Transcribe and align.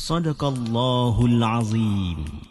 صدق 0.00 0.44
الله 0.44 1.26
العظيم. 1.26 2.49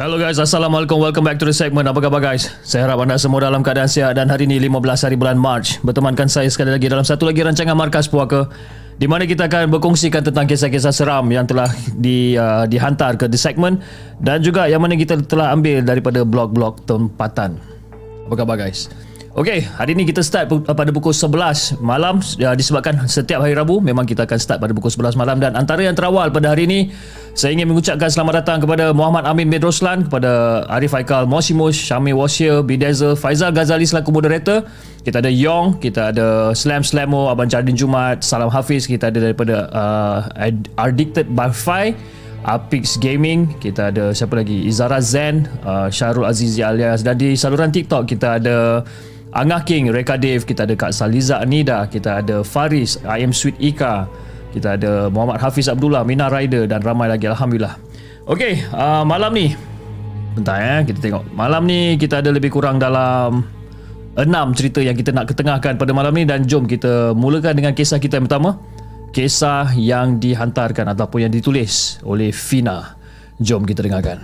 Hello 0.00 0.16
guys, 0.16 0.40
Assalamualaikum. 0.40 0.96
Welcome 0.96 1.28
back 1.28 1.36
to 1.36 1.44
the 1.44 1.52
segment. 1.52 1.84
Apa 1.84 2.00
khabar 2.00 2.24
guys? 2.24 2.48
Saya 2.64 2.88
harap 2.88 3.04
anda 3.04 3.20
semua 3.20 3.44
dalam 3.44 3.60
keadaan 3.60 3.92
sihat 3.92 4.16
dan 4.16 4.24
hari 4.32 4.48
ini 4.48 4.56
15 4.56 5.04
hari 5.04 5.20
bulan 5.20 5.36
March 5.36 5.84
bertemankan 5.84 6.32
saya 6.32 6.48
sekali 6.48 6.72
lagi 6.72 6.88
dalam 6.88 7.04
satu 7.04 7.28
lagi 7.28 7.44
rancangan 7.44 7.76
Markas 7.76 8.08
Puaka 8.08 8.48
di 8.96 9.04
mana 9.04 9.28
kita 9.28 9.52
akan 9.52 9.68
berkongsikan 9.68 10.24
tentang 10.24 10.48
kisah-kisah 10.48 10.96
seram 10.96 11.28
yang 11.28 11.44
telah 11.44 11.68
di, 11.92 12.40
uh, 12.40 12.64
dihantar 12.64 13.20
ke 13.20 13.28
the 13.28 13.36
segment 13.36 13.84
dan 14.16 14.40
juga 14.40 14.64
yang 14.64 14.80
mana 14.80 14.96
kita 14.96 15.20
telah 15.28 15.52
ambil 15.52 15.84
daripada 15.84 16.24
blog-blog 16.24 16.88
tempatan. 16.88 17.60
Apa 18.32 18.48
khabar 18.48 18.64
guys? 18.64 18.88
Okey, 19.32 19.64
hari 19.64 19.96
ini 19.96 20.04
kita 20.04 20.20
start 20.20 20.52
pada 20.52 20.92
pukul 20.92 21.16
11 21.16 21.80
malam 21.80 22.20
ya, 22.36 22.52
disebabkan 22.52 23.08
setiap 23.08 23.40
hari 23.40 23.56
Rabu 23.56 23.80
memang 23.80 24.04
kita 24.04 24.28
akan 24.28 24.36
start 24.36 24.60
pada 24.60 24.76
pukul 24.76 24.92
11 24.92 25.16
malam 25.16 25.40
dan 25.40 25.56
antara 25.56 25.80
yang 25.80 25.96
terawal 25.96 26.28
pada 26.28 26.52
hari 26.52 26.68
ini 26.68 26.92
saya 27.32 27.56
ingin 27.56 27.64
mengucapkan 27.72 28.12
selamat 28.12 28.44
datang 28.44 28.60
kepada 28.60 28.92
Muhammad 28.92 29.24
Amin 29.24 29.48
bin 29.48 29.64
Roslan, 29.64 30.04
kepada 30.04 30.68
Arif 30.68 30.92
Haikal 30.92 31.24
Mosimus, 31.24 31.80
Syamil 31.80 32.12
Wasir, 32.12 32.60
Bidazel, 32.60 33.16
Faizal 33.16 33.56
Ghazali 33.56 33.88
selaku 33.88 34.12
moderator. 34.12 34.68
Kita 35.00 35.24
ada 35.24 35.32
Yong, 35.32 35.80
kita 35.80 36.12
ada 36.12 36.52
Slam 36.52 36.84
Slamo, 36.84 37.32
Abang 37.32 37.48
Jardin 37.48 37.72
Jumat, 37.72 38.20
Salam 38.20 38.52
Hafiz, 38.52 38.84
kita 38.84 39.08
ada 39.08 39.32
daripada 39.32 39.64
uh, 39.72 40.28
Addicted 40.76 41.32
by 41.32 41.48
Fi. 41.48 41.96
Apix 42.42 42.98
Gaming 42.98 43.54
Kita 43.62 43.94
ada 43.94 44.10
siapa 44.10 44.34
lagi 44.34 44.66
Izara 44.66 44.98
Zen 44.98 45.46
uh, 45.62 45.86
Syarul 45.86 46.26
Azizi 46.26 46.58
alias 46.58 47.06
Dan 47.06 47.14
di 47.14 47.38
saluran 47.38 47.70
TikTok 47.70 48.02
Kita 48.02 48.42
ada 48.42 48.82
Angah 49.32 49.64
King 49.64 49.88
Reka 49.88 50.20
Dave 50.20 50.44
Kita 50.44 50.68
ada 50.68 50.76
Kak 50.76 50.92
Saliza 50.92 51.40
Anida 51.40 51.88
Kita 51.88 52.20
ada 52.20 52.44
Faris 52.44 53.00
I 53.08 53.24
am 53.24 53.32
Sweet 53.32 53.56
Ika 53.56 54.04
Kita 54.52 54.76
ada 54.76 55.08
Muhammad 55.08 55.40
Hafiz 55.40 55.72
Abdullah 55.72 56.04
Mina 56.04 56.28
Rider 56.28 56.68
Dan 56.68 56.84
ramai 56.84 57.08
lagi 57.08 57.24
Alhamdulillah. 57.24 57.80
Okay 58.28 58.60
uh, 58.76 59.00
Malam 59.08 59.32
ni 59.32 59.56
Bentar 60.36 60.60
ya 60.60 60.76
Kita 60.84 61.00
tengok. 61.00 61.32
Malam 61.32 61.64
ni 61.64 61.96
kita 61.96 62.20
ada 62.20 62.28
lebih 62.28 62.52
kurang 62.52 62.76
dalam 62.76 63.40
Enam 64.12 64.52
cerita 64.52 64.84
yang 64.84 64.92
kita 64.92 65.08
nak 65.16 65.32
ketengahkan 65.32 65.80
pada 65.80 65.92
malam 65.96 66.12
ni 66.12 66.28
Dan 66.28 66.44
jom 66.44 66.68
kita 66.68 67.16
mulakan 67.16 67.56
dengan 67.56 67.72
kisah 67.72 67.96
kita 67.96 68.20
yang 68.20 68.28
pertama. 68.28 68.60
Kisah 69.12 69.72
yang 69.72 70.20
dihantarkan 70.20 70.92
ataupun 70.92 71.28
yang 71.28 71.32
ditulis 71.32 71.96
oleh 72.04 72.28
Fina. 72.28 72.96
Jom 73.40 73.64
kita 73.64 73.80
dengarkan 73.80 74.20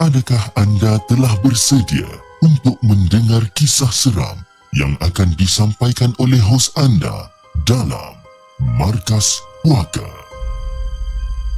Adakah 0.00 0.56
anda 0.56 0.96
telah 1.12 1.28
bersedia 1.44 2.08
untuk 2.40 2.80
mendengar 2.80 3.44
kisah 3.52 3.92
seram 3.92 4.40
yang 4.72 4.96
akan 5.04 5.28
disampaikan 5.36 6.16
oleh 6.16 6.40
hos 6.40 6.72
anda 6.80 7.28
dalam 7.68 8.16
Markas 8.80 9.44
Puaka? 9.60 10.08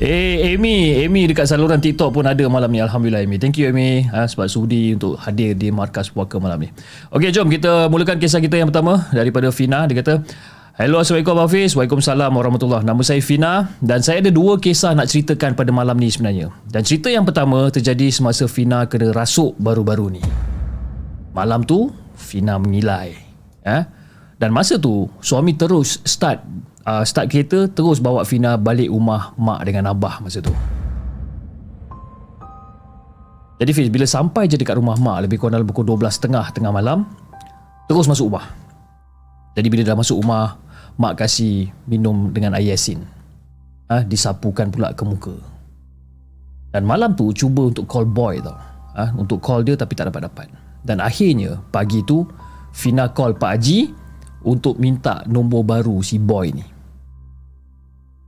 Eh 0.02 0.58
Amy 0.58 1.06
Amy 1.06 1.30
dekat 1.30 1.54
saluran 1.54 1.78
TikTok 1.78 2.10
pun 2.10 2.26
ada 2.26 2.42
malam 2.50 2.66
ni. 2.74 2.82
Alhamdulillah 2.82 3.22
Amy. 3.22 3.38
Thank 3.38 3.62
you 3.62 3.70
Amy. 3.70 4.10
Ha, 4.10 4.26
Sebab 4.26 4.50
sudi 4.50 4.98
untuk 4.98 5.22
hadir 5.22 5.54
di 5.54 5.70
Markas 5.70 6.10
Puaka 6.10 6.42
malam 6.42 6.66
ni. 6.66 6.74
Okey 7.14 7.30
jom 7.30 7.46
kita 7.46 7.86
mulakan 7.94 8.18
kisah 8.18 8.42
kita 8.42 8.58
yang 8.58 8.74
pertama 8.74 9.06
Daripada 9.14 9.54
Fina. 9.54 9.86
Dia 9.86 10.02
kata 10.02 10.18
Hello 10.82 10.98
Assalamualaikum 10.98 11.38
Abang 11.38 11.46
Hafiz. 11.46 11.78
Waalaikumsalam 11.78 12.30
warahmatullahi. 12.34 12.82
Nama 12.82 12.98
saya 13.06 13.22
Fina 13.22 13.70
Dan 13.78 14.02
saya 14.02 14.18
ada 14.18 14.34
dua 14.34 14.58
kisah 14.58 14.98
nak 14.98 15.06
ceritakan 15.06 15.54
pada 15.54 15.70
malam 15.70 15.94
ni 15.94 16.10
sebenarnya. 16.10 16.50
Dan 16.66 16.82
cerita 16.82 17.06
yang 17.06 17.22
pertama 17.22 17.70
terjadi 17.70 18.10
semasa 18.10 18.50
Fina 18.50 18.82
kena 18.90 19.14
rasuk 19.14 19.54
baru-baru 19.62 20.18
ni. 20.18 20.22
Malam 21.38 21.62
tu 21.62 21.86
Fina 22.18 22.58
mengilai 22.58 23.14
eh? 23.62 23.86
Dan 24.42 24.50
masa 24.50 24.74
tu 24.74 25.06
Suami 25.22 25.54
terus 25.54 26.02
start 26.02 26.42
uh, 26.82 27.06
Start 27.06 27.30
kereta 27.30 27.70
Terus 27.70 28.02
bawa 28.02 28.26
Fina 28.26 28.58
balik 28.58 28.90
rumah 28.90 29.38
Mak 29.38 29.62
dengan 29.62 29.94
Abah 29.94 30.18
masa 30.18 30.42
tu. 30.42 30.50
Jadi 33.62 33.70
Fiz 33.70 33.86
Bila 33.86 34.02
sampai 34.02 34.50
je 34.50 34.58
dekat 34.58 34.74
rumah 34.74 34.98
Mak 34.98 35.30
Lebih 35.30 35.38
kurang 35.38 35.62
dalam 35.62 35.70
pukul 35.70 35.86
12.30 35.86 36.58
Tengah 36.58 36.74
malam 36.74 37.06
Terus 37.86 38.10
masuk 38.10 38.34
rumah. 38.34 38.50
Jadi 39.54 39.68
bila 39.70 39.86
dah 39.86 39.94
masuk 39.94 40.18
rumah 40.18 40.58
Mak 41.00 41.24
kasih 41.24 41.72
minum 41.88 42.28
dengan 42.32 42.52
air 42.56 42.76
yasin 42.76 43.00
ha, 43.88 44.04
Disapukan 44.04 44.68
pula 44.68 44.92
ke 44.92 45.04
muka. 45.04 45.36
Dan 46.72 46.84
malam 46.84 47.16
tu 47.16 47.32
Cuba 47.32 47.68
untuk 47.68 47.88
call 47.88 48.08
boy 48.08 48.40
tau. 48.40 48.56
Ha, 48.92 49.12
Untuk 49.16 49.40
call 49.40 49.64
dia 49.64 49.76
tapi 49.76 49.96
tak 49.96 50.12
dapat-dapat. 50.12 50.52
Dan 50.84 51.00
akhirnya 51.00 51.60
Pagi 51.72 52.04
tu 52.04 52.24
Fina 52.72 53.08
call 53.12 53.36
Pak 53.36 53.50
Haji 53.56 53.80
Untuk 54.44 54.76
minta 54.76 55.24
nombor 55.28 55.64
baru 55.64 56.00
si 56.04 56.20
boy 56.20 56.52
ni. 56.52 56.64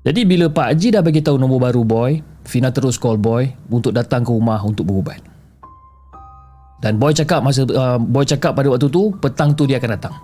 Jadi 0.05 0.20
bila 0.28 0.52
Pak 0.52 0.76
Haji 0.76 0.88
dah 0.93 1.02
bagi 1.05 1.25
tahu 1.25 1.37
nombor 1.37 1.69
baru 1.69 1.82
boy 1.84 2.12
Fina 2.44 2.72
terus 2.72 2.96
call 2.96 3.20
boy 3.20 3.44
Untuk 3.69 3.93
datang 3.93 4.25
ke 4.25 4.32
rumah 4.32 4.61
untuk 4.64 4.88
berubat. 4.88 5.20
Dan 6.81 7.00
boy 7.00 7.16
cakap 7.16 7.40
masa 7.40 7.64
uh, 7.64 7.96
Boy 7.96 8.28
cakap 8.28 8.52
pada 8.52 8.69
waktu 8.69 8.93
tu 8.93 9.12
Petang 9.16 9.56
tu 9.56 9.64
dia 9.64 9.81
akan 9.81 9.93
datang 9.96 10.16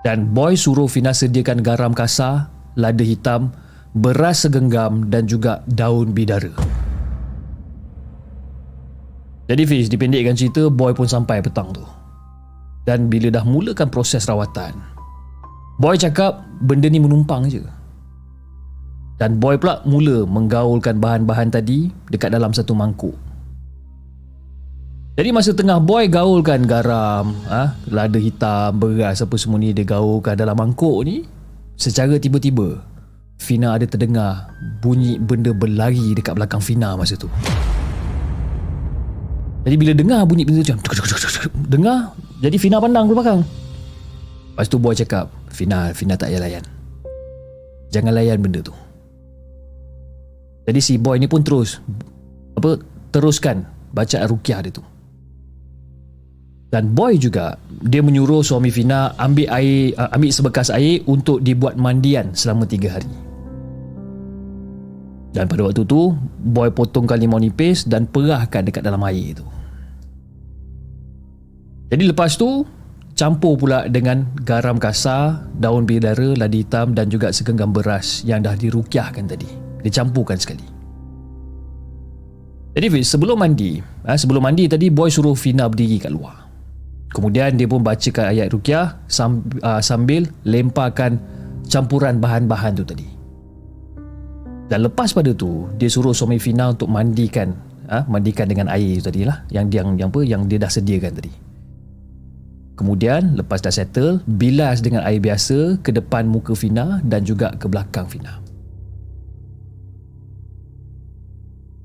dan 0.00 0.32
boy 0.32 0.56
suruh 0.56 0.88
Fina 0.88 1.12
sediakan 1.12 1.60
garam 1.60 1.92
kasar, 1.92 2.48
lada 2.76 3.04
hitam, 3.04 3.52
beras 3.92 4.48
segenggam 4.48 5.12
dan 5.12 5.28
juga 5.28 5.60
daun 5.68 6.16
bidara. 6.16 6.52
Jadi 9.50 9.62
Fiz, 9.66 9.90
dipendekkan 9.90 10.38
cerita, 10.38 10.70
boy 10.70 10.94
pun 10.94 11.10
sampai 11.10 11.42
petang 11.42 11.74
tu. 11.74 11.82
Dan 12.86 13.10
bila 13.10 13.34
dah 13.34 13.42
mulakan 13.42 13.90
proses 13.90 14.24
rawatan, 14.30 14.72
boy 15.82 15.98
cakap 15.98 16.46
benda 16.62 16.86
ni 16.86 17.02
menumpang 17.02 17.50
je. 17.50 17.60
Dan 19.20 19.36
boy 19.36 19.60
pula 19.60 19.84
mula 19.84 20.24
menggaulkan 20.24 20.96
bahan-bahan 20.96 21.52
tadi 21.52 21.92
dekat 22.08 22.32
dalam 22.32 22.56
satu 22.56 22.72
mangkuk. 22.72 23.29
Jadi 25.20 25.36
masa 25.36 25.52
tengah 25.52 25.76
boy 25.76 26.08
gaulkan 26.08 26.64
garam, 26.64 27.36
ha, 27.44 27.76
lada 27.92 28.16
hitam, 28.16 28.72
beras 28.80 29.20
apa 29.20 29.36
semua 29.36 29.60
ni 29.60 29.76
dia 29.76 29.84
gaulkan 29.84 30.32
dalam 30.32 30.56
mangkuk 30.56 31.04
ni, 31.04 31.28
secara 31.76 32.16
tiba-tiba 32.16 32.80
Fina 33.36 33.76
ada 33.76 33.84
terdengar 33.84 34.48
bunyi 34.80 35.20
benda 35.20 35.52
berlari 35.52 36.16
dekat 36.16 36.40
belakang 36.40 36.64
Fina 36.64 36.96
masa 36.96 37.20
tu. 37.20 37.28
Jadi 39.68 39.76
bila 39.76 39.92
dengar 39.92 40.24
bunyi 40.24 40.48
benda 40.48 40.64
tu 40.64 40.72
dengar, 41.76 42.16
jadi 42.40 42.56
Fina 42.56 42.80
pandang 42.80 43.04
ke 43.04 43.12
belakang. 43.12 43.44
Lepas 44.56 44.72
tu 44.72 44.80
boy 44.80 44.96
cakap, 44.96 45.28
Fina, 45.52 45.92
Fina 45.92 46.16
tak 46.16 46.32
payah 46.32 46.40
layan. 46.40 46.64
Jangan 47.92 48.16
layan 48.16 48.40
benda 48.40 48.64
tu. 48.64 48.72
Jadi 50.64 50.80
si 50.80 50.96
boy 50.96 51.20
ni 51.20 51.28
pun 51.28 51.44
terus 51.44 51.76
apa 52.56 52.80
teruskan 53.12 53.68
bacaan 53.92 54.24
rukiah 54.24 54.64
dia 54.64 54.72
tu. 54.72 54.80
Dan 56.70 56.94
boy 56.94 57.18
juga 57.18 57.58
dia 57.82 57.98
menyuruh 57.98 58.46
suami 58.46 58.70
Fina 58.70 59.10
ambil 59.18 59.50
air 59.50 59.90
uh, 59.98 60.14
ambil 60.14 60.30
sebekas 60.30 60.70
air 60.70 61.02
untuk 61.10 61.42
dibuat 61.42 61.74
mandian 61.74 62.30
selama 62.30 62.62
3 62.62 62.94
hari. 62.94 63.10
Dan 65.34 65.50
pada 65.50 65.66
waktu 65.66 65.82
tu 65.82 66.14
boy 66.46 66.70
potongkan 66.70 67.18
limau 67.18 67.42
nipis 67.42 67.86
dan 67.90 68.06
perahkan 68.06 68.66
dekat 68.66 68.86
dalam 68.86 69.02
air 69.02 69.34
tu. 69.34 69.46
Jadi 71.90 72.06
lepas 72.06 72.38
tu 72.38 72.62
campur 73.18 73.58
pula 73.58 73.90
dengan 73.90 74.30
garam 74.46 74.78
kasar, 74.78 75.50
daun 75.58 75.90
bidara, 75.90 76.38
ladi 76.38 76.62
hitam 76.62 76.94
dan 76.94 77.10
juga 77.10 77.34
segenggam 77.34 77.74
beras 77.74 78.22
yang 78.22 78.46
dah 78.46 78.54
dirukiahkan 78.54 79.26
tadi. 79.26 79.50
Dicampurkan 79.82 80.38
sekali. 80.38 80.66
Jadi 82.70 82.86
sebelum 83.02 83.42
mandi, 83.42 83.82
ha, 84.06 84.14
sebelum 84.14 84.46
mandi 84.46 84.70
tadi 84.70 84.86
boy 84.86 85.10
suruh 85.10 85.34
Fina 85.34 85.66
berdiri 85.66 85.98
kat 85.98 86.14
luar. 86.14 86.39
Kemudian 87.10 87.58
dia 87.58 87.66
pun 87.66 87.82
bacakan 87.82 88.30
ayat 88.30 88.54
rukyah 88.54 89.02
sambil, 89.10 89.58
uh, 89.66 89.82
sambil 89.82 90.22
lemparkan 90.46 91.18
campuran 91.66 92.22
bahan-bahan 92.22 92.78
tu 92.78 92.86
tadi. 92.86 93.06
Dan 94.70 94.86
lepas 94.86 95.10
pada 95.10 95.34
tu, 95.34 95.66
dia 95.74 95.90
suruh 95.90 96.14
suami 96.14 96.38
Fina 96.38 96.70
untuk 96.70 96.86
mandikan, 96.86 97.50
uh, 97.90 98.06
mandikan 98.06 98.46
dengan 98.46 98.70
air 98.70 99.02
tu 99.02 99.10
tadi 99.10 99.26
lah, 99.26 99.42
yang 99.50 99.66
dia 99.66 99.82
yang 99.82 99.98
apa 99.98 100.20
yang 100.22 100.46
dia 100.46 100.62
dah 100.62 100.70
sediakan 100.70 101.18
tadi. 101.18 101.32
Kemudian 102.78 103.34
lepas 103.34 103.58
dah 103.58 103.74
settle, 103.74 104.22
bilas 104.24 104.78
dengan 104.80 105.02
air 105.02 105.18
biasa 105.18 105.82
ke 105.82 105.90
depan 105.90 106.30
muka 106.30 106.54
Fina 106.54 107.02
dan 107.02 107.26
juga 107.26 107.50
ke 107.58 107.66
belakang 107.66 108.06
Fina. 108.06 108.38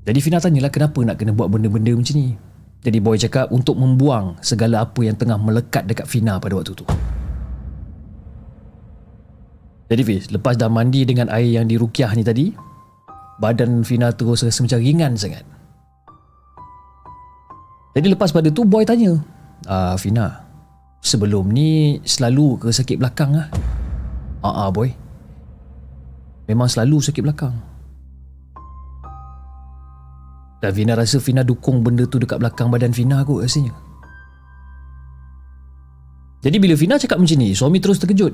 Jadi 0.06 0.18
Fina 0.22 0.38
tanyalah 0.38 0.70
kenapa 0.70 1.02
nak 1.02 1.18
kena 1.18 1.34
buat 1.34 1.50
benda-benda 1.50 1.90
macam 1.98 2.14
ni. 2.14 2.38
Jadi 2.86 3.02
boy 3.02 3.18
cakap 3.18 3.50
untuk 3.50 3.74
membuang 3.74 4.38
segala 4.38 4.86
apa 4.86 5.02
yang 5.02 5.18
tengah 5.18 5.34
melekat 5.34 5.90
dekat 5.90 6.06
Fina 6.06 6.38
pada 6.38 6.54
waktu 6.54 6.70
tu. 6.70 6.86
Jadi 9.90 10.02
Fiz, 10.06 10.30
lepas 10.30 10.54
dah 10.54 10.70
mandi 10.70 11.02
dengan 11.02 11.26
air 11.34 11.50
yang 11.58 11.66
dirukiah 11.66 12.14
ni 12.14 12.22
tadi, 12.22 12.54
badan 13.42 13.82
Fina 13.82 14.14
terus 14.14 14.46
rasa 14.46 14.62
macam 14.62 14.78
ringan 14.78 15.18
sangat. 15.18 15.42
Jadi 17.98 18.06
lepas 18.14 18.30
pada 18.30 18.54
tu 18.54 18.62
boy 18.62 18.86
tanya, 18.86 19.18
ah 19.66 19.98
Fina, 19.98 20.46
sebelum 21.02 21.50
ni 21.50 21.98
selalu 22.06 22.62
ke 22.62 22.68
sakit 22.70 23.02
belakang 23.02 23.34
ah? 23.34 23.50
Ah, 24.46 24.66
ah 24.66 24.70
boy. 24.70 24.94
Memang 26.46 26.70
selalu 26.70 27.02
sakit 27.02 27.26
belakang. 27.26 27.58
Dan 30.60 30.70
Vina 30.72 30.96
rasa 30.96 31.20
Vina 31.20 31.44
dukung 31.44 31.84
benda 31.84 32.08
tu 32.08 32.16
dekat 32.16 32.40
belakang 32.40 32.72
badan 32.72 32.92
Vina 32.92 33.20
kot 33.22 33.44
rasanya. 33.44 33.76
Jadi 36.40 36.56
bila 36.62 36.74
Vina 36.78 36.96
cakap 36.96 37.20
macam 37.20 37.38
ni, 37.38 37.52
suami 37.52 37.82
terus 37.82 38.00
terkejut 38.00 38.32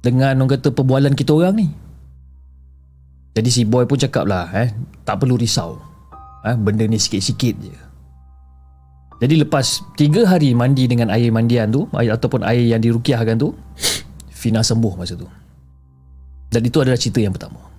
dengan 0.00 0.32
orang 0.40 0.56
kata 0.56 0.72
perbualan 0.72 1.12
kita 1.12 1.32
orang 1.36 1.54
ni. 1.60 1.68
Jadi 3.36 3.48
si 3.52 3.62
boy 3.68 3.86
pun 3.86 4.00
cakap 4.00 4.26
lah, 4.26 4.50
eh, 4.56 4.72
tak 5.06 5.22
perlu 5.22 5.38
risau. 5.38 5.78
Eh, 6.42 6.56
benda 6.56 6.88
ni 6.88 6.96
sikit-sikit 6.96 7.54
je. 7.60 7.76
Jadi 9.20 9.44
lepas 9.44 9.84
3 10.00 10.24
hari 10.24 10.56
mandi 10.56 10.88
dengan 10.88 11.12
air 11.12 11.28
mandian 11.28 11.68
tu, 11.68 11.84
air, 11.92 12.16
ataupun 12.16 12.40
air 12.40 12.64
yang 12.72 12.80
dirukiahkan 12.80 13.36
tu, 13.36 13.52
Vina 14.40 14.64
sembuh 14.64 14.96
masa 14.96 15.14
tu. 15.14 15.28
Dan 16.50 16.66
itu 16.66 16.80
adalah 16.80 16.98
cerita 16.98 17.20
yang 17.22 17.36
pertama. 17.36 17.69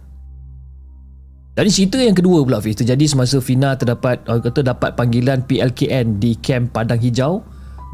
Dan 1.52 1.68
cerita 1.68 2.00
yang 2.00 2.16
kedua 2.16 2.48
pula 2.48 2.64
Fiz 2.64 2.80
terjadi 2.80 3.12
semasa 3.12 3.44
Fina 3.44 3.76
terdapat 3.76 4.24
uh, 4.32 4.40
kata 4.40 4.64
dapat 4.64 4.96
panggilan 4.96 5.44
PLKN 5.44 6.16
di 6.16 6.40
kamp 6.40 6.72
Padang 6.72 7.04
Hijau 7.04 7.44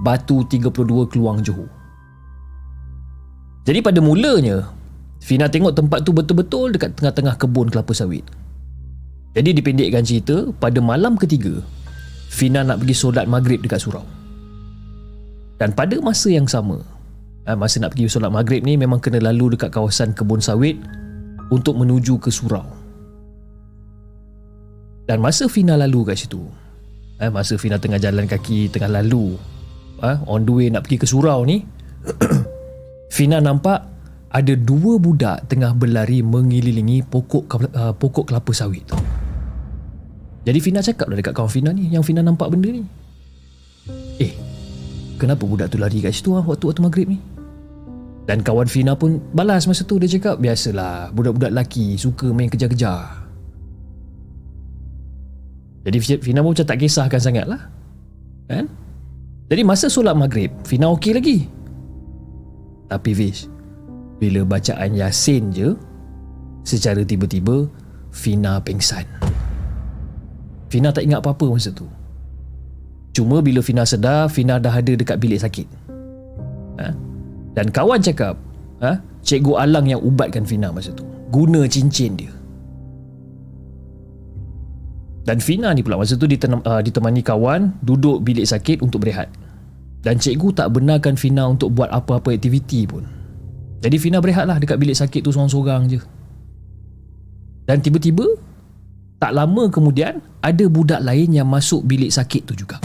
Batu 0.06 0.46
32 0.46 0.70
Keluang 1.10 1.42
Johor. 1.42 1.66
Jadi 3.66 3.82
pada 3.82 3.98
mulanya 3.98 4.70
Fina 5.18 5.50
tengok 5.50 5.74
tempat 5.74 6.06
tu 6.06 6.14
betul-betul 6.14 6.78
dekat 6.78 6.94
tengah-tengah 7.02 7.34
kebun 7.42 7.74
kelapa 7.74 7.98
sawit. 7.98 8.22
Jadi 9.34 9.58
dipendekkan 9.58 10.06
cerita 10.06 10.54
pada 10.62 10.78
malam 10.78 11.18
ketiga 11.18 11.58
Fina 12.30 12.62
nak 12.62 12.86
pergi 12.86 12.94
solat 12.94 13.26
maghrib 13.26 13.58
dekat 13.66 13.82
surau. 13.82 14.06
Dan 15.58 15.74
pada 15.74 15.98
masa 15.98 16.30
yang 16.30 16.46
sama 16.46 16.86
uh, 17.50 17.58
masa 17.58 17.82
nak 17.82 17.98
pergi 17.98 18.06
solat 18.06 18.30
maghrib 18.30 18.62
ni 18.62 18.78
memang 18.78 19.02
kena 19.02 19.18
lalu 19.18 19.58
dekat 19.58 19.74
kawasan 19.74 20.14
kebun 20.14 20.46
sawit 20.46 20.78
untuk 21.50 21.74
menuju 21.74 22.22
ke 22.22 22.30
surau. 22.30 22.76
Dan 25.08 25.24
masa 25.24 25.48
Fina 25.48 25.80
lalu 25.80 26.04
kat 26.12 26.20
situ 26.20 26.44
eh, 27.24 27.32
Masa 27.32 27.56
Fina 27.56 27.80
tengah 27.80 27.98
jalan 27.98 28.28
kaki 28.28 28.68
Tengah 28.68 28.92
lalu 28.92 29.40
eh, 30.04 30.18
On 30.28 30.44
the 30.44 30.52
way 30.52 30.68
nak 30.68 30.84
pergi 30.84 31.00
ke 31.00 31.08
surau 31.08 31.48
ni 31.48 31.64
Fina 33.16 33.40
nampak 33.40 33.88
Ada 34.36 34.54
dua 34.60 35.00
budak 35.00 35.48
Tengah 35.48 35.72
berlari 35.80 36.20
mengelilingi 36.20 37.08
Pokok 37.08 37.48
uh, 37.48 37.96
pokok 37.96 38.28
kelapa 38.28 38.52
sawit 38.52 38.84
tu. 38.84 39.00
Jadi 40.44 40.60
Fina 40.60 40.84
cakap 40.84 41.08
lah 41.08 41.16
Dekat 41.16 41.32
kawan 41.32 41.52
Fina 41.52 41.72
ni 41.72 41.88
Yang 41.88 42.12
Fina 42.12 42.20
nampak 42.20 42.52
benda 42.52 42.68
ni. 42.68 42.84
Eh 44.20 44.36
Kenapa 45.16 45.48
budak 45.48 45.72
tu 45.72 45.80
lari 45.80 46.04
kat 46.04 46.12
situ 46.12 46.36
ah, 46.36 46.44
Waktu-waktu 46.44 46.84
maghrib 46.84 47.08
ni? 47.10 47.20
Dan 48.28 48.44
kawan 48.44 48.68
Fina 48.68 48.92
pun 48.92 49.24
balas 49.32 49.72
masa 49.72 49.88
tu 49.88 49.96
dia 50.04 50.12
cakap 50.12 50.36
biasalah 50.44 51.16
budak-budak 51.16 51.48
lelaki 51.48 51.96
suka 51.96 52.28
main 52.36 52.52
kejar-kejar 52.52 53.26
jadi 55.88 56.20
Fina 56.20 56.44
pun 56.44 56.51
macam 56.51 56.67
tak 56.67 56.84
kisahkan 56.84 57.15
sangat 57.15 57.48
lah 57.48 57.72
Kan 58.51 58.67
Jadi 59.48 59.62
masa 59.63 59.88
solat 59.88 60.20
maghrib 60.20 60.51
Fina 60.67 60.91
okey 60.91 61.15
lagi. 61.15 61.38
Tapi 62.91 63.12
Fish 63.15 63.48
Bila 64.20 64.44
bacaan 64.44 64.91
Yasin 65.00 65.56
je 65.56 65.72
Secara 66.67 67.08
tiba-tiba 67.08 67.72
Fina 68.12 68.60
pengsan 68.60 69.08
Fina 70.67 70.91
tak 70.91 71.08
ingat 71.08 71.24
apa-apa 71.24 71.56
masa 71.56 71.72
tu. 71.72 71.88
Cuma 73.15 73.39
bila 73.39 73.63
Fina 73.63 73.88
sedar 73.88 74.27
Fina 74.27 74.60
dah 74.60 74.75
ada 74.75 75.00
dekat 75.00 75.15
bilik 75.15 75.39
sakit. 75.39 75.63
Ha? 76.84 76.91
Dan 77.56 77.72
kawan 77.72 78.03
cakap 78.03 78.36
ha? 78.84 79.00
Cikgu 79.24 79.56
Alang 79.56 79.88
yang 79.88 80.03
ubatkan 80.03 80.44
Fina 80.44 80.67
masa 80.75 80.91
tu. 80.91 81.08
Guna 81.32 81.63
cincin 81.72 82.20
dia 82.20 82.37
dan 85.27 85.43
Fina 85.43 85.75
ni 85.75 85.84
pula 85.84 86.00
masa 86.00 86.15
tu 86.15 86.24
uh, 86.24 86.79
ditemani 86.79 87.19
kawan 87.19 87.75
duduk 87.84 88.24
bilik 88.24 88.48
sakit 88.48 88.79
untuk 88.79 89.03
berehat. 89.03 89.27
Dan 90.00 90.24
cikgu 90.24 90.55
tak 90.55 90.72
benarkan 90.72 91.19
Fina 91.19 91.43
untuk 91.51 91.75
buat 91.75 91.91
apa-apa 91.91 92.31
aktiviti 92.31 92.88
pun. 92.88 93.03
Jadi 93.84 94.00
Fina 94.00 94.24
berehatlah 94.24 94.55
dekat 94.55 94.79
bilik 94.79 94.96
sakit 94.96 95.19
tu 95.19 95.36
seorang-seorang 95.36 95.91
je. 95.91 96.00
Dan 97.67 97.84
tiba-tiba 97.84 98.24
tak 99.19 99.36
lama 99.36 99.67
kemudian 99.67 100.24
ada 100.39 100.65
budak 100.72 101.03
lain 101.03 101.36
yang 101.36 101.51
masuk 101.51 101.84
bilik 101.84 102.07
sakit 102.07 102.48
tu 102.48 102.55
juga. 102.55 102.79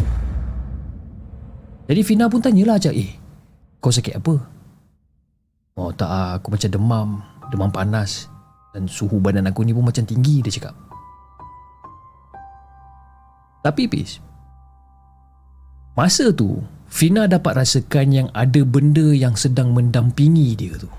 Jadi 1.87 2.03
Fina 2.03 2.27
pun 2.27 2.43
tanyalah 2.43 2.83
macam 2.83 2.91
eh 2.91 3.15
kau 3.79 3.95
sakit 3.95 4.19
apa? 4.19 4.35
Oh 5.79 5.95
tak 5.95 6.43
aku 6.43 6.59
macam 6.59 6.71
demam, 6.75 7.09
demam 7.55 7.71
panas 7.71 8.27
dan 8.75 8.91
suhu 8.91 9.23
badan 9.23 9.47
aku 9.47 9.63
ni 9.63 9.71
pun 9.71 9.87
macam 9.87 10.03
tinggi 10.03 10.43
dia 10.43 10.51
cakap. 10.51 10.92
Tapi 13.63 13.87
Pis 13.87 14.19
Masa 15.95 16.35
tu 16.35 16.59
Fina 16.93 17.25
dapat 17.25 17.57
rasakan 17.57 18.13
yang 18.13 18.29
ada 18.37 18.61
benda 18.69 19.17
yang 19.17 19.33
sedang 19.33 19.73
mendampingi 19.73 20.53
dia 20.53 20.77
tu. 20.77 20.93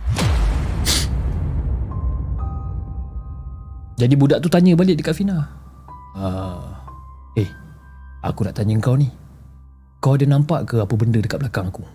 Jadi 4.01 4.17
budak 4.17 4.41
tu 4.41 4.49
tanya 4.49 4.73
balik 4.73 4.97
dekat 4.97 5.13
Fina. 5.13 5.53
Uh, 6.17 6.65
Eh 7.37 7.45
Aku 8.25 8.41
nak 8.41 8.57
tanya 8.57 8.73
kau 8.81 8.97
ni. 8.97 9.05
Kau 10.01 10.17
ada 10.17 10.25
nampak 10.25 10.65
ke 10.65 10.81
apa 10.81 10.93
benda 10.97 11.21
dekat 11.21 11.45
belakang 11.45 11.69
aku? 11.69 11.85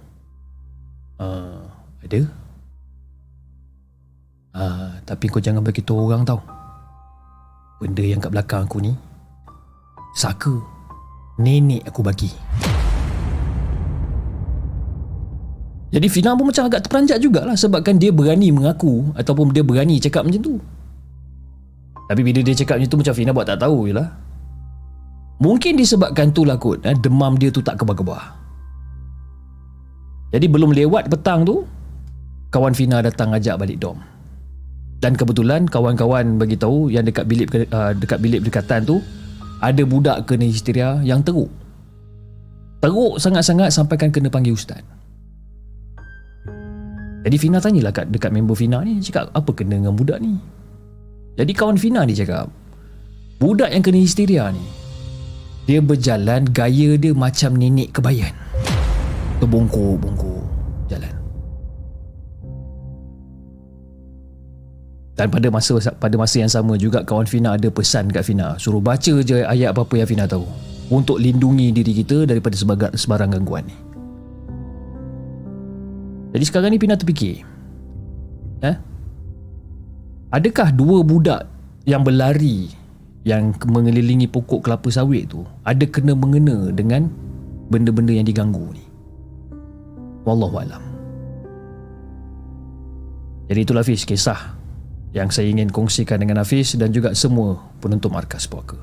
Uh, 1.18 1.66
ada. 2.06 2.20
Uh, 4.54 4.94
Tapi 5.02 5.26
kau 5.26 5.42
jangan 5.42 5.66
bagi 5.66 5.82
tahu 5.82 6.06
orang 6.06 6.22
tau. 6.22 6.38
Benda 7.82 8.06
yang 8.06 8.22
kat 8.22 8.30
belakang 8.30 8.62
aku 8.62 8.78
ni 8.78 9.07
Saka 10.16 10.54
Nenek 11.38 11.86
aku 11.86 12.02
bagi. 12.02 12.30
Jadi 15.88 16.06
Fina 16.10 16.36
pun 16.36 16.50
macam 16.50 16.68
agak 16.68 16.84
terperanjat 16.84 17.16
jugalah 17.22 17.56
Sebabkan 17.56 17.96
dia 17.96 18.12
berani 18.12 18.52
mengaku 18.52 19.08
Ataupun 19.16 19.56
dia 19.56 19.64
berani 19.64 19.96
cakap 19.96 20.26
macam 20.26 20.42
tu. 20.44 20.56
Tapi 22.08 22.20
bila 22.20 22.44
dia 22.44 22.52
cakap 22.52 22.76
macam 22.76 22.90
tu 22.92 22.98
Macam 23.00 23.14
Fina 23.16 23.30
buat 23.32 23.48
tak 23.48 23.64
tahu 23.64 23.88
je 23.88 23.94
lah. 23.96 24.08
Mungkin 25.38 25.78
disebabkan 25.78 26.34
tu 26.34 26.44
lah 26.44 26.60
kot 26.60 26.84
eh, 26.84 26.92
Demam 26.98 27.38
dia 27.40 27.48
tu 27.48 27.64
tak 27.64 27.80
kebar-kebar. 27.80 28.36
Jadi 30.34 30.46
belum 30.50 30.76
lewat 30.76 31.08
petang 31.08 31.46
tu 31.46 31.64
Kawan 32.52 32.76
Fina 32.76 33.00
datang 33.00 33.32
ajak 33.32 33.56
balik 33.56 33.80
dom. 33.80 33.96
Dan 34.98 35.14
kebetulan 35.14 35.64
kawan-kawan 35.70 36.36
bagi 36.36 36.58
tahu 36.58 36.92
Yang 36.92 37.14
dekat 37.14 37.24
bilik 37.30 37.48
uh, 37.72 37.94
dekat 37.96 38.18
bilik 38.20 38.44
berdekatan 38.44 38.82
tu 38.84 39.00
Ada 39.58 39.82
budak 39.82 40.30
kena 40.30 40.46
histeria 40.46 41.02
yang 41.02 41.22
teruk? 41.26 41.50
Teruk 42.78 43.18
sangat-sangat 43.18 43.74
sampaikan 43.74 44.14
kena 44.14 44.30
panggil 44.30 44.54
ustaz. 44.54 44.82
Jadi 47.26 47.36
Fina 47.36 47.58
tanyalah 47.58 47.90
kat, 47.90 48.08
dekat 48.14 48.30
member 48.30 48.54
Fina 48.54 48.80
ni 48.86 49.02
Cakap 49.02 49.28
apa 49.34 49.50
kena 49.52 49.76
dengan 49.76 49.92
budak 49.92 50.22
ni? 50.22 50.38
Jadi 51.36 51.52
kawan 51.52 51.76
Fina 51.76 52.06
ni 52.06 52.14
cakap 52.14 52.46
Budak 53.42 53.74
yang 53.74 53.82
kena 53.82 54.00
histeria 54.00 54.48
ni 54.54 54.62
Dia 55.66 55.82
berjalan 55.82 56.46
Gaya 56.48 56.96
dia 56.96 57.12
macam 57.12 57.58
nenek 57.58 57.90
kebayan. 57.90 58.32
Terbongkok-bongkok 59.42 60.46
Jalan 60.88 61.17
Dan 65.18 65.34
pada 65.34 65.50
masa 65.50 65.74
pada 65.98 66.14
masa 66.14 66.38
yang 66.38 66.46
sama 66.46 66.78
juga 66.78 67.02
kawan 67.02 67.26
Fina 67.26 67.58
ada 67.58 67.66
pesan 67.74 68.06
kat 68.14 68.22
Fina 68.22 68.54
suruh 68.54 68.78
baca 68.78 69.18
je 69.18 69.42
ayat 69.42 69.74
apa-apa 69.74 69.98
yang 69.98 70.06
Fina 70.06 70.30
tahu 70.30 70.46
untuk 70.94 71.18
lindungi 71.18 71.74
diri 71.74 71.90
kita 71.90 72.22
daripada 72.22 72.54
sebarang 72.94 73.34
gangguan 73.34 73.66
ni. 73.66 73.74
Jadi 76.38 76.44
sekarang 76.46 76.70
ni 76.70 76.78
Fina 76.78 76.94
terfikir. 76.94 77.42
Eh? 78.62 78.76
Adakah 80.30 80.70
dua 80.70 81.02
budak 81.02 81.50
yang 81.82 82.06
berlari 82.06 82.70
yang 83.26 83.50
mengelilingi 83.66 84.30
pokok 84.30 84.70
kelapa 84.70 84.86
sawit 84.86 85.34
tu 85.34 85.42
ada 85.66 85.82
kena 85.82 86.14
mengena 86.14 86.70
dengan 86.70 87.10
benda-benda 87.74 88.14
yang 88.14 88.22
diganggu 88.22 88.70
ni? 88.70 88.86
Wallahu 90.22 90.62
alam. 90.62 90.84
Jadi 93.50 93.66
itulah 93.66 93.82
Hafiz 93.82 94.06
kisah 94.06 94.57
yang 95.16 95.32
saya 95.32 95.48
ingin 95.48 95.72
kongsikan 95.72 96.20
dengan 96.20 96.44
Hafiz 96.44 96.76
dan 96.76 96.92
juga 96.92 97.16
semua 97.16 97.56
penonton 97.80 98.12
markas 98.12 98.44
puaka. 98.44 98.76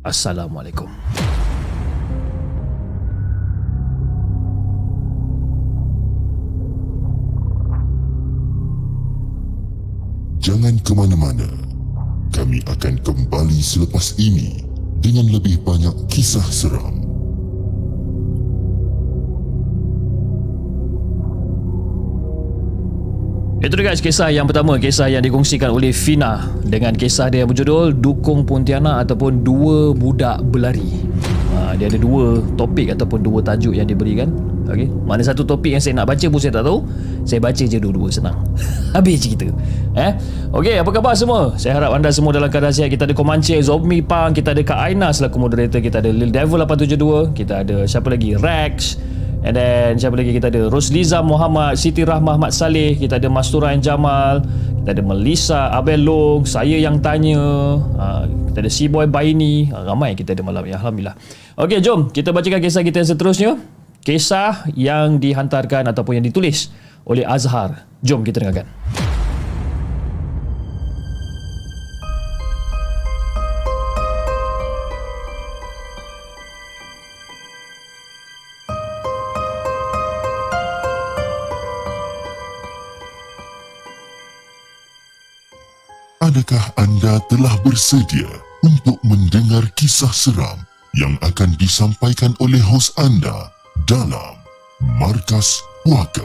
Assalamualaikum. 0.00 0.88
Jangan 10.40 10.80
ke 10.80 10.92
mana-mana. 10.96 11.48
Kami 12.32 12.64
akan 12.64 12.94
kembali 13.04 13.60
selepas 13.60 14.16
ini 14.16 14.64
dengan 15.04 15.28
lebih 15.28 15.60
banyak 15.60 16.08
kisah 16.08 16.48
seram. 16.48 17.09
Itu 23.60 23.76
dia 23.76 23.92
guys 23.92 24.00
kisah 24.00 24.32
yang 24.32 24.48
pertama. 24.48 24.80
Kisah 24.80 25.12
yang 25.12 25.20
dikongsikan 25.20 25.68
oleh 25.68 25.92
Fina 25.92 26.48
Dengan 26.64 26.96
kisah 26.96 27.28
dia 27.28 27.44
yang 27.44 27.52
berjudul 27.52 27.92
Dukung 27.92 28.48
Pontianak 28.48 29.04
Ataupun 29.04 29.44
Dua 29.44 29.92
Budak 29.92 30.40
Berlari. 30.48 31.04
Ha, 31.52 31.76
Dia 31.76 31.92
ada 31.92 32.00
dua 32.00 32.40
topik 32.56 32.96
Ataupun 32.96 33.20
dua 33.20 33.44
tajuk 33.44 33.76
yang 33.76 33.84
diberikan. 33.84 34.32
Okay. 34.64 34.88
Mana 35.04 35.20
satu 35.20 35.44
topik 35.44 35.76
yang 35.76 35.82
saya 35.82 35.98
nak 35.98 36.08
baca 36.08 36.24
pun 36.30 36.40
saya 36.40 36.56
tak 36.56 36.64
tahu. 36.64 36.78
Saya 37.28 37.40
baca 37.42 37.62
je 37.66 37.76
dua-dua 37.76 38.08
senang. 38.08 38.38
Habis 38.96 39.28
cerita 39.28 39.50
eh? 39.98 40.12
Okay 40.56 40.80
apa 40.80 40.88
khabar 40.94 41.12
semua? 41.12 41.52
Saya 41.60 41.82
harap 41.82 41.92
anda 41.92 42.08
semua 42.14 42.32
dalam 42.32 42.48
keadaan 42.48 42.72
sihat. 42.72 42.88
Kita 42.88 43.04
ada 43.10 43.12
Comanche 43.12 43.58
Zobmi 43.60 44.00
Pang 44.00 44.30
Kita 44.30 44.54
ada 44.54 44.62
Kak 44.62 44.78
Aina 44.78 45.10
selaku 45.10 45.42
moderator 45.42 45.82
Kita 45.82 45.98
ada 45.98 46.10
Lil 46.10 46.30
Devil 46.30 46.62
872 46.62 47.34
Kita 47.34 47.66
ada 47.66 47.82
siapa 47.84 48.08
lagi? 48.14 48.38
Rex 48.38 48.94
And 49.40 49.56
then 49.56 49.96
siapa 49.96 50.20
lagi 50.20 50.36
kita 50.36 50.52
ada 50.52 50.68
Rosliza 50.68 51.24
Muhammad 51.24 51.80
Siti 51.80 52.04
Rahmah 52.04 52.36
Mat 52.36 52.52
Saleh 52.52 53.00
Kita 53.00 53.16
ada 53.16 53.32
Masturan 53.32 53.80
Jamal 53.80 54.44
Kita 54.84 54.92
ada 54.92 55.00
Melissa 55.00 55.72
Abel 55.72 56.04
Long 56.04 56.44
Saya 56.44 56.76
yang 56.76 57.00
tanya 57.00 57.40
uh, 57.80 58.28
Kita 58.52 58.60
ada 58.60 58.68
C-Boy 58.68 59.08
Baini 59.08 59.72
uh, 59.72 59.80
Ramai 59.88 60.12
kita 60.12 60.36
ada 60.36 60.44
malam 60.44 60.68
ni 60.68 60.76
Alhamdulillah 60.76 61.16
Okay 61.56 61.80
jom 61.80 62.12
Kita 62.12 62.36
bacakan 62.36 62.60
kisah 62.60 62.84
kita 62.84 63.00
yang 63.00 63.08
seterusnya 63.08 63.50
Kisah 64.00 64.64
yang 64.76 65.20
dihantarkan 65.20 65.88
ataupun 65.92 66.20
yang 66.20 66.24
ditulis 66.24 66.72
oleh 67.04 67.24
Azhar. 67.24 67.84
Jom 68.00 68.24
kita 68.24 68.40
dengarkan. 68.40 68.66
Adakah 86.40 86.72
anda 86.80 87.20
telah 87.28 87.52
bersedia 87.60 88.24
untuk 88.64 88.96
mendengar 89.04 89.60
kisah 89.76 90.08
seram 90.08 90.56
yang 90.96 91.12
akan 91.20 91.52
disampaikan 91.60 92.32
oleh 92.40 92.56
hos 92.64 92.96
anda 92.96 93.52
dalam 93.84 94.40
Markas 94.96 95.60
Puaka. 95.84 96.24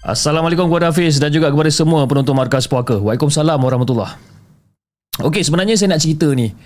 Assalamualaikum 0.00 0.72
kepada 0.72 0.88
Hafiz 0.88 1.20
dan 1.20 1.28
juga 1.28 1.52
kepada 1.52 1.68
semua 1.68 2.08
penonton 2.08 2.32
Markas 2.32 2.64
Puaka. 2.64 2.96
Waalaikumsalam 3.04 3.60
warahmatullahi 3.60 4.16
Okey, 5.28 5.44
sebenarnya 5.44 5.76
saya 5.76 5.92
nak 5.92 6.00
cerita 6.00 6.32
ni. 6.32 6.56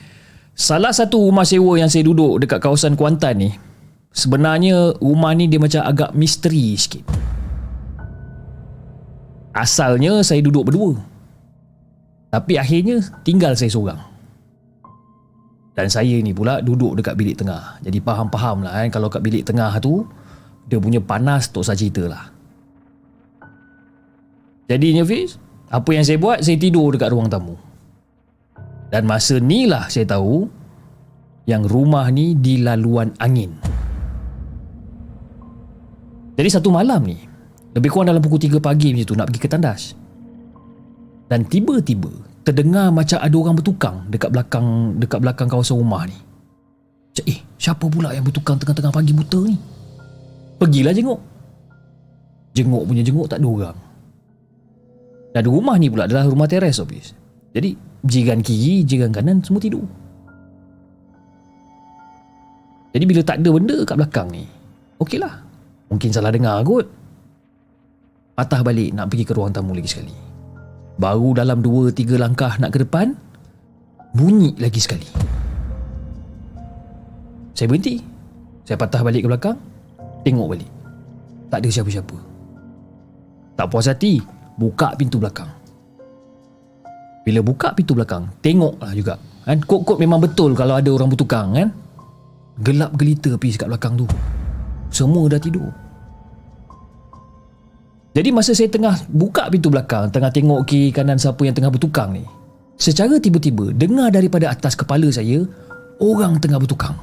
Salah 0.54 0.94
satu 0.94 1.18
rumah 1.18 1.42
sewa 1.42 1.74
yang 1.82 1.90
saya 1.90 2.06
duduk 2.06 2.38
dekat 2.38 2.62
kawasan 2.62 2.94
Kuantan 2.94 3.42
ni, 3.42 3.50
sebenarnya 4.14 4.94
rumah 5.02 5.34
ni 5.34 5.50
dia 5.50 5.58
macam 5.58 5.82
agak 5.82 6.14
misteri 6.14 6.78
sikit. 6.78 7.02
Asalnya 9.50 10.22
saya 10.22 10.38
duduk 10.42 10.70
berdua. 10.70 10.94
Tapi 12.30 12.54
akhirnya 12.54 13.02
tinggal 13.26 13.58
saya 13.58 13.70
seorang. 13.70 14.00
Dan 15.74 15.86
saya 15.90 16.18
ni 16.22 16.30
pula 16.30 16.62
duduk 16.62 16.98
dekat 16.98 17.18
bilik 17.18 17.38
tengah. 17.38 17.78
Jadi 17.82 17.98
faham-faham 17.98 18.62
lah 18.62 18.84
kan 18.84 18.88
kalau 18.94 19.08
kat 19.10 19.22
bilik 19.22 19.42
tengah 19.42 19.74
tu 19.82 20.06
dia 20.70 20.78
punya 20.78 21.02
panas 21.02 21.50
tak 21.50 21.66
usah 21.66 21.74
cerita 21.74 22.06
lah. 22.06 22.30
Jadinya 24.70 25.02
Fiz, 25.02 25.34
apa 25.66 25.90
yang 25.90 26.06
saya 26.06 26.18
buat, 26.22 26.46
saya 26.46 26.54
tidur 26.54 26.94
dekat 26.94 27.10
ruang 27.10 27.26
tamu. 27.26 27.58
Dan 28.90 29.06
masa 29.06 29.42
ni 29.42 29.66
lah 29.66 29.90
saya 29.90 30.06
tahu 30.06 30.46
yang 31.50 31.66
rumah 31.66 32.06
ni 32.14 32.38
di 32.38 32.62
laluan 32.62 33.10
angin. 33.18 33.50
Jadi 36.38 36.48
satu 36.50 36.70
malam 36.70 37.02
ni, 37.02 37.18
lebih 37.76 37.88
kurang 37.90 38.10
dalam 38.10 38.22
pukul 38.22 38.40
3 38.42 38.58
pagi 38.58 38.90
macam 38.90 39.06
tu 39.06 39.14
nak 39.14 39.26
pergi 39.30 39.40
ke 39.40 39.48
tandas. 39.48 39.82
Dan 41.30 41.46
tiba-tiba 41.46 42.10
terdengar 42.42 42.90
macam 42.90 43.22
ada 43.22 43.36
orang 43.38 43.54
bertukang 43.54 43.96
dekat 44.10 44.30
belakang 44.34 44.98
dekat 44.98 45.18
belakang 45.22 45.46
kawasan 45.46 45.78
rumah 45.78 46.02
ni. 46.10 46.18
Cak, 47.14 47.26
eh, 47.26 47.38
siapa 47.58 47.86
pula 47.86 48.10
yang 48.10 48.26
bertukang 48.26 48.58
tengah-tengah 48.58 48.90
pagi 48.90 49.14
buta 49.14 49.40
ni? 49.46 49.56
Pergilah 50.58 50.94
jenguk. 50.94 51.20
Jenguk 52.54 52.82
punya 52.86 53.02
jenguk 53.06 53.30
tak 53.30 53.38
ada 53.38 53.46
orang. 53.46 53.78
Dan 55.30 55.42
rumah 55.46 55.78
ni 55.78 55.86
pula 55.86 56.10
adalah 56.10 56.26
rumah 56.26 56.50
teres 56.50 56.82
office. 56.82 57.14
Jadi, 57.54 57.74
jiran 58.02 58.42
kiri, 58.42 58.82
jiran 58.82 59.14
kanan 59.14 59.42
semua 59.42 59.62
tidur. 59.62 59.86
Jadi 62.90 63.04
bila 63.06 63.22
tak 63.22 63.38
ada 63.38 63.50
benda 63.54 63.78
kat 63.86 63.94
belakang 63.94 64.28
ni, 64.34 64.44
okeylah. 64.98 65.34
Mungkin 65.90 66.10
salah 66.10 66.34
dengar 66.34 66.62
kot. 66.66 66.86
Patah 68.34 68.60
balik 68.62 68.94
nak 68.94 69.10
pergi 69.10 69.24
ke 69.26 69.32
ruang 69.34 69.52
tamu 69.52 69.74
lagi 69.74 69.90
sekali. 69.90 70.14
Baru 71.00 71.32
dalam 71.32 71.64
dua 71.64 71.88
tiga 71.90 72.20
langkah 72.20 72.60
nak 72.60 72.76
ke 72.76 72.84
depan 72.84 73.16
Bunyi 74.10 74.58
lagi 74.58 74.80
sekali. 74.82 75.06
Saya 77.56 77.66
berhenti. 77.70 78.02
Saya 78.66 78.76
patah 78.76 79.02
balik 79.02 79.24
ke 79.24 79.28
belakang 79.30 79.58
Tengok 80.26 80.46
balik. 80.50 80.70
Tak 81.48 81.64
ada 81.64 81.68
siapa-siapa. 81.70 82.16
Tak 83.58 83.66
puas 83.70 83.88
hati 83.88 84.20
Buka 84.60 84.92
pintu 84.94 85.16
belakang. 85.16 85.48
Bila 87.24 87.40
buka 87.40 87.72
pintu 87.72 87.96
belakang 87.96 88.28
Tengoklah 88.44 88.92
juga 88.92 89.14
kan? 89.46 89.58
Kok-kok 89.60 89.98
memang 89.98 90.20
betul 90.20 90.52
Kalau 90.52 90.76
ada 90.76 90.90
orang 90.92 91.08
bertukang 91.10 91.56
kan? 91.56 91.68
Gelap 92.60 92.92
gelita 92.98 93.34
pergi 93.40 93.56
kat 93.56 93.68
belakang 93.72 93.96
tu. 93.96 94.06
Semua 94.92 95.30
dah 95.30 95.40
tidur 95.40 95.89
jadi 98.10 98.34
masa 98.34 98.50
saya 98.58 98.66
tengah 98.66 98.98
buka 99.06 99.46
pintu 99.46 99.70
belakang, 99.70 100.10
tengah 100.10 100.34
tengok 100.34 100.66
kiri 100.66 100.90
kanan 100.90 101.14
siapa 101.14 101.46
yang 101.46 101.54
tengah 101.54 101.70
bertukang 101.70 102.10
ni. 102.10 102.26
Secara 102.74 103.22
tiba-tiba, 103.22 103.70
dengar 103.70 104.10
daripada 104.10 104.50
atas 104.50 104.74
kepala 104.74 105.06
saya, 105.14 105.46
orang 106.02 106.42
tengah 106.42 106.58
bertukang. 106.58 106.96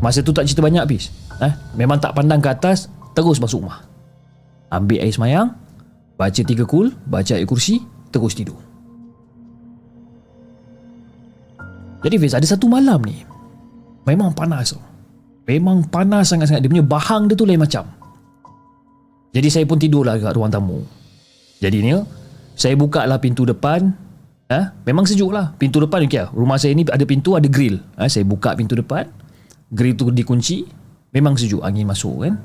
Masa 0.00 0.24
tu 0.24 0.32
tak 0.32 0.48
cerita 0.48 0.64
banyak 0.64 0.80
habis. 0.80 1.12
Eh? 1.44 1.52
Memang 1.76 2.00
tak 2.00 2.16
pandang 2.16 2.40
ke 2.40 2.48
atas, 2.48 2.88
terus 3.12 3.36
masuk 3.42 3.60
rumah. 3.66 3.84
Ambil 4.72 5.04
air 5.04 5.12
semayang, 5.12 5.52
Baca 6.16 6.40
tiga 6.40 6.64
kul, 6.64 6.96
baca 7.04 7.36
ayat 7.36 7.44
kursi, 7.44 7.76
terus 8.08 8.32
tidur. 8.32 8.56
Jadi 12.00 12.16
Fiz, 12.16 12.32
ada 12.32 12.46
satu 12.46 12.70
malam 12.70 13.02
ni 13.02 13.24
Memang 14.06 14.30
panas 14.30 14.78
Memang 15.48 15.82
panas 15.90 16.30
sangat-sangat 16.30 16.62
Dia 16.62 16.70
punya 16.70 16.86
bahang 16.86 17.26
dia 17.26 17.34
tu 17.34 17.42
lain 17.42 17.58
macam 17.58 17.95
Jadi 19.36 19.48
saya 19.52 19.64
pun 19.68 19.76
tidur 19.76 20.08
lah 20.08 20.16
kat 20.16 20.32
ruang 20.32 20.48
tamu 20.48 20.80
Jadinya 21.60 22.00
Saya 22.56 22.72
buka 22.72 23.04
lah 23.04 23.20
pintu 23.20 23.44
depan 23.44 23.92
ha? 24.48 24.72
Memang 24.88 25.04
sejuk 25.04 25.28
lah 25.28 25.52
Pintu 25.60 25.84
depan 25.84 26.08
okay, 26.08 26.24
Rumah 26.32 26.56
saya 26.56 26.72
ni 26.72 26.88
ada 26.88 27.04
pintu 27.04 27.36
ada 27.36 27.44
grill 27.44 27.76
ha? 28.00 28.08
Saya 28.08 28.24
buka 28.24 28.56
pintu 28.56 28.72
depan 28.72 29.04
Grill 29.68 29.92
tu 29.92 30.08
dikunci 30.08 30.64
Memang 31.12 31.36
sejuk 31.36 31.60
angin 31.60 31.84
masuk 31.84 32.24
kan 32.24 32.36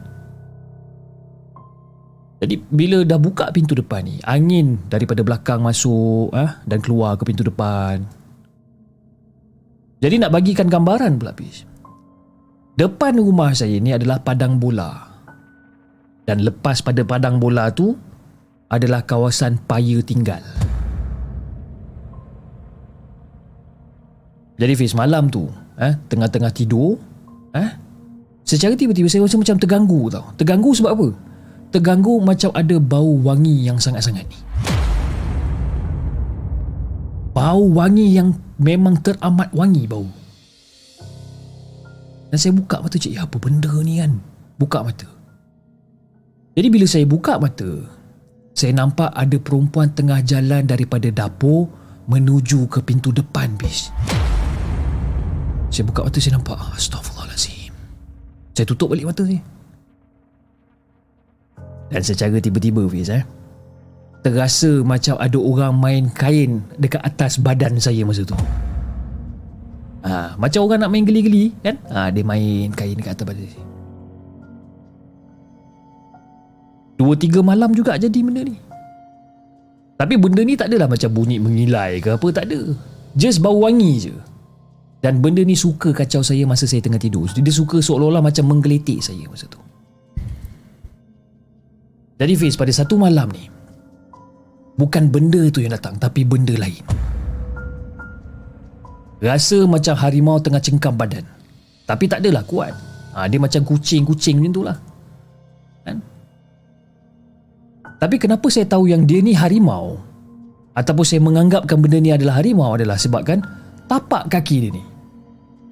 jadi 2.42 2.58
bila 2.58 3.06
dah 3.06 3.22
buka 3.22 3.54
pintu 3.54 3.78
depan 3.78 4.02
ni 4.02 4.18
Angin 4.26 4.82
daripada 4.90 5.22
belakang 5.22 5.62
masuk 5.62 6.34
ha? 6.34 6.58
Dan 6.66 6.82
keluar 6.82 7.14
ke 7.14 7.22
pintu 7.22 7.46
depan 7.46 8.02
jadi 10.02 10.18
nak 10.18 10.34
bagikan 10.34 10.66
gambaran 10.66 11.22
pula 11.22 11.32
Fiz. 11.38 11.64
Depan 12.74 13.22
rumah 13.22 13.54
saya 13.54 13.78
ni 13.78 13.94
adalah 13.94 14.18
padang 14.18 14.58
bola. 14.58 15.11
Dan 16.26 16.46
lepas 16.46 16.80
pada 16.86 17.02
padang 17.02 17.42
bola 17.42 17.74
tu 17.74 17.98
adalah 18.72 19.04
kawasan 19.04 19.60
paya 19.68 20.00
tinggal. 20.06 20.42
Jadi 24.62 24.78
Fiz 24.78 24.94
malam 24.94 25.26
tu 25.26 25.50
eh, 25.82 25.98
Tengah-tengah 26.06 26.54
tidur 26.54 26.94
eh, 27.58 27.72
Secara 28.46 28.78
tiba-tiba 28.78 29.10
saya 29.10 29.26
rasa 29.26 29.42
macam 29.42 29.58
terganggu 29.58 30.14
tau 30.14 30.38
Terganggu 30.38 30.70
sebab 30.78 30.92
apa? 30.94 31.08
Terganggu 31.74 32.22
macam 32.22 32.54
ada 32.54 32.78
bau 32.78 33.26
wangi 33.26 33.66
yang 33.66 33.82
sangat-sangat 33.82 34.22
ni 34.30 34.38
Bau 37.34 37.74
wangi 37.74 38.12
yang 38.12 38.38
memang 38.60 39.00
teramat 39.00 39.50
wangi 39.56 39.88
bau. 39.88 40.06
Dan 42.32 42.38
saya 42.38 42.54
buka 42.56 42.80
mata 42.80 42.96
cik, 42.96 43.16
ya 43.16 43.24
apa 43.24 43.40
benda 43.40 43.72
ni 43.84 44.00
kan? 44.00 44.20
Buka 44.60 44.84
mata. 44.84 45.08
Jadi 46.52 46.68
bila 46.68 46.86
saya 46.88 47.06
buka 47.08 47.40
mata, 47.40 47.70
saya 48.52 48.76
nampak 48.76 49.12
ada 49.16 49.38
perempuan 49.40 49.92
tengah 49.96 50.20
jalan 50.24 50.68
daripada 50.68 51.08
dapur 51.08 51.72
menuju 52.12 52.68
ke 52.68 52.84
pintu 52.84 53.16
depan 53.16 53.56
bis. 53.56 53.88
Saya 55.72 55.88
buka 55.88 56.04
mata 56.04 56.20
saya 56.20 56.36
nampak 56.36 56.60
Astaghfirullahaladzim 56.76 57.72
Saya 58.52 58.68
tutup 58.68 58.92
balik 58.92 59.08
mata 59.08 59.24
saya 59.24 59.40
Dan 61.88 62.04
secara 62.04 62.44
tiba-tiba 62.44 62.84
Fiz 62.92 63.08
eh 63.08 63.24
terasa 64.22 64.86
macam 64.86 65.18
ada 65.18 65.38
orang 65.38 65.74
main 65.74 66.04
kain 66.14 66.62
dekat 66.78 67.02
atas 67.02 67.42
badan 67.42 67.82
saya 67.82 68.06
masa 68.06 68.22
tu. 68.22 68.38
Ha, 70.06 70.38
macam 70.38 70.66
orang 70.66 70.86
nak 70.86 70.92
main 70.94 71.06
geli-geli 71.06 71.54
kan? 71.66 71.78
Ha, 71.90 72.14
dia 72.14 72.22
main 72.22 72.70
kain 72.74 72.94
dekat 72.98 73.18
atas 73.18 73.26
badan 73.26 73.46
saya. 73.50 73.71
Dua 77.02 77.18
tiga 77.18 77.42
malam 77.42 77.74
juga 77.74 77.98
jadi 77.98 78.22
benda 78.22 78.46
ni. 78.46 78.54
Tapi 79.98 80.14
benda 80.22 80.46
ni 80.46 80.54
tak 80.54 80.70
adalah 80.70 80.86
macam 80.86 81.10
bunyi 81.10 81.42
mengilai 81.42 81.98
ke 81.98 82.14
apa, 82.14 82.28
tak 82.30 82.46
ada. 82.46 82.78
Just 83.18 83.42
bau 83.42 83.58
wangi 83.58 84.06
je. 84.06 84.14
Dan 85.02 85.18
benda 85.18 85.42
ni 85.42 85.58
suka 85.58 85.90
kacau 85.98 86.22
saya 86.22 86.46
masa 86.46 86.70
saya 86.70 86.86
tengah 86.86 87.02
tidur. 87.02 87.26
Dia 87.26 87.50
suka 87.50 87.82
seolah-olah 87.82 88.22
macam 88.22 88.54
menggeletik 88.54 89.02
saya 89.02 89.26
masa 89.26 89.50
tu. 89.50 89.58
Jadi 92.22 92.38
Fiz, 92.38 92.54
pada 92.54 92.70
satu 92.70 93.02
malam 93.02 93.34
ni, 93.34 93.50
Bukan 94.78 95.10
benda 95.10 95.42
tu 95.54 95.62
yang 95.62 95.74
datang 95.74 95.98
Tapi 96.02 96.26
benda 96.26 96.54
lain 96.58 96.82
Rasa 99.22 99.66
macam 99.70 99.94
harimau 99.98 100.42
tengah 100.42 100.62
cengkam 100.62 100.98
badan 100.98 101.26
Tapi 101.86 102.06
tak 102.10 102.26
adalah 102.26 102.42
kuat 102.46 102.74
ha, 103.14 103.30
Dia 103.30 103.38
macam 103.38 103.62
kucing-kucing 103.62 104.42
macam 104.42 104.54
tu 104.54 104.64
lah 104.66 104.78
Tapi 108.02 108.18
kenapa 108.18 108.50
saya 108.50 108.66
tahu 108.66 108.90
yang 108.90 109.06
dia 109.06 109.22
ni 109.22 109.38
harimau? 109.38 110.02
Ataupun 110.74 111.06
saya 111.06 111.22
menganggapkan 111.22 111.78
benda 111.78 112.02
ni 112.02 112.10
adalah 112.10 112.42
harimau 112.42 112.74
adalah 112.74 112.98
sebabkan 112.98 113.46
Tapak 113.86 114.32
kaki 114.32 114.58
dia 114.64 114.72
ni. 114.72 114.84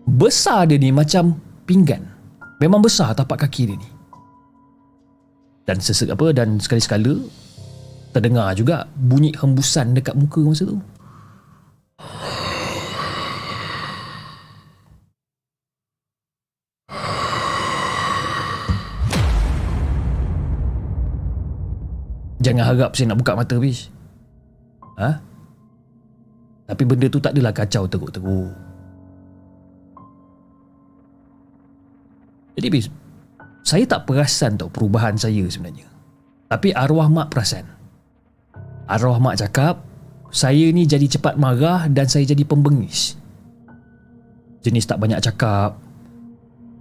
Besar 0.06 0.68
dia 0.68 0.76
ni 0.76 0.92
macam 0.92 1.40
pinggan. 1.64 2.04
Memang 2.60 2.84
besar 2.84 3.16
tapak 3.16 3.48
kaki 3.48 3.72
dia 3.72 3.78
ni. 3.80 3.90
Dan 5.64 5.80
sesek 5.80 6.12
apa 6.12 6.36
dan 6.36 6.60
sekali-sekala 6.60 7.16
terdengar 8.12 8.52
juga 8.60 8.92
bunyi 9.00 9.32
hembusan 9.40 9.96
dekat 9.96 10.20
muka 10.20 10.44
masa 10.44 10.68
tu. 10.68 10.78
Jangan 22.50 22.66
harap 22.66 22.92
saya 22.98 23.14
nak 23.14 23.20
buka 23.22 23.38
mata 23.38 23.56
bis. 23.62 23.94
Ha? 24.98 25.22
Tapi 26.66 26.84
benda 26.86 27.06
tu 27.06 27.22
tak 27.22 27.38
adalah 27.38 27.54
kacau 27.54 27.86
teruk-teruk. 27.86 28.50
Jadi 32.58 32.68
bis, 32.74 32.90
saya 33.62 33.86
tak 33.86 34.10
perasan 34.10 34.58
tau 34.58 34.68
perubahan 34.68 35.14
saya 35.14 35.46
sebenarnya. 35.46 35.86
Tapi 36.50 36.74
arwah 36.74 37.06
mak 37.06 37.30
perasan. 37.30 37.70
Arwah 38.90 39.22
mak 39.22 39.38
cakap 39.38 39.86
Saya 40.34 40.74
ni 40.74 40.90
jadi 40.90 41.06
cepat 41.06 41.38
marah 41.38 41.86
Dan 41.86 42.10
saya 42.10 42.26
jadi 42.26 42.42
pembengis 42.42 43.14
Jenis 44.66 44.90
tak 44.90 44.98
banyak 44.98 45.22
cakap 45.22 45.78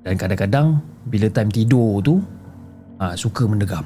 Dan 0.09 0.17
kadang-kadang 0.17 0.81
Bila 1.05 1.29
time 1.29 1.53
tidur 1.53 2.01
tu 2.01 2.17
ha, 2.97 3.13
Suka 3.13 3.45
mendegam 3.45 3.85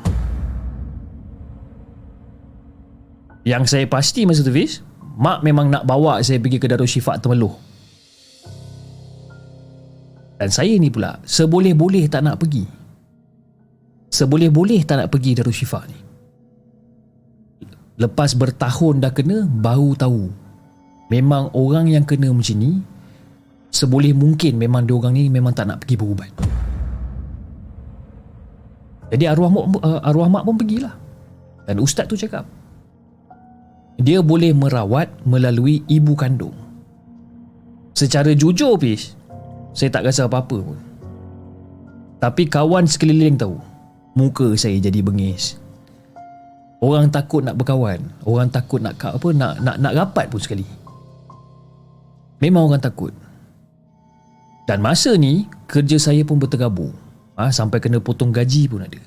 Yang 3.42 3.74
saya 3.74 3.84
pasti 3.90 4.22
masa 4.22 4.46
tu 4.46 4.54
Fiz 4.54 4.82
Mak 5.18 5.44
memang 5.44 5.68
nak 5.68 5.84
bawa 5.84 6.22
saya 6.24 6.40
pergi 6.40 6.56
ke 6.56 6.66
Darul 6.70 6.88
Syifa 6.88 7.20
Temeluh. 7.20 7.52
Dan 10.40 10.48
saya 10.48 10.72
ni 10.78 10.88
pula 10.88 11.20
Seboleh-boleh 11.26 12.06
tak 12.08 12.24
nak 12.24 12.40
pergi. 12.40 12.64
Seboleh-boleh 14.08 14.80
tak 14.86 15.02
nak 15.02 15.08
pergi 15.12 15.36
Darul 15.36 15.52
Syifa 15.52 15.84
ni. 15.90 15.98
Lepas 18.00 18.32
bertahun 18.38 19.02
dah 19.02 19.12
kena 19.12 19.44
Baru 19.44 19.92
tahu. 19.98 20.32
Memang 21.12 21.52
orang 21.52 21.92
yang 21.92 22.06
kena 22.08 22.32
macam 22.32 22.56
ni 22.56 22.80
Seboleh 23.68 24.16
mungkin 24.16 24.56
Memang 24.56 24.88
dia 24.88 24.96
orang 24.96 25.12
ni 25.12 25.28
Memang 25.28 25.52
tak 25.52 25.68
nak 25.68 25.84
pergi 25.84 25.98
berubat. 25.98 26.30
Jadi 29.12 29.28
arwah 29.28 29.52
mak, 29.52 29.64
uh, 29.84 30.00
arwah 30.08 30.24
mak 30.32 30.48
pun 30.48 30.56
pergilah. 30.56 30.96
Dan 31.68 31.84
ustaz 31.84 32.08
tu 32.08 32.16
cakap 32.16 32.48
Dia 34.02 34.18
boleh 34.18 34.50
merawat 34.50 35.06
Melalui 35.22 35.86
ibu 35.86 36.18
kandung. 36.18 36.54
Secara 37.94 38.34
jujur 38.34 38.74
Pis 38.76 39.14
Saya 39.70 39.94
tak 39.94 40.10
rasa 40.10 40.26
apa-apa 40.26 40.58
pun. 40.58 40.78
Tapi 42.18 42.50
kawan 42.50 42.90
sekeliling 42.90 43.38
tahu 43.38 43.56
Muka 44.12 44.52
saya 44.58 44.76
jadi 44.76 45.00
bengis. 45.00 45.56
Orang 46.82 47.14
takut 47.14 47.46
nak 47.46 47.54
berkawan 47.54 48.02
Orang 48.26 48.50
takut 48.50 48.82
nak 48.82 48.98
apa 48.98 49.28
nak 49.30 49.62
nak 49.62 49.78
nak 49.78 49.94
rapat 49.94 50.26
pun 50.28 50.42
sekali. 50.42 50.66
Memang 52.42 52.66
orang 52.66 52.82
takut. 52.82 53.14
Dan 54.66 54.82
masa 54.82 55.14
ni 55.14 55.46
Kerja 55.70 55.96
saya 56.02 56.26
pun 56.26 56.42
berterabur. 56.42 56.90
Ha, 57.38 57.54
Sampai 57.54 57.78
kena 57.78 58.02
potong 58.02 58.34
gaji 58.34 58.66
pun 58.66 58.82
ada. 58.82 59.00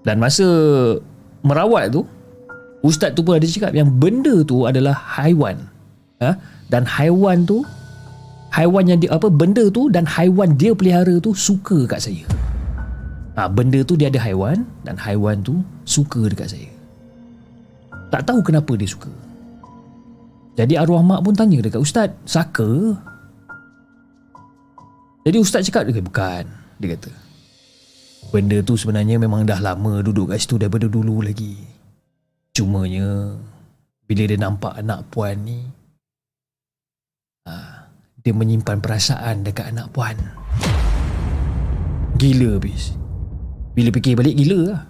Dan 0.00 0.16
masa 0.16 0.48
Merawat 1.46 1.94
tu 1.94 2.04
Ustaz 2.80 3.12
tu 3.12 3.20
pun 3.20 3.36
ada 3.36 3.44
cakap 3.44 3.76
Yang 3.76 3.90
benda 3.96 4.34
tu 4.44 4.64
adalah 4.64 4.96
haiwan. 5.20 5.56
Ha? 6.20 6.36
Dan 6.72 6.88
haiwan 6.88 7.44
tu 7.44 7.64
Haiwan 8.50 8.88
yang 8.88 8.98
dia 8.98 9.14
apa 9.14 9.28
Benda 9.30 9.68
tu 9.70 9.92
dan 9.92 10.08
haiwan 10.08 10.56
dia 10.56 10.72
pelihara 10.72 11.20
tu 11.22 11.36
Suka 11.36 11.84
kat 11.88 12.02
saya. 12.02 12.24
Ha, 13.38 13.46
benda 13.48 13.80
tu 13.86 13.94
dia 13.94 14.10
ada 14.10 14.18
haiwan 14.20 14.66
dan 14.84 14.98
haiwan 14.98 15.40
tu 15.40 15.62
suka 15.88 16.28
dekat 16.28 16.52
saya. 16.52 16.70
Tak 18.10 18.26
tahu 18.26 18.42
kenapa 18.42 18.74
dia 18.74 18.90
suka. 18.90 19.08
Jadi 20.58 20.74
arwah 20.74 21.00
mak 21.00 21.22
pun 21.22 21.32
tanya 21.32 21.62
dekat 21.62 21.80
ustaz 21.80 22.10
saka? 22.26 22.98
Jadi 25.24 25.36
ustaz 25.40 25.64
cakap 25.64 25.88
dia 25.88 26.04
bukan 26.04 26.44
dia 26.76 26.88
kata 26.96 27.10
benda 28.30 28.62
tu 28.62 28.78
sebenarnya 28.78 29.18
memang 29.18 29.44
dah 29.44 29.58
lama 29.58 30.00
duduk 30.00 30.30
kat 30.30 30.40
situ 30.40 30.56
daripada 30.56 30.86
dulu 30.86 31.20
lagi. 31.20 31.58
Cumanya 32.54 33.34
bila 34.06 34.26
dia 34.26 34.38
nampak 34.38 34.74
anak 34.74 35.06
puan 35.10 35.38
ni 35.46 35.62
ha, 37.46 37.86
dia 38.22 38.34
menyimpan 38.34 38.82
perasaan 38.82 39.46
dekat 39.46 39.70
anak 39.70 39.90
puan. 39.94 40.18
Gila 42.20 42.60
bis 42.60 42.92
Bila 43.72 43.88
fikir 43.88 44.12
balik 44.12 44.36
gila 44.36 44.60
lah. 44.76 44.82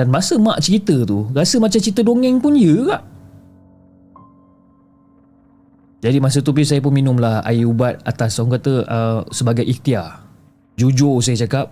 Dan 0.00 0.08
masa 0.08 0.40
mak 0.40 0.64
cerita 0.64 1.04
tu 1.04 1.28
Rasa 1.30 1.60
macam 1.60 1.76
cerita 1.76 2.00
dongeng 2.00 2.40
pun 2.40 2.56
ya 2.56 2.72
kak 2.88 3.02
Jadi 6.00 6.16
masa 6.18 6.40
tu 6.40 6.56
Fiz 6.56 6.72
saya 6.72 6.80
pun 6.80 6.88
minum 6.90 7.20
lah 7.20 7.44
Air 7.44 7.68
ubat 7.68 8.00
atas 8.08 8.40
orang 8.40 8.56
kata 8.56 8.72
uh, 8.88 9.20
Sebagai 9.28 9.60
ikhtiar 9.68 10.29
Jujur 10.80 11.20
saya 11.20 11.36
cakap 11.44 11.68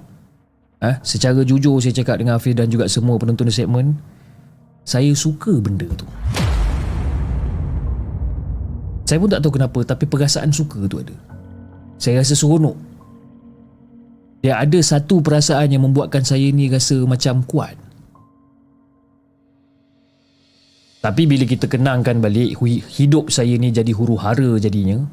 eh, 0.85 1.01
Secara 1.01 1.41
jujur 1.41 1.81
saya 1.81 1.97
cakap 1.97 2.21
dengan 2.21 2.37
Hafiz 2.37 2.53
Dan 2.53 2.69
juga 2.69 2.85
semua 2.93 3.17
penonton 3.17 3.49
segmen 3.49 3.97
Saya 4.85 5.09
suka 5.17 5.57
benda 5.57 5.89
tu. 5.97 6.05
Saya 9.09 9.17
pun 9.17 9.33
tak 9.33 9.41
tahu 9.41 9.57
kenapa 9.57 9.81
Tapi 9.81 10.05
perasaan 10.05 10.53
suka 10.53 10.85
tu 10.85 11.01
ada. 11.01 11.17
Saya 11.97 12.21
rasa 12.21 12.37
seronok. 12.37 12.77
Dia 14.39 14.61
ada 14.61 14.79
satu 14.79 15.19
perasaan 15.19 15.73
yang 15.73 15.83
membuatkan 15.83 16.23
saya 16.23 16.47
ni 16.55 16.71
rasa 16.71 16.95
macam 17.03 17.43
kuat. 17.43 17.75
Tapi 21.03 21.27
bila 21.27 21.43
kita 21.43 21.67
kenangkan 21.67 22.23
balik 22.23 22.59
Hidup 22.99 23.35
saya 23.35 23.55
ni 23.59 23.71
jadi 23.71 23.95
huru 23.95 24.19
hara 24.19 24.59
jadinya 24.59 25.07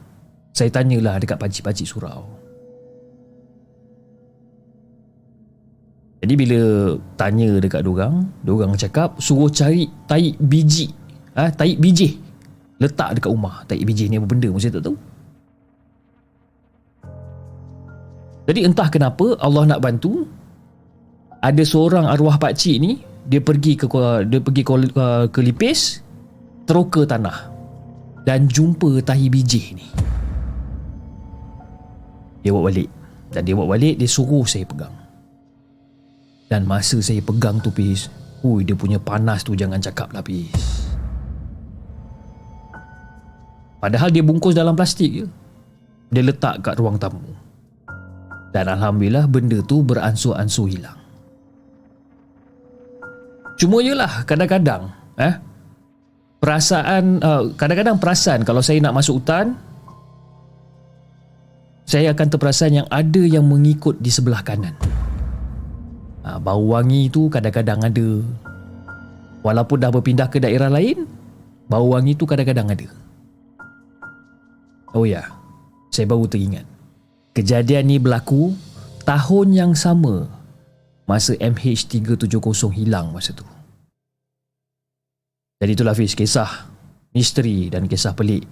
Saya 0.49 0.73
tanyalah 0.73 1.21
dekat 1.21 1.37
pakcik-pakcik 1.37 1.85
surau 1.85 2.44
Jadi 6.25 6.41
bila 6.41 6.61
tanya 7.21 7.61
dekat 7.61 7.85
dorang, 7.85 8.25
dorang 8.41 8.73
cakap 8.73 9.13
suruh 9.21 9.45
cari 9.45 9.85
taik 10.09 10.41
biji. 10.41 10.89
Ah, 11.37 11.45
ha, 11.45 11.53
taik 11.53 11.77
biji. 11.77 12.17
Letak 12.81 13.21
dekat 13.21 13.29
rumah. 13.29 13.61
Taik 13.69 13.85
biji 13.85 14.09
ni 14.09 14.17
apa 14.17 14.25
benda 14.25 14.49
pun 14.49 14.57
saya 14.57 14.73
tak 14.73 14.89
tahu. 14.89 14.97
Jadi 18.49 18.59
entah 18.65 18.89
kenapa 18.89 19.37
Allah 19.37 19.69
nak 19.69 19.85
bantu 19.85 20.25
ada 21.45 21.61
seorang 21.61 22.09
arwah 22.09 22.41
pak 22.41 22.57
cik 22.57 22.77
ni 22.81 22.97
dia 23.29 23.37
pergi 23.37 23.77
ke 23.77 23.85
dia 24.25 24.41
pergi 24.41 24.61
ke, 24.65 24.73
ke, 24.97 25.05
ke 25.29 25.39
lipis 25.45 26.01
teroka 26.65 27.05
tanah 27.05 27.53
dan 28.25 28.49
jumpa 28.49 28.97
tahi 29.05 29.29
biji 29.29 29.77
ni. 29.77 29.85
Dia 32.41 32.49
bawa 32.49 32.73
balik. 32.73 32.89
Dan 33.29 33.45
dia 33.45 33.53
bawa 33.53 33.77
balik 33.77 34.01
dia 34.01 34.09
suruh 34.09 34.49
saya 34.49 34.65
pegang. 34.65 35.04
Dan 36.45 36.69
masa 36.69 37.01
saya 37.01 37.21
pegang 37.25 37.57
tu 37.57 37.73
Pis 37.73 38.09
Ui 38.45 38.61
dia 38.61 38.77
punya 38.77 39.01
panas 39.01 39.41
tu 39.41 39.57
jangan 39.57 39.81
cakap 39.81 40.13
lah 40.13 40.21
Pis. 40.21 40.85
Padahal 43.81 44.13
dia 44.13 44.21
bungkus 44.21 44.53
dalam 44.53 44.77
plastik 44.77 45.11
je. 45.13 45.25
Dia 46.13 46.21
letak 46.21 46.61
kat 46.61 46.77
ruang 46.77 47.01
tamu. 47.01 47.21
Dan 48.53 48.69
Alhamdulillah 48.69 49.25
benda 49.25 49.61
tu 49.65 49.81
beransur-ansur 49.81 50.69
hilang. 50.69 50.97
Cuma 53.55 53.79
je 53.81 53.95
lah 53.95 54.27
kadang-kadang 54.27 54.91
eh, 55.15 55.35
Perasaan 56.43 57.23
uh, 57.23 57.43
Kadang-kadang 57.55 57.95
perasan 58.03 58.43
kalau 58.43 58.59
saya 58.59 58.83
nak 58.83 58.99
masuk 58.99 59.23
hutan 59.23 59.55
Saya 61.87 62.11
akan 62.11 62.27
terperasan 62.27 62.83
yang 62.83 62.87
ada 62.91 63.23
yang 63.23 63.47
mengikut 63.47 63.95
di 64.03 64.11
sebelah 64.11 64.43
kanan 64.43 64.75
ha, 66.25 66.41
Bau 66.41 66.65
wangi 66.73 67.07
tu 67.13 67.29
kadang-kadang 67.29 67.85
ada. 67.85 68.09
Walaupun 69.45 69.77
dah 69.77 69.93
berpindah 69.93 70.25
ke 70.33 70.41
daerah 70.41 70.73
lain 70.73 71.05
Bau 71.69 71.93
wangi 71.93 72.17
tu 72.17 72.25
kadang-kadang 72.25 72.65
ada. 72.73 72.89
Oh 74.97 75.05
ya 75.05 75.29
Saya 75.93 76.09
baru 76.09 76.25
teringat. 76.25 76.65
Kejadian 77.37 77.85
ni 77.85 78.01
berlaku 78.01 78.57
Tahun 79.05 79.47
yang 79.53 79.77
sama. 79.77 80.25
Masa 81.05 81.37
MH370 81.37 82.73
hilang 82.73 83.13
masa 83.13 83.29
tu. 83.37 83.45
Jadi 85.61 85.71
itulah 85.77 85.93
Hafiz 85.93 86.17
Kisah 86.17 86.65
Misteri 87.13 87.69
dan 87.69 87.85
kisah 87.85 88.17
pelik 88.17 88.43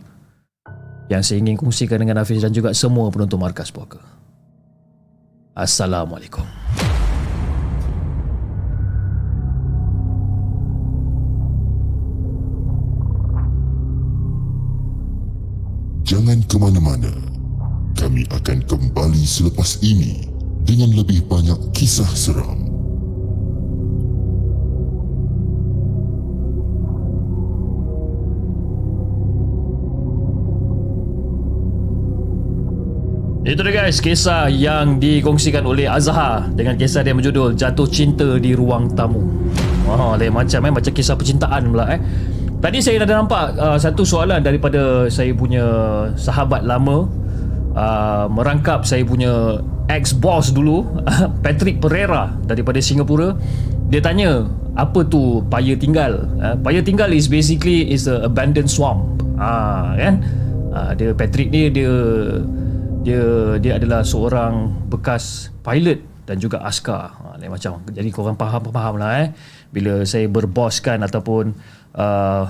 Yang 1.09 1.21
saya 1.25 1.37
ingin 1.41 1.57
kongsikan 1.57 1.99
dengan 1.99 2.21
Hafiz 2.21 2.45
Dan 2.45 2.53
juga 2.53 2.71
semua 2.77 3.09
penonton 3.09 3.41
Markas 3.41 3.73
Puaka. 3.73 3.99
Assalamualaikum 5.57 6.45
Jangan 16.23 16.39
ke 16.47 16.55
mana-mana. 16.55 17.11
Kami 17.99 18.23
akan 18.31 18.63
kembali 18.63 19.27
selepas 19.27 19.83
ini 19.83 20.23
dengan 20.63 20.95
lebih 20.95 21.27
banyak 21.27 21.75
kisah 21.75 22.07
seram. 22.15 22.63
Itu 33.43 33.59
dia 33.59 33.83
guys, 33.83 33.99
kisah 33.99 34.47
yang 34.47 35.03
dikongsikan 35.03 35.67
oleh 35.67 35.91
Azhar 35.91 36.47
dengan 36.55 36.79
kisah 36.79 37.03
dia 37.03 37.11
berjudul 37.11 37.59
Jatuh 37.59 37.91
Cinta 37.91 38.39
di 38.39 38.55
Ruang 38.55 38.95
Tamu. 38.95 39.19
Wah, 39.91 40.15
lain 40.15 40.31
macam 40.31 40.63
eh, 40.63 40.71
macam 40.71 40.91
kisah 40.95 41.19
percintaan 41.19 41.67
pula 41.67 41.91
eh. 41.91 41.99
Tadi 42.63 42.79
saya 42.79 43.03
ada 43.03 43.19
nampak 43.19 43.59
uh, 43.59 43.75
satu 43.75 44.07
soalan 44.07 44.39
daripada 44.39 45.11
saya 45.11 45.35
punya 45.35 45.67
sahabat 46.15 46.63
lama 46.63 47.11
uh, 47.75 48.25
merangkap 48.31 48.87
saya 48.87 49.03
punya 49.03 49.59
ex-boss 49.91 50.55
dulu 50.55 50.87
Patrick 51.43 51.83
Pereira 51.83 52.31
daripada 52.47 52.79
Singapura. 52.79 53.35
Dia 53.91 53.99
tanya, 53.99 54.47
apa 54.79 55.03
tu 55.03 55.43
paya 55.51 55.75
tinggal? 55.75 56.23
Uh, 56.39 56.55
paya 56.63 56.79
tinggal 56.79 57.11
is 57.11 57.27
basically 57.27 57.83
is 57.91 58.07
a 58.07 58.23
abandoned 58.23 58.71
swamp. 58.71 59.19
Ah, 59.35 59.43
uh, 59.43 59.87
kan? 59.99 60.13
Uh, 60.71 60.91
dia 60.95 61.11
Patrick 61.11 61.51
ni 61.51 61.67
dia 61.67 61.91
dia 63.03 63.23
dia 63.59 63.75
adalah 63.75 64.07
seorang 64.07 64.71
bekas 64.87 65.51
pilot 65.67 65.99
dan 66.23 66.39
juga 66.39 66.63
askar. 66.63 67.11
Lain 67.43 67.51
macam. 67.51 67.83
Jadi 67.91 68.07
korang 68.07 68.39
faham 68.39 68.71
faham 68.71 68.95
lah 68.95 69.27
eh. 69.27 69.35
Bila 69.73 70.05
saya 70.05 70.29
berboskan 70.29 71.01
ataupun 71.01 71.57
uh, 71.97 72.45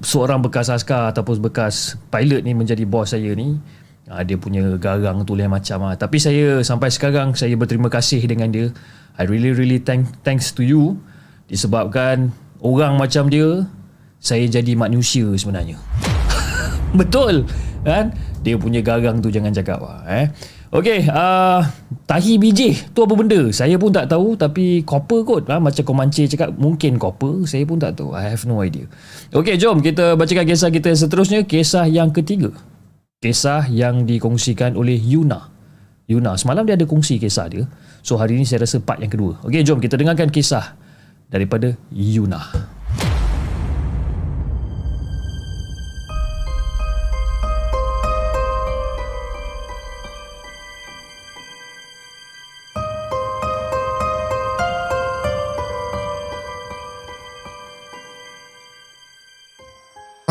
seorang 0.00 0.40
bekas 0.40 0.72
askar 0.72 1.12
ataupun 1.12 1.44
bekas 1.44 2.00
pilot 2.08 2.42
ni 2.42 2.56
menjadi 2.56 2.88
bos 2.88 3.12
saya 3.12 3.36
ni, 3.36 3.60
uh, 4.08 4.22
dia 4.24 4.40
punya 4.40 4.80
garang 4.80 5.22
tu 5.28 5.36
lain 5.36 5.52
macam 5.52 5.84
lah. 5.84 5.94
Tapi 6.00 6.16
saya 6.16 6.64
sampai 6.64 6.88
sekarang 6.88 7.36
saya 7.36 7.54
berterima 7.54 7.92
kasih 7.92 8.24
dengan 8.24 8.48
dia. 8.48 8.72
I 9.20 9.28
really 9.28 9.52
really 9.52 9.80
thank 9.80 10.08
thanks 10.24 10.52
to 10.56 10.64
you 10.64 10.96
disebabkan 11.46 12.34
orang 12.64 12.98
macam 12.98 13.28
dia 13.28 13.68
saya 14.18 14.48
jadi 14.48 14.72
manusia 14.74 15.28
sebenarnya. 15.36 15.76
Betul 16.98 17.46
kan? 17.86 18.10
Dia 18.42 18.58
punya 18.58 18.82
garang 18.82 19.22
tu 19.22 19.30
jangan 19.30 19.54
cakap 19.54 19.78
lah 19.78 20.02
eh. 20.10 20.26
Okey, 20.74 21.06
uh, 21.06 21.62
tahi 22.10 22.42
biji 22.42 22.74
tu 22.90 23.06
apa 23.06 23.14
benda? 23.14 23.38
Saya 23.54 23.78
pun 23.78 23.94
tak 23.94 24.10
tahu 24.10 24.34
tapi 24.34 24.82
copper 24.82 25.22
kot. 25.22 25.46
Ha? 25.46 25.62
Macam 25.62 25.86
Komanche 25.86 26.26
cakap 26.26 26.58
mungkin 26.58 26.98
copper. 26.98 27.46
Saya 27.46 27.62
pun 27.62 27.78
tak 27.78 27.94
tahu. 28.02 28.18
I 28.18 28.34
have 28.34 28.42
no 28.50 28.58
idea. 28.66 28.90
Okey, 29.30 29.54
jom 29.62 29.78
kita 29.78 30.18
bacakan 30.18 30.42
kisah 30.42 30.70
kita 30.74 30.90
seterusnya. 30.90 31.46
Kisah 31.46 31.86
yang 31.86 32.10
ketiga. 32.10 32.50
Kisah 33.22 33.70
yang 33.70 34.10
dikongsikan 34.10 34.74
oleh 34.74 34.98
Yuna. 34.98 35.54
Yuna, 36.10 36.34
semalam 36.38 36.66
dia 36.66 36.74
ada 36.74 36.86
kongsi 36.86 37.22
kisah 37.22 37.46
dia. 37.46 37.64
So 38.02 38.18
hari 38.18 38.38
ini 38.38 38.46
saya 38.46 38.66
rasa 38.66 38.82
part 38.82 38.98
yang 38.98 39.10
kedua. 39.10 39.38
Okey, 39.46 39.62
jom 39.62 39.78
kita 39.78 39.94
dengarkan 39.94 40.34
kisah 40.34 40.74
daripada 41.30 41.78
Yuna. 41.94 42.74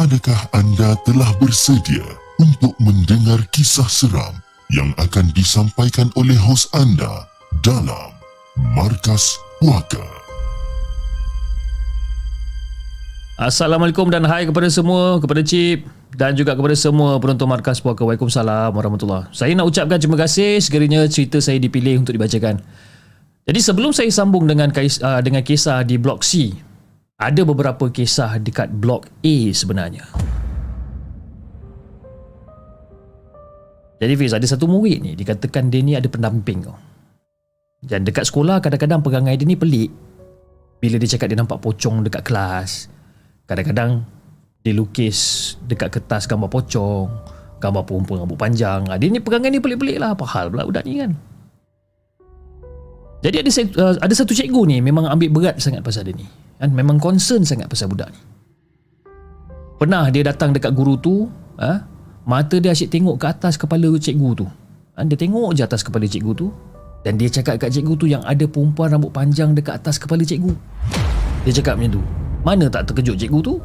Adakah 0.06 0.54
anda 0.54 0.94
telah 1.02 1.34
bersedia 1.42 2.06
untuk 2.38 2.78
mendengar 2.78 3.42
kisah 3.50 3.90
seram 3.90 4.38
yang 4.70 4.94
akan 5.02 5.34
disampaikan 5.34 6.14
oleh 6.14 6.38
hos 6.38 6.70
anda 6.78 7.26
dalam 7.66 8.14
Markas 8.78 9.34
Puaka? 9.58 10.06
Assalamualaikum 13.42 14.06
dan 14.14 14.30
hai 14.30 14.46
kepada 14.46 14.70
semua, 14.70 15.18
kepada 15.18 15.42
Cip 15.42 15.90
dan 16.14 16.38
juga 16.38 16.54
kepada 16.54 16.78
semua 16.78 17.18
penonton 17.18 17.50
Markas 17.50 17.82
Puaka. 17.82 18.06
Waalaikumsalam 18.06 18.78
warahmatullahi 18.78 19.34
Saya 19.34 19.58
nak 19.58 19.74
ucapkan 19.74 19.98
terima 19.98 20.22
kasih 20.22 20.62
sekiranya 20.62 21.10
cerita 21.10 21.42
saya 21.42 21.58
dipilih 21.58 22.06
untuk 22.06 22.14
dibacakan. 22.14 22.62
Jadi 23.50 23.58
sebelum 23.58 23.90
saya 23.90 24.14
sambung 24.14 24.46
dengan 24.46 24.70
uh, 24.70 25.22
dengan 25.26 25.42
kisah 25.42 25.82
di 25.82 25.98
blok 25.98 26.22
C 26.22 26.54
ada 27.16 27.42
beberapa 27.48 27.88
kisah 27.88 28.36
dekat 28.44 28.68
blok 28.76 29.08
A 29.24 29.36
sebenarnya. 29.56 30.04
Jadi 33.96 34.14
Fiz, 34.20 34.36
ada 34.36 34.44
satu 34.44 34.68
murid 34.68 35.00
ni 35.00 35.16
dikatakan 35.16 35.72
dia 35.72 35.80
ni 35.80 35.96
ada 35.96 36.12
pendamping 36.12 36.68
kau. 36.68 36.76
Dan 37.80 38.04
dekat 38.04 38.28
sekolah 38.28 38.60
kadang-kadang 38.60 39.00
perangai 39.00 39.40
dia 39.40 39.48
ni 39.48 39.56
pelik. 39.56 39.88
Bila 40.84 41.00
dia 41.00 41.08
cakap 41.16 41.32
dia 41.32 41.40
nampak 41.40 41.64
pocong 41.64 42.04
dekat 42.04 42.28
kelas. 42.28 42.92
Kadang-kadang 43.48 44.04
dia 44.68 44.76
lukis 44.76 45.56
dekat 45.64 45.96
kertas 45.96 46.28
gambar 46.28 46.52
pocong. 46.52 47.08
Gambar 47.64 47.88
perempuan 47.88 48.28
rambut 48.28 48.36
panjang. 48.36 48.84
Ah, 48.92 49.00
Dia 49.00 49.08
ni 49.08 49.24
perangai 49.24 49.48
ni 49.48 49.64
pelik-pelik 49.64 49.96
lah. 50.04 50.12
Apa 50.12 50.28
hal 50.28 50.52
pula 50.52 50.68
budak 50.68 50.84
ni 50.84 51.00
kan? 51.00 51.16
Jadi 53.24 53.42
ada 53.42 53.50
uh, 53.80 53.96
ada 54.04 54.14
satu 54.14 54.36
cikgu 54.36 54.62
ni 54.68 54.78
memang 54.84 55.08
ambil 55.08 55.32
berat 55.32 55.56
sangat 55.64 55.80
pasal 55.80 56.04
dia 56.04 56.20
ni. 56.20 56.28
Kan 56.60 56.72
memang 56.72 56.98
concern 56.98 57.44
sangat 57.44 57.68
pasal 57.68 57.92
budak 57.92 58.12
ni. 58.12 58.20
Pernah 59.76 60.08
dia 60.08 60.24
datang 60.24 60.56
dekat 60.56 60.72
guru 60.72 60.96
tu, 60.96 61.28
ha? 61.60 61.84
mata 62.24 62.56
dia 62.58 62.72
asyik 62.72 62.88
tengok 62.96 63.20
ke 63.20 63.26
atas 63.28 63.60
kepala 63.60 63.92
cikgu 64.00 64.30
tu. 64.40 64.48
Ha? 64.96 65.04
Dia 65.04 65.20
tengok 65.20 65.52
je 65.52 65.62
atas 65.68 65.84
kepala 65.84 66.08
cikgu 66.08 66.32
tu 66.32 66.48
dan 67.04 67.20
dia 67.20 67.30
cakap 67.30 67.60
kat 67.62 67.70
cikgu 67.76 67.94
tu 68.00 68.08
yang 68.08 68.24
ada 68.24 68.48
perempuan 68.48 68.90
rambut 68.90 69.12
panjang 69.12 69.52
dekat 69.52 69.78
atas 69.78 70.00
kepala 70.00 70.24
cikgu. 70.24 70.56
Dia 71.44 71.54
cakap 71.62 71.78
macam 71.78 72.00
tu. 72.00 72.02
Mana 72.42 72.66
tak 72.72 72.90
terkejut 72.90 73.20
cikgu 73.20 73.40
tu? 73.44 73.56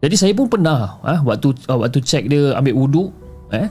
Jadi 0.00 0.16
saya 0.16 0.32
pun 0.32 0.48
pernah 0.48 1.00
ha, 1.04 1.20
waktu 1.20 1.52
waktu 1.68 2.00
check 2.00 2.24
dia 2.28 2.56
ambil 2.56 2.74
wuduk, 2.76 3.08
eh, 3.52 3.68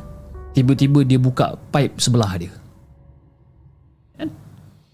tiba-tiba 0.54 1.02
dia 1.02 1.18
buka 1.18 1.58
pipe 1.74 1.98
sebelah 1.98 2.34
dia. 2.38 2.54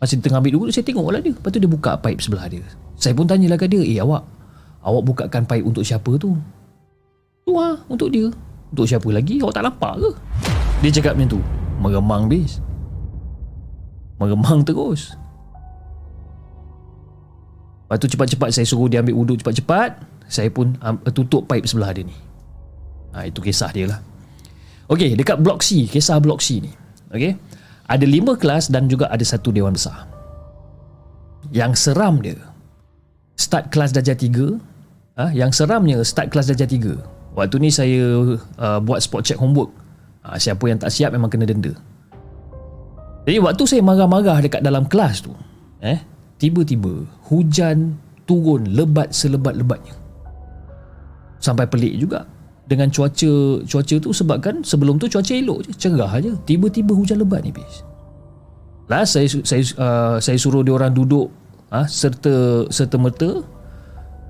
Masih 0.05 0.21
tengah 0.21 0.37
ambil 0.37 0.61
wuduk 0.61 0.69
saya 0.69 0.85
tengok 0.85 1.09
lah 1.09 1.17
dia. 1.17 1.33
Lepas 1.33 1.49
tu 1.49 1.57
dia 1.57 1.65
buka 1.65 1.97
pipe 1.97 2.21
sebelah 2.21 2.45
dia. 2.45 2.61
Saya 2.93 3.17
pun 3.17 3.25
tanyalah 3.25 3.57
kat 3.57 3.73
dia, 3.73 3.81
"Eh 3.81 3.97
awak, 3.97 4.21
awak 4.85 5.01
bukakan 5.01 5.49
pipe 5.49 5.65
untuk 5.65 5.81
siapa 5.81 6.13
tu?" 6.21 6.37
Tu 7.41 7.51
ah, 7.57 7.73
untuk 7.89 8.13
dia. 8.13 8.29
Untuk 8.69 8.85
siapa 8.85 9.09
lagi? 9.09 9.41
Awak 9.41 9.53
tak 9.57 9.65
nampak 9.65 9.97
ke? 9.97 10.09
Dia 10.85 11.01
cakap 11.01 11.17
macam 11.17 11.33
tu. 11.33 11.41
Meremang 11.81 12.29
bis. 12.29 12.61
Meremang 14.21 14.61
terus. 14.61 15.17
Lepas 17.89 17.97
tu 17.97 18.05
cepat-cepat 18.05 18.49
saya 18.53 18.65
suruh 18.69 18.85
dia 18.85 19.01
ambil 19.01 19.25
wuduk 19.25 19.41
cepat-cepat. 19.41 20.05
Saya 20.29 20.53
pun 20.53 20.77
tutup 21.17 21.49
pipe 21.49 21.65
sebelah 21.65 21.89
dia 21.97 22.05
ni. 22.05 22.13
Ha, 23.17 23.25
itu 23.25 23.41
kisah 23.41 23.73
dia 23.73 23.89
lah. 23.89 24.05
Okey, 24.85 25.17
dekat 25.17 25.41
blok 25.41 25.65
C, 25.65 25.89
kisah 25.89 26.21
blok 26.21 26.45
C 26.45 26.61
ni. 26.61 26.69
Okey. 27.09 27.41
Ada 27.85 28.05
lima 28.09 28.33
kelas 28.33 28.73
dan 28.73 28.89
juga 28.89 29.05
ada 29.13 29.21
satu 29.21 29.53
dewan 29.53 29.77
besar. 29.77 30.09
Yang 31.53 31.89
seram 31.89 32.17
dia, 32.17 32.37
start 33.37 33.69
kelas 33.69 33.93
darjah 33.93 34.17
tiga. 34.17 34.57
Ha, 35.15 35.31
yang 35.31 35.53
seramnya 35.53 36.01
start 36.01 36.33
kelas 36.33 36.49
darjah 36.49 36.67
tiga. 36.67 36.97
Waktu 37.37 37.55
ni 37.61 37.69
saya 37.69 38.35
uh, 38.57 38.79
buat 38.81 38.99
spot 39.05 39.21
check 39.21 39.37
homework. 39.37 39.69
Ha, 40.25 40.41
siapa 40.41 40.65
yang 40.65 40.81
tak 40.81 40.89
siap 40.89 41.13
memang 41.13 41.29
kena 41.29 41.45
denda. 41.45 41.77
Jadi 43.25 43.37
waktu 43.41 43.63
saya 43.69 43.81
marah-marah 43.85 44.41
dekat 44.41 44.61
dalam 44.61 44.85
kelas 44.85 45.25
tu, 45.25 45.33
eh, 45.81 45.97
tiba-tiba 46.37 47.05
hujan 47.29 47.97
turun 48.25 48.69
lebat 48.73 49.13
selebat-lebatnya. 49.13 49.93
Sampai 51.41 51.69
pelik 51.69 52.01
juga 52.01 52.25
dengan 52.65 52.89
cuaca 52.89 53.61
cuaca 53.61 53.95
tu 54.01 54.09
sebabkan 54.09 54.65
sebelum 54.65 54.97
tu 54.97 55.05
cuaca 55.05 55.33
elok 55.33 55.69
je, 55.69 55.71
cerah 55.77 56.09
aja. 56.09 56.33
Tiba-tiba 56.49 56.97
hujan 56.97 57.21
lebat 57.21 57.45
ni 57.45 57.53
bis. 57.53 57.85
Last 58.89 59.17
saya 59.17 59.25
saya 59.29 59.61
uh, 59.77 60.17
saya 60.21 60.37
suruh 60.37 60.61
dia 60.61 60.73
orang 60.73 60.93
duduk 60.93 61.29
ha, 61.73 61.85
serta 61.89 62.65
serta 62.69 62.97
merta 62.97 63.41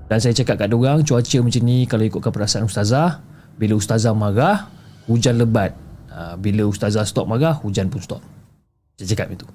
dan 0.08 0.18
saya 0.20 0.32
cakap 0.36 0.60
kat 0.60 0.68
dia 0.72 0.92
cuaca 1.04 1.38
macam 1.40 1.62
ni 1.64 1.84
kalau 1.88 2.04
ikutkan 2.04 2.32
perasaan 2.32 2.64
ustazah 2.68 3.20
bila 3.56 3.76
ustazah 3.76 4.12
marah 4.12 4.68
hujan 5.08 5.40
lebat. 5.40 5.72
Ha, 6.12 6.36
bila 6.40 6.64
ustazah 6.64 7.04
stop 7.04 7.28
marah 7.28 7.56
hujan 7.60 7.88
pun 7.92 8.00
stop. 8.00 8.20
Saya 8.96 9.12
cakap 9.12 9.32
macam 9.32 9.44
tu. 9.44 9.48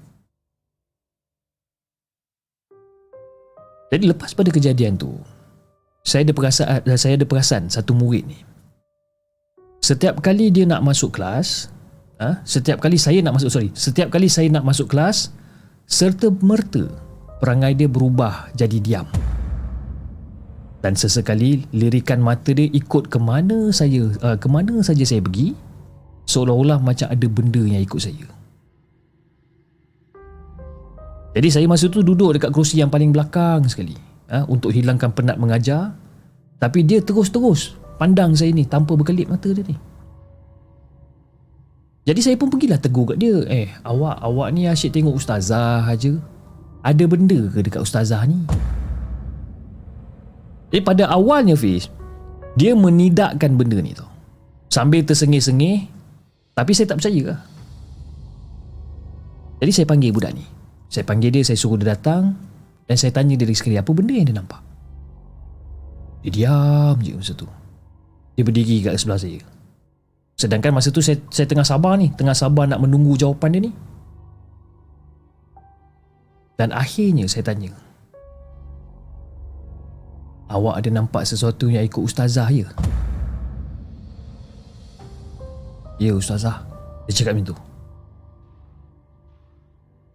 Jadi 3.92 4.04
lepas 4.08 4.32
pada 4.32 4.48
kejadian 4.48 4.96
tu 4.96 5.12
saya 6.02 6.26
ada 6.26 6.34
perasaan 6.34 6.80
saya 6.98 7.14
ada 7.14 7.26
perasan 7.26 7.70
satu 7.70 7.94
murid 7.94 8.26
ni 8.26 8.38
setiap 9.82 10.22
kali 10.22 10.54
dia 10.54 10.64
nak 10.64 10.86
masuk 10.86 11.18
kelas 11.18 11.68
ha, 12.22 12.38
setiap 12.46 12.78
kali 12.78 12.96
saya 12.96 13.18
nak 13.20 13.36
masuk 13.36 13.50
sorry 13.50 13.68
setiap 13.74 14.14
kali 14.14 14.30
saya 14.30 14.46
nak 14.48 14.62
masuk 14.62 14.86
kelas 14.88 15.34
serta 15.90 16.30
merta 16.40 16.86
perangai 17.42 17.74
dia 17.74 17.90
berubah 17.90 18.54
jadi 18.54 18.78
diam. 18.78 19.06
Dan 20.82 20.94
sesekali 20.94 21.66
lirikan 21.74 22.22
mata 22.22 22.54
dia 22.54 22.70
ikut 22.70 23.10
ke 23.10 23.18
mana 23.18 23.74
saya 23.74 24.06
uh, 24.22 24.38
ke 24.38 24.46
mana 24.46 24.78
saja 24.82 25.02
saya 25.02 25.22
pergi 25.22 25.54
seolah-olah 26.26 26.78
macam 26.78 27.10
ada 27.10 27.26
benda 27.26 27.62
yang 27.62 27.82
ikut 27.82 27.98
saya. 27.98 28.26
Jadi 31.32 31.48
saya 31.50 31.66
masa 31.66 31.86
tu 31.90 32.02
duduk 32.02 32.38
dekat 32.38 32.50
kerusi 32.50 32.78
yang 32.78 32.90
paling 32.90 33.10
belakang 33.10 33.66
sekali 33.66 33.94
ha, 34.30 34.46
untuk 34.46 34.70
hilangkan 34.70 35.10
penat 35.10 35.38
mengajar. 35.38 35.94
Tapi 36.62 36.86
dia 36.86 37.02
terus-terus 37.02 37.74
pandang 38.02 38.34
saya 38.34 38.50
ni 38.50 38.66
tanpa 38.66 38.98
berkelip 38.98 39.30
mata 39.30 39.46
dia 39.54 39.62
ni. 39.62 39.78
Jadi 42.02 42.18
saya 42.18 42.34
pun 42.34 42.50
pergilah 42.50 42.82
tegur 42.82 43.14
kat 43.14 43.22
dia. 43.22 43.46
Eh 43.46 43.70
awak 43.86 44.18
awak 44.18 44.50
ni 44.50 44.66
asyik 44.66 44.90
tengok 44.90 45.14
ustazah 45.14 45.86
aja 45.86 46.18
ada 46.82 47.04
benda 47.06 47.46
ke 47.46 47.62
dekat 47.62 47.78
ustazah 47.78 48.26
ni? 48.26 48.42
Jadi 50.74 50.82
pada 50.82 51.06
awalnya 51.14 51.54
Fiz 51.54 51.86
Dia 52.58 52.74
menidakkan 52.74 53.54
benda 53.54 53.78
ni 53.78 53.94
tau. 53.94 54.10
Sambil 54.66 55.06
tersengih-sengih 55.06 55.86
Tapi 56.58 56.72
saya 56.74 56.90
tak 56.90 56.98
percaya 56.98 57.22
lah. 57.36 57.40
Jadi 59.62 59.70
saya 59.70 59.86
panggil 59.86 60.10
budak 60.10 60.34
ni. 60.34 60.42
Saya 60.90 61.06
panggil 61.06 61.30
dia 61.30 61.46
Saya 61.46 61.54
suruh 61.54 61.78
dia 61.78 61.94
datang 61.94 62.34
Dan 62.90 62.96
saya 62.98 63.14
tanya 63.14 63.38
dia 63.38 63.46
sekali 63.54 63.78
Apa 63.78 63.94
benda 63.94 64.16
yang 64.16 64.26
dia 64.26 64.36
nampak? 64.42 64.58
Dia 66.26 66.30
diam 66.34 66.98
je 66.98 67.14
masa 67.14 67.36
tu 67.38 67.46
Dia 68.36 68.44
berdiri 68.44 68.80
kat 68.84 68.96
sebelah 68.96 69.20
saya. 69.20 69.40
Sedangkan 70.36 70.72
masa 70.74 70.88
tu 70.90 71.04
saya, 71.04 71.20
saya 71.28 71.44
tengah 71.44 71.66
sabar 71.66 71.94
ni. 72.00 72.10
Tengah 72.16 72.34
sabar 72.34 72.64
nak 72.66 72.80
menunggu 72.80 73.14
jawapan 73.14 73.54
dia 73.54 73.62
ni. 73.68 73.72
Dan 76.56 76.70
akhirnya 76.70 77.26
saya 77.26 77.42
tanya 77.42 77.74
Awak 80.52 80.84
ada 80.84 80.90
nampak 80.92 81.24
sesuatu 81.24 81.66
yang 81.72 81.80
ikut 81.82 81.98
ustazah 81.98 82.46
ya? 82.52 82.68
Ya 85.96 86.12
ustazah. 86.12 86.60
Dia 87.08 87.12
cakap 87.16 87.34
macam 87.34 87.56
tu. 87.56 87.58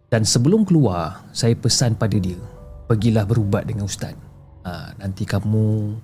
Dan 0.08 0.24
sebelum 0.24 0.64
keluar 0.64 1.20
Saya 1.36 1.52
pesan 1.52 1.92
pada 2.00 2.16
dia 2.16 2.38
Pergilah 2.88 3.28
berubat 3.28 3.68
dengan 3.68 3.84
ustaz. 3.84 4.16
Ha, 4.64 4.94
Nanti 4.96 5.28
kamu 5.28 5.98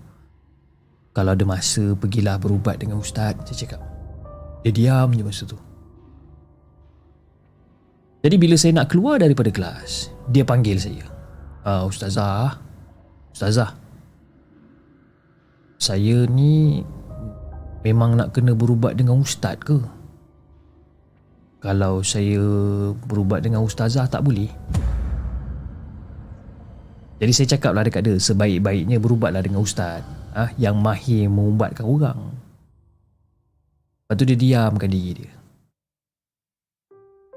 Kalau 1.14 1.32
ada 1.32 1.44
masa 1.46 1.94
Pergilah 1.94 2.36
berubat 2.42 2.82
dengan 2.82 2.98
ustaz 2.98 3.38
Dia 3.46 3.54
cakap 3.54 3.80
Dia 4.66 4.74
diam 4.74 5.14
je 5.14 5.22
masa 5.22 5.46
tu 5.46 5.56
Jadi 8.26 8.36
bila 8.36 8.58
saya 8.58 8.82
nak 8.82 8.90
keluar 8.90 9.22
daripada 9.22 9.48
kelas 9.54 10.10
Dia 10.28 10.42
panggil 10.42 10.76
saya 10.76 11.06
ah, 11.62 11.86
Ustazah 11.86 12.58
Ustazah 13.30 13.84
saya 15.84 16.24
ni 16.24 16.80
memang 17.84 18.16
nak 18.16 18.32
kena 18.32 18.56
berubat 18.56 18.96
dengan 18.96 19.20
ustaz 19.20 19.60
ke? 19.60 19.76
Kalau 21.60 22.00
saya 22.00 22.40
berubat 23.04 23.44
dengan 23.44 23.60
ustazah 23.60 24.08
tak 24.08 24.24
boleh? 24.24 24.48
Jadi 27.20 27.32
saya 27.36 27.48
cakap 27.52 27.76
lah 27.76 27.84
dekat 27.84 28.00
dia 28.08 28.16
sebaik-baiknya 28.16 28.96
berubatlah 28.96 29.44
dengan 29.44 29.60
ustaz 29.60 30.00
ah 30.34 30.50
ha, 30.50 30.52
yang 30.58 30.76
mahir 30.82 31.30
mengubatkan 31.30 31.86
orang. 31.86 32.20
Lepas 34.04 34.14
tu 34.18 34.24
dia 34.28 34.38
diamkan 34.38 34.90
diri 34.90 35.24
dia. 35.24 35.32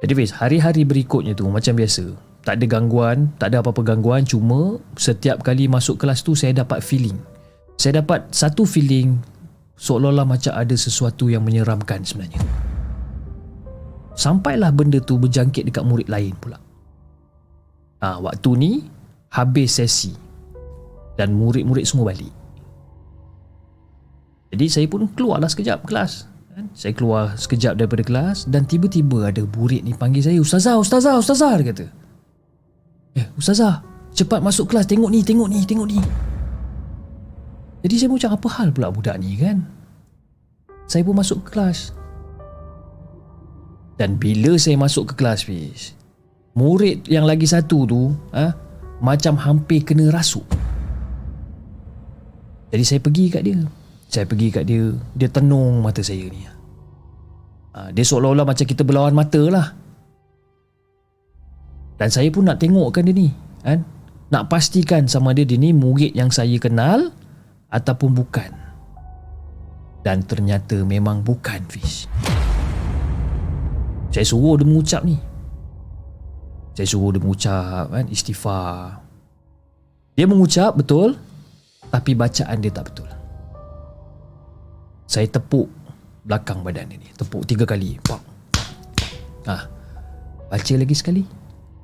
Jadi 0.01 0.13
Fiz, 0.13 0.33
hari-hari 0.33 0.83
berikutnya 0.85 1.33
tu 1.37 1.47
macam 1.49 1.73
biasa. 1.73 2.05
Tak 2.43 2.57
ada 2.57 2.65
gangguan, 2.65 3.31
tak 3.37 3.53
ada 3.53 3.61
apa-apa 3.61 3.81
gangguan. 3.81 4.25
Cuma 4.25 4.81
setiap 4.97 5.41
kali 5.41 5.69
masuk 5.69 6.01
kelas 6.01 6.21
tu 6.21 6.37
saya 6.37 6.53
dapat 6.53 6.81
feeling 6.81 7.17
saya 7.77 8.01
dapat 8.01 8.33
satu 8.33 8.65
feeling 8.65 9.21
seolah-olah 9.77 10.25
macam 10.25 10.49
ada 10.57 10.73
sesuatu 10.73 11.29
yang 11.29 11.45
menyeramkan 11.45 12.01
sebenarnya. 12.01 12.41
Sampailah 14.17 14.73
benda 14.73 14.97
tu 14.97 15.21
berjangkit 15.21 15.69
dekat 15.69 15.85
murid 15.85 16.09
lain 16.09 16.33
pula. 16.41 16.57
Ha, 18.01 18.17
waktu 18.17 18.49
ni 18.57 18.71
habis 19.29 19.77
sesi 19.77 20.09
dan 21.21 21.37
murid-murid 21.37 21.85
semua 21.85 22.09
balik. 22.09 22.33
Jadi 24.51 24.65
saya 24.71 24.85
pun 24.87 25.07
keluarlah 25.11 25.51
sekejap 25.51 25.83
kelas. 25.83 26.27
Kan? 26.55 26.71
Saya 26.73 26.93
keluar 26.95 27.35
sekejap 27.35 27.77
daripada 27.77 28.01
kelas 28.01 28.49
dan 28.49 28.65
tiba-tiba 28.65 29.29
ada 29.29 29.43
murid 29.43 29.85
ni 29.85 29.93
panggil 29.93 30.23
saya, 30.23 30.39
Ustazah, 30.39 30.79
Ustazah, 30.79 31.19
Ustazah, 31.19 31.53
dia 31.59 31.65
kata. 31.69 31.85
Eh, 33.17 33.27
Ustazah, 33.37 33.83
cepat 34.15 34.39
masuk 34.41 34.71
kelas, 34.71 34.89
tengok 34.89 35.11
ni, 35.11 35.21
tengok 35.21 35.47
ni, 35.51 35.61
tengok 35.67 35.87
ni. 35.89 35.99
Jadi 37.85 37.95
saya 37.95 38.09
macam 38.09 38.31
apa 38.33 38.47
hal 38.57 38.67
pula 38.73 38.89
budak 38.89 39.15
ni 39.21 39.37
kan? 39.37 39.61
Saya 40.89 41.03
pun 41.03 41.19
masuk 41.19 41.45
kelas. 41.45 41.93
Dan 43.97 44.21
bila 44.21 44.53
saya 44.61 44.77
masuk 44.77 45.11
ke 45.11 45.13
kelas 45.17 45.41
Fiz 45.41 45.97
Murid 46.53 47.09
yang 47.09 47.25
lagi 47.25 47.49
satu 47.49 47.89
tu 47.89 48.13
ha, 48.29 48.53
Macam 49.01 49.33
hampir 49.41 49.81
kena 49.81 50.13
rasuk 50.13 50.45
Jadi 52.69 52.83
saya 52.85 53.01
pergi 53.01 53.25
kat 53.33 53.41
dia 53.41 53.57
Saya 54.07 54.25
pergi 54.27 54.47
kat 54.49 54.63
dia 54.67 54.95
Dia 55.13 55.27
tenung 55.27 55.83
mata 55.83 55.99
saya 55.99 56.25
ni 56.27 56.47
ha, 57.75 57.91
Dia 57.91 58.03
seolah-olah 58.03 58.47
macam 58.47 58.65
kita 58.65 58.83
berlawan 58.87 59.15
mata 59.15 59.41
lah 59.47 59.67
Dan 61.99 62.09
saya 62.11 62.31
pun 62.31 62.47
nak 62.47 62.59
tengokkan 62.63 63.03
dia 63.07 63.15
ni 63.15 63.29
kan? 63.61 63.83
Nak 64.27 64.47
pastikan 64.51 65.07
sama 65.07 65.31
dia 65.31 65.47
dia 65.47 65.59
ni 65.59 65.71
murid 65.71 66.15
yang 66.15 66.31
saya 66.31 66.55
kenal 66.59 67.11
Ataupun 67.67 68.15
bukan 68.15 68.51
Dan 70.03 70.23
ternyata 70.23 70.83
memang 70.87 71.23
bukan 71.23 71.63
Fish 71.67 72.07
Saya 74.11 74.23
suruh 74.23 74.55
dia 74.55 74.67
mengucap 74.67 75.03
ni 75.03 75.19
saya 76.77 76.85
suruh 76.85 77.09
dia 77.09 77.17
mengucap 77.17 77.89
kan, 77.89 78.05
istighfar. 78.05 79.01
Dia 80.13 80.29
mengucap 80.29 80.77
betul 80.77 81.17
tapi 81.89 82.13
bacaan 82.13 82.61
dia 82.61 82.69
tak 82.69 82.93
betul. 82.93 83.09
Saya 85.07 85.25
tepuk 85.31 85.71
belakang 86.27 86.61
badan 86.61 86.91
dia 86.91 86.99
ni. 86.99 87.07
Tepuk 87.15 87.47
tiga 87.47 87.63
kali. 87.63 87.95
Pak. 88.03 88.21
Ah. 89.47 89.63
Baca 90.47 90.73
lagi 90.75 90.95
sekali. 90.95 91.23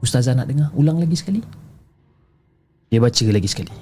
Ustazah 0.03 0.35
nak 0.35 0.51
dengar. 0.51 0.69
Ulang 0.75 0.99
lagi 0.99 1.15
sekali. 1.15 1.39
Dia 2.91 2.99
baca 3.01 3.25
lagi 3.31 3.49
sekali. 3.49 3.73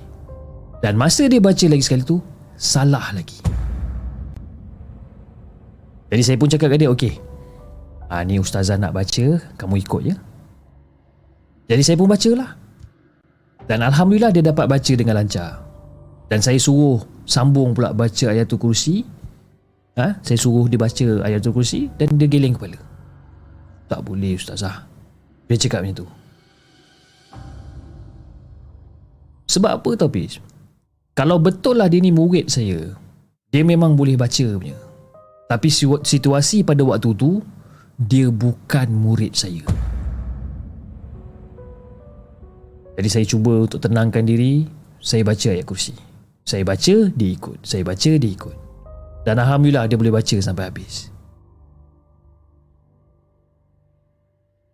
Dan 0.81 0.97
masa 0.97 1.29
dia 1.29 1.37
baca 1.37 1.65
lagi 1.69 1.83
sekali 1.85 2.01
tu, 2.01 2.17
salah 2.57 3.13
lagi. 3.13 3.37
Jadi 6.09 6.21
saya 6.25 6.37
pun 6.41 6.49
cakap 6.49 6.73
kat 6.73 6.79
dia, 6.81 6.89
okey. 6.89 7.13
Ah 8.11 8.25
ni 8.25 8.41
ustazah 8.41 8.75
nak 8.75 8.91
baca, 8.91 9.39
kamu 9.55 9.75
ikut 9.85 10.01
ya. 10.03 10.15
Jadi 11.69 11.81
saya 11.85 11.95
pun 11.95 12.09
bacalah. 12.09 12.57
Dan 13.69 13.85
Alhamdulillah 13.85 14.33
dia 14.35 14.43
dapat 14.43 14.67
baca 14.67 14.93
dengan 14.97 15.15
lancar. 15.21 15.63
Dan 16.27 16.43
saya 16.43 16.59
suruh 16.59 16.99
sambung 17.23 17.71
pula 17.71 17.95
baca 17.95 18.25
ayat 18.27 18.49
tu 18.49 18.59
kursi. 18.59 19.07
Ha? 19.99 20.23
Saya 20.23 20.37
suruh 20.39 20.71
dia 20.71 20.79
baca 20.79 21.07
ayat 21.27 21.43
tu 21.43 21.51
kursi 21.51 21.91
dan 21.99 22.15
dia 22.15 22.27
geleng 22.31 22.55
kepala. 22.55 22.79
Tak 23.91 24.07
boleh 24.07 24.39
ustazah. 24.39 24.87
Dia 25.51 25.59
cakap 25.59 25.83
macam 25.83 26.07
tu. 26.07 26.07
Sebab 29.51 29.83
apa 29.83 29.89
tau 29.99 30.07
Piz? 30.07 30.39
Kalau 31.11 31.35
betul 31.43 31.75
lah 31.75 31.91
dia 31.91 31.99
ni 31.99 32.15
murid 32.15 32.47
saya, 32.47 32.95
dia 33.51 33.63
memang 33.67 33.99
boleh 33.99 34.15
baca 34.15 34.47
punya. 34.55 34.79
Tapi 35.51 35.67
situasi 36.07 36.63
pada 36.63 36.87
waktu 36.87 37.11
tu, 37.19 37.43
dia 37.99 38.31
bukan 38.31 38.87
murid 38.87 39.35
saya. 39.35 39.59
Jadi 42.95 43.09
saya 43.11 43.25
cuba 43.25 43.65
untuk 43.65 43.81
tenangkan 43.81 44.21
diri 44.21 44.67
Saya 44.99 45.25
baca 45.25 45.47
ayat 45.49 45.65
kursi 45.65 45.95
Saya 46.43 46.61
baca, 46.61 47.09
dia 47.09 47.29
ikut 47.33 47.57
Saya 47.63 47.81
baca, 47.81 48.11
dia 48.19 48.29
ikut 48.29 48.55
Dan 49.21 49.37
Alhamdulillah 49.37 49.85
dia 49.85 49.97
boleh 49.97 50.13
baca 50.13 50.37
sampai 50.41 50.65
habis. 50.65 51.13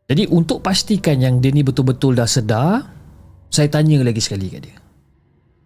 Jadi 0.07 0.23
untuk 0.31 0.63
pastikan 0.63 1.19
yang 1.19 1.43
dia 1.43 1.51
ni 1.51 1.67
betul-betul 1.67 2.15
dah 2.15 2.23
sedar 2.23 2.95
Saya 3.51 3.67
tanya 3.67 3.99
lagi 3.99 4.23
sekali 4.23 4.47
kat 4.47 4.61
dia. 4.63 4.77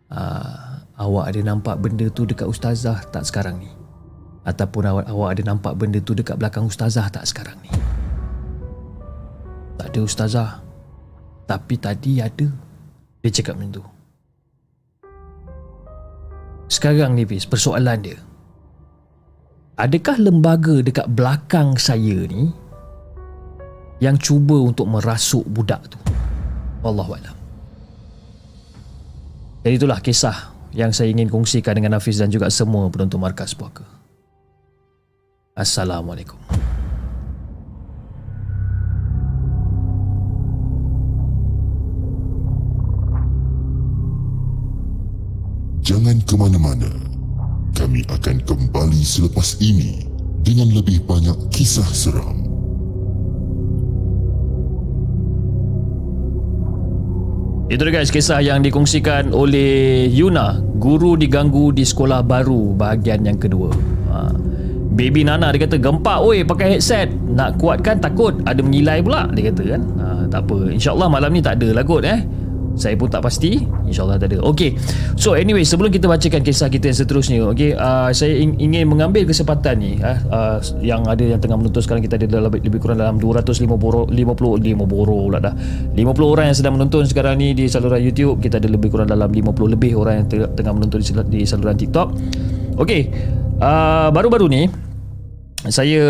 Ah, 0.10 0.82
Awak 1.02 1.34
ada 1.34 1.42
nampak 1.42 1.82
benda 1.82 2.06
tu 2.14 2.30
dekat 2.30 2.46
ustazah 2.46 3.02
tak 3.10 3.26
sekarang 3.26 3.58
ni? 3.58 3.70
Ataupun 4.46 4.86
awak, 4.86 5.06
awak 5.10 5.30
ada 5.34 5.42
nampak 5.50 5.74
benda 5.74 5.98
tu 5.98 6.14
dekat 6.14 6.38
belakang 6.38 6.70
ustazah 6.70 7.10
tak 7.10 7.26
sekarang 7.26 7.58
ni? 7.66 7.74
Tak 9.82 9.90
ada 9.90 10.00
ustazah. 10.06 10.50
Tapi 11.50 11.74
tadi 11.82 12.22
ada. 12.22 12.46
Dia 13.26 13.32
cakap 13.34 13.58
macam 13.58 13.82
tu. 13.82 13.84
Sekarang 16.70 17.18
ni 17.18 17.26
Fiz 17.26 17.50
Persoalan 17.50 18.00
dia 18.06 18.18
Adakah 19.82 20.22
lembaga 20.22 20.78
dekat 20.86 21.10
belakang 21.10 21.74
saya 21.74 22.30
ni 22.30 22.54
Yang 23.98 24.30
cuba 24.30 24.62
untuk 24.62 24.86
merasuk 24.86 25.42
budak 25.50 25.82
tu? 25.90 25.98
Wallahualam 26.86 27.34
Jadi 29.66 29.74
itulah 29.82 29.98
kisah 29.98 30.54
Yang 30.70 31.02
saya 31.02 31.10
ingin 31.10 31.34
kongsikan 31.34 31.82
dengan 31.82 31.98
Hafiz 31.98 32.22
Dan 32.22 32.30
juga 32.30 32.54
semua 32.54 32.94
penonton 32.94 33.18
Markas 33.18 33.58
Puaka. 33.58 33.82
Assalamualaikum. 35.58 36.38
Jangan 45.84 46.24
ke 46.24 46.34
mana-mana. 46.40 47.11
Kami 47.82 48.06
akan 48.14 48.46
kembali 48.46 49.02
selepas 49.02 49.58
ini 49.58 50.06
dengan 50.46 50.70
lebih 50.70 51.02
banyak 51.02 51.34
kisah 51.50 51.90
seram. 51.90 52.46
Itu 57.74 57.82
guys 57.90 58.14
kisah 58.14 58.38
yang 58.46 58.62
dikongsikan 58.62 59.34
oleh 59.34 60.06
Yuna 60.14 60.62
Guru 60.78 61.18
diganggu 61.18 61.74
di 61.74 61.82
sekolah 61.82 62.22
baru 62.22 62.78
bahagian 62.78 63.26
yang 63.26 63.42
kedua 63.42 63.74
ha. 64.12 64.30
Baby 64.94 65.26
Nana 65.26 65.50
dia 65.56 65.66
kata 65.66 65.80
gempak 65.80 66.20
oi 66.20 66.44
pakai 66.44 66.78
headset 66.78 67.08
Nak 67.32 67.64
kuatkan 67.64 68.04
takut 68.04 68.36
ada 68.44 68.60
mengilai 68.60 69.00
pula 69.00 69.32
dia 69.32 69.56
kata 69.56 69.64
kan 69.72 69.82
ha, 70.04 70.06
Tak 70.28 70.52
apa 70.52 70.68
insyaAllah 70.68 71.08
malam 71.08 71.32
ni 71.32 71.40
tak 71.40 71.64
ada 71.64 71.80
lah 71.80 71.88
kot 71.88 72.04
eh 72.04 72.20
saya 72.76 72.96
pun 72.96 73.08
tak 73.12 73.24
pasti. 73.24 73.62
InsyaAllah 73.88 74.18
tak 74.22 74.32
ada. 74.32 74.42
Okay 74.52 74.76
So 75.20 75.36
anyway 75.38 75.64
Sebelum 75.64 75.92
kita 75.92 76.08
bacakan 76.10 76.42
kisah 76.42 76.68
kita 76.72 76.92
yang 76.92 76.98
seterusnya 76.98 77.38
Okay 77.52 77.76
uh, 77.76 78.10
Saya 78.12 78.40
ingin 78.40 78.88
mengambil 78.88 79.28
kesempatan 79.28 79.76
ni 79.80 79.92
uh, 80.02 80.18
uh, 80.32 80.58
Yang 80.80 81.02
ada 81.08 81.24
yang 81.36 81.40
tengah 81.40 81.58
menonton 81.60 81.82
sekarang 81.84 82.02
Kita 82.04 82.16
ada 82.18 82.28
dalam, 82.28 82.52
lebih 82.52 82.80
kurang 82.80 83.00
dalam 83.00 83.18
250 83.20 83.68
50 83.68 84.12
5 84.12 84.92
boro 84.92 85.20
pula 85.30 85.40
dah. 85.40 85.54
50 85.94 86.02
orang 86.34 86.46
yang 86.52 86.58
sedang 86.58 86.74
menonton 86.80 87.04
sekarang 87.08 87.38
ni 87.38 87.54
Di 87.54 87.68
saluran 87.68 88.02
YouTube 88.02 88.42
Kita 88.42 88.58
ada 88.58 88.68
lebih 88.68 88.90
kurang 88.92 89.08
dalam 89.12 89.30
50 89.30 89.74
lebih 89.78 89.92
orang 90.00 90.24
yang 90.24 90.28
tengah 90.30 90.74
menonton 90.74 91.00
di 91.28 91.44
saluran 91.44 91.76
TikTok. 91.78 92.08
Okay 92.80 93.12
uh, 93.60 94.10
Baru-baru 94.10 94.48
ni 94.50 94.91
saya 95.70 96.02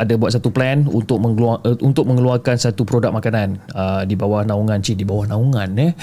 ada 0.00 0.14
buat 0.16 0.32
satu 0.32 0.48
plan 0.48 0.88
untuk 0.88 1.20
mengeluar, 1.20 1.60
uh, 1.60 1.76
untuk 1.84 2.08
mengeluarkan 2.08 2.56
satu 2.56 2.88
produk 2.88 3.12
makanan. 3.12 3.60
Uh, 3.68 4.02
di 4.08 4.16
bawah 4.16 4.40
naungan 4.48 4.80
cik 4.80 4.96
di 4.96 5.04
bawah 5.04 5.28
naungan 5.28 5.68
eh. 5.76 5.92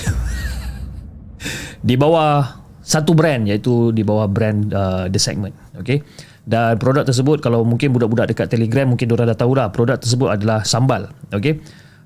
Di 1.81 1.97
bawah 1.97 2.61
satu 2.85 3.17
brand 3.17 3.49
iaitu 3.49 3.89
di 3.89 4.05
bawah 4.05 4.29
brand 4.29 4.69
uh, 4.69 5.05
the 5.09 5.17
segment 5.17 5.57
okey? 5.81 6.05
Dan 6.45 6.77
produk 6.77 7.01
tersebut 7.05 7.41
kalau 7.41 7.65
mungkin 7.65 7.89
budak-budak 7.89 8.33
dekat 8.33 8.53
Telegram 8.53 8.85
mungkin 8.85 9.09
diorang 9.09 9.25
dah 9.25 9.37
tahu 9.37 9.57
dah 9.57 9.73
produk 9.73 9.97
tersebut 9.97 10.29
adalah 10.29 10.61
sambal 10.61 11.09
okey 11.33 11.57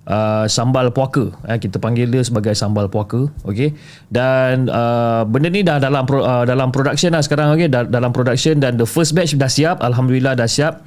uh, 0.09 0.45
sambal 0.49 0.89
puaka. 0.93 1.33
Eh, 1.49 1.57
kita 1.57 1.81
panggil 1.81 2.09
dia 2.09 2.21
sebagai 2.21 2.53
sambal 2.53 2.87
puaka 2.87 3.29
okey? 3.45 3.73
Dan 4.09 4.69
uh, 4.69 5.25
benda 5.27 5.49
ni 5.49 5.65
dah 5.65 5.81
dalam 5.81 6.05
pro, 6.05 6.21
uh, 6.21 6.45
dalam 6.45 6.69
production 6.69 7.13
lah 7.13 7.21
sekarang 7.25 7.53
okey? 7.57 7.69
Da- 7.69 7.89
dalam 7.89 8.13
production 8.13 8.61
dan 8.61 8.77
the 8.77 8.87
first 8.87 9.17
batch 9.17 9.35
dah 9.35 9.49
siap 9.49 9.81
alhamdulillah 9.81 10.37
dah 10.37 10.47
siap. 10.49 10.85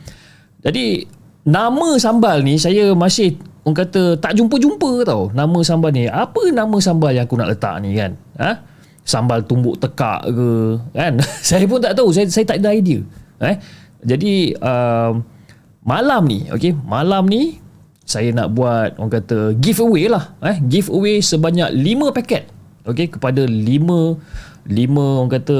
Jadi 0.62 1.06
nama 1.46 1.98
sambal 1.98 2.42
ni 2.42 2.58
saya 2.58 2.92
masih 2.94 3.38
orang 3.66 3.84
kata 3.84 4.16
tak 4.16 4.32
jumpa-jumpa 4.38 5.04
tau 5.06 5.30
nama 5.34 5.58
sambal 5.62 5.90
ni. 5.92 6.06
Apa 6.08 6.50
nama 6.54 6.76
sambal 6.80 7.14
yang 7.14 7.26
aku 7.26 7.36
nak 7.38 7.52
letak 7.52 7.74
ni 7.82 7.94
kan? 7.98 8.14
Ha? 8.38 8.64
Sambal 9.08 9.40
tumbuk 9.44 9.80
tekak 9.80 10.28
ke 10.28 10.48
kan? 10.92 11.16
Saya 11.48 11.64
pun 11.64 11.80
tak 11.80 11.96
tahu 11.96 12.12
saya 12.12 12.28
saya 12.28 12.44
tak 12.44 12.60
ada 12.60 12.76
idea 12.76 13.00
eh? 13.40 13.56
Jadi 14.04 14.52
uh, 14.60 15.16
malam 15.80 16.28
ni 16.28 16.44
okey? 16.52 16.76
Malam 16.76 17.24
ni 17.24 17.56
saya 18.08 18.32
nak 18.32 18.56
buat 18.56 18.96
orang 18.96 19.12
kata 19.20 19.52
giveaway 19.60 20.08
lah 20.08 20.32
eh. 20.40 20.56
Giveaway 20.64 21.20
sebanyak 21.20 21.68
5 21.76 22.16
paket. 22.16 22.48
Okey 22.88 23.12
kepada 23.12 23.44
5 23.44 23.68
5 24.64 24.72
orang 24.96 25.28
kata 25.28 25.58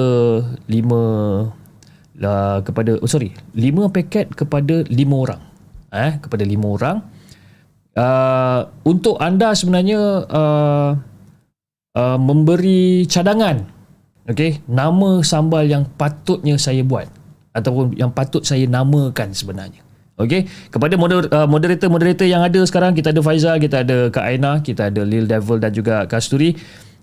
5 0.65 2.25
lah 2.25 2.65
kepada 2.65 2.97
oh 3.05 3.11
sorry 3.11 3.37
5 3.53 3.93
paket 3.93 4.33
kepada 4.33 4.81
5 4.89 4.97
orang 5.13 5.41
eh. 5.93 6.17
Kepada 6.25 6.41
5 6.49 6.57
orang. 6.65 6.99
Uh, 7.99 8.65
untuk 8.87 9.21
anda 9.21 9.53
sebenarnya 9.53 10.01
uh, 10.31 10.95
uh, 11.99 12.19
memberi 12.19 13.03
cadangan 13.11 13.67
okey 14.31 14.63
nama 14.71 15.19
sambal 15.27 15.67
yang 15.67 15.83
patutnya 15.99 16.55
saya 16.55 16.87
buat 16.87 17.11
ataupun 17.51 17.99
yang 17.99 18.15
patut 18.15 18.47
saya 18.47 18.71
namakan 18.71 19.35
sebenarnya 19.35 19.83
Okey, 20.19 20.51
kepada 20.75 20.99
moder, 20.99 21.31
uh, 21.31 21.47
moderator-moderator 21.47 22.27
yang 22.27 22.43
ada 22.43 22.59
sekarang 22.67 22.91
kita 22.91 23.15
ada 23.15 23.23
Faizal, 23.23 23.63
kita 23.63 23.87
ada 23.87 24.11
Kak 24.11 24.27
Aina, 24.27 24.59
kita 24.59 24.91
ada 24.91 25.07
Lil 25.07 25.31
Devil 25.31 25.63
dan 25.63 25.71
juga 25.71 26.11
Kasturi. 26.11 26.59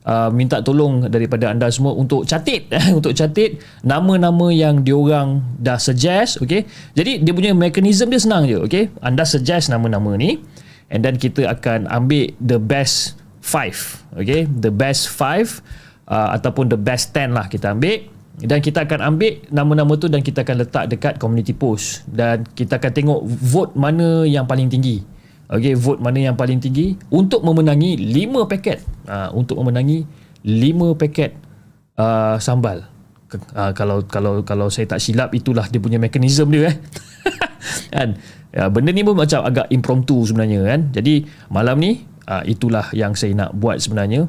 uh, 0.05 0.29
minta 0.29 0.61
tolong 0.61 1.09
daripada 1.09 1.49
anda 1.49 1.67
semua 1.73 1.97
untuk 1.97 2.23
catit 2.23 2.69
untuk 2.97 3.11
catit 3.17 3.59
nama-nama 3.81 4.53
yang 4.53 4.85
diorang 4.85 5.41
dah 5.57 5.81
suggest 5.81 6.39
okay 6.39 6.63
jadi 6.93 7.19
dia 7.19 7.33
punya 7.33 7.51
mekanisme 7.57 8.07
dia 8.13 8.21
senang 8.21 8.45
je 8.45 8.61
okay 8.61 8.93
anda 9.01 9.25
suggest 9.25 9.73
nama-nama 9.73 10.13
ni 10.15 10.39
and 10.93 11.01
then 11.01 11.17
kita 11.17 11.49
akan 11.49 11.89
ambil 11.89 12.29
the 12.37 12.61
best 12.61 13.17
five 13.41 14.05
okay 14.13 14.45
the 14.45 14.69
best 14.69 15.09
five 15.09 15.59
uh, 16.05 16.37
ataupun 16.37 16.69
the 16.69 16.79
best 16.79 17.11
ten 17.11 17.33
lah 17.33 17.49
kita 17.49 17.73
ambil 17.73 18.05
dan 18.43 18.59
kita 18.59 18.83
akan 18.83 19.15
ambil 19.15 19.39
nama-nama 19.47 19.93
tu 19.95 20.11
dan 20.11 20.19
kita 20.19 20.43
akan 20.43 20.67
letak 20.67 20.91
dekat 20.91 21.13
community 21.15 21.55
post 21.55 22.03
dan 22.11 22.43
kita 22.43 22.81
akan 22.81 22.91
tengok 22.91 23.19
vote 23.23 23.73
mana 23.79 24.27
yang 24.27 24.43
paling 24.43 24.67
tinggi 24.67 25.15
Okay, 25.45 25.77
vote 25.77 26.01
mana 26.01 26.33
yang 26.33 26.33
paling 26.33 26.57
tinggi 26.57 26.97
untuk 27.13 27.45
memenangi 27.45 28.01
5 28.01 28.49
paket. 28.49 28.81
Uh, 29.05 29.29
untuk 29.37 29.61
memenangi 29.61 30.01
5 30.41 30.97
paket 30.97 31.37
uh, 32.01 32.41
sambal. 32.41 32.89
Uh, 33.53 33.69
kalau 33.77 34.01
kalau 34.09 34.41
kalau 34.41 34.67
saya 34.73 34.89
tak 34.89 35.01
silap 35.01 35.33
itulah 35.37 35.69
dia 35.69 35.77
punya 35.77 36.01
mekanisme 36.01 36.49
dia 36.49 36.73
eh. 36.73 36.75
kan? 37.93 38.17
Ya, 38.55 38.71
benda 38.71 38.89
ni 38.89 39.05
pun 39.05 39.13
macam 39.13 39.45
agak 39.45 39.69
impromptu 39.69 40.25
sebenarnya 40.25 40.65
kan. 40.65 40.81
Jadi 40.97 41.29
malam 41.53 41.77
ni 41.77 42.01
uh, 42.25 42.41
itulah 42.49 42.89
yang 42.97 43.13
saya 43.13 43.37
nak 43.37 43.53
buat 43.53 43.77
sebenarnya. 43.77 44.25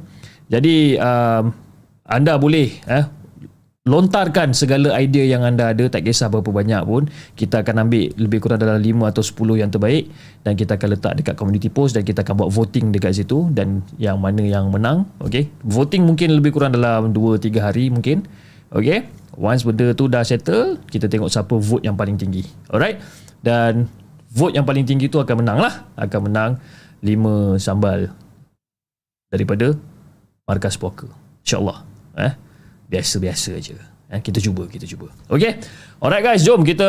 Jadi 0.53 1.01
uh, 1.01 1.49
anda 2.05 2.37
boleh 2.37 2.77
eh 2.93 3.05
lontarkan 3.87 4.51
segala 4.51 4.99
idea 4.99 5.23
yang 5.23 5.47
anda 5.47 5.71
ada 5.71 5.87
tak 5.87 6.03
kisah 6.03 6.27
berapa 6.27 6.51
banyak 6.51 6.83
pun 6.83 7.07
kita 7.39 7.63
akan 7.63 7.87
ambil 7.87 8.11
lebih 8.19 8.43
kurang 8.43 8.59
dalam 8.59 8.83
5 8.83 9.11
atau 9.15 9.23
10 9.23 9.63
yang 9.63 9.71
terbaik 9.71 10.11
dan 10.43 10.59
kita 10.59 10.75
akan 10.75 10.89
letak 10.99 11.13
dekat 11.23 11.35
community 11.39 11.71
post 11.71 11.95
dan 11.95 12.03
kita 12.03 12.27
akan 12.27 12.35
buat 12.35 12.51
voting 12.51 12.91
dekat 12.91 13.15
situ 13.15 13.47
dan 13.55 13.87
yang 14.03 14.19
mana 14.19 14.43
yang 14.43 14.75
menang 14.75 15.07
okay? 15.23 15.47
voting 15.63 16.03
mungkin 16.03 16.35
lebih 16.35 16.51
kurang 16.51 16.75
dalam 16.75 17.15
2-3 17.15 17.63
hari 17.63 17.95
mungkin 17.95 18.27
okay? 18.75 19.07
once 19.39 19.63
benda 19.63 19.95
tu 19.95 20.11
dah 20.11 20.27
settle 20.27 20.83
kita 20.91 21.07
tengok 21.07 21.31
siapa 21.31 21.55
vote 21.55 21.87
yang 21.87 21.95
paling 21.95 22.19
tinggi 22.19 22.43
alright 22.75 22.99
dan 23.47 23.87
vote 24.35 24.59
yang 24.59 24.67
paling 24.67 24.83
tinggi 24.83 25.07
tu 25.07 25.23
akan 25.23 25.47
menang 25.47 25.63
lah 25.63 25.87
akan 25.95 26.21
menang 26.27 26.51
5 27.07 27.63
sambal 27.63 28.11
daripada 29.31 29.79
markas 30.43 30.75
puaka 30.75 31.07
insyaAllah 31.47 31.87
eh 32.19 32.46
biasa-biasa 32.91 33.59
aja. 33.59 33.77
Eh, 34.07 34.23
kita 34.23 34.39
cuba, 34.39 34.71
kita 34.71 34.87
cuba. 34.87 35.11
Okay. 35.27 35.59
Alright 35.99 36.23
guys, 36.23 36.47
jom 36.47 36.63
kita 36.63 36.87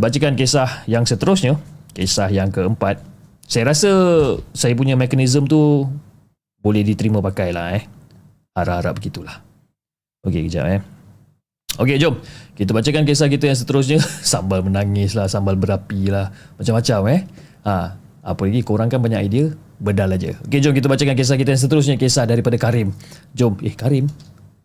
bacakan 0.00 0.32
kisah 0.32 0.88
yang 0.88 1.04
seterusnya. 1.04 1.60
Kisah 1.92 2.32
yang 2.32 2.48
keempat. 2.48 3.04
Saya 3.44 3.70
rasa 3.70 3.90
saya 4.56 4.72
punya 4.72 4.96
mekanisme 4.96 5.44
tu 5.44 5.86
boleh 6.64 6.82
diterima 6.82 7.20
pakai 7.20 7.52
lah 7.52 7.76
eh. 7.76 7.84
Harap-harap 8.56 8.96
begitulah. 8.96 9.44
Okay, 10.24 10.48
kejap 10.48 10.64
eh. 10.66 10.80
Okay, 11.76 12.00
jom. 12.00 12.16
Kita 12.56 12.72
bacakan 12.72 13.04
kisah 13.04 13.28
kita 13.28 13.52
yang 13.52 13.58
seterusnya. 13.58 14.00
sambal 14.32 14.64
menangis 14.64 15.12
lah, 15.12 15.28
sambal 15.28 15.60
berapi 15.60 16.08
lah. 16.08 16.32
Macam-macam 16.56 16.98
eh. 17.12 17.20
Ha, 17.68 17.74
apa 18.24 18.40
lagi, 18.48 18.64
korang 18.64 18.88
kan 18.88 19.04
banyak 19.04 19.20
idea. 19.28 19.46
Bedal 19.76 20.16
aja. 20.16 20.32
Okay, 20.48 20.64
jom 20.64 20.72
kita 20.72 20.88
bacakan 20.88 21.12
kisah 21.12 21.36
kita 21.36 21.52
yang 21.52 21.60
seterusnya. 21.60 21.94
Kisah 22.00 22.24
daripada 22.24 22.56
Karim. 22.56 22.96
Jom. 23.36 23.60
Eh, 23.60 23.76
Karim. 23.76 24.08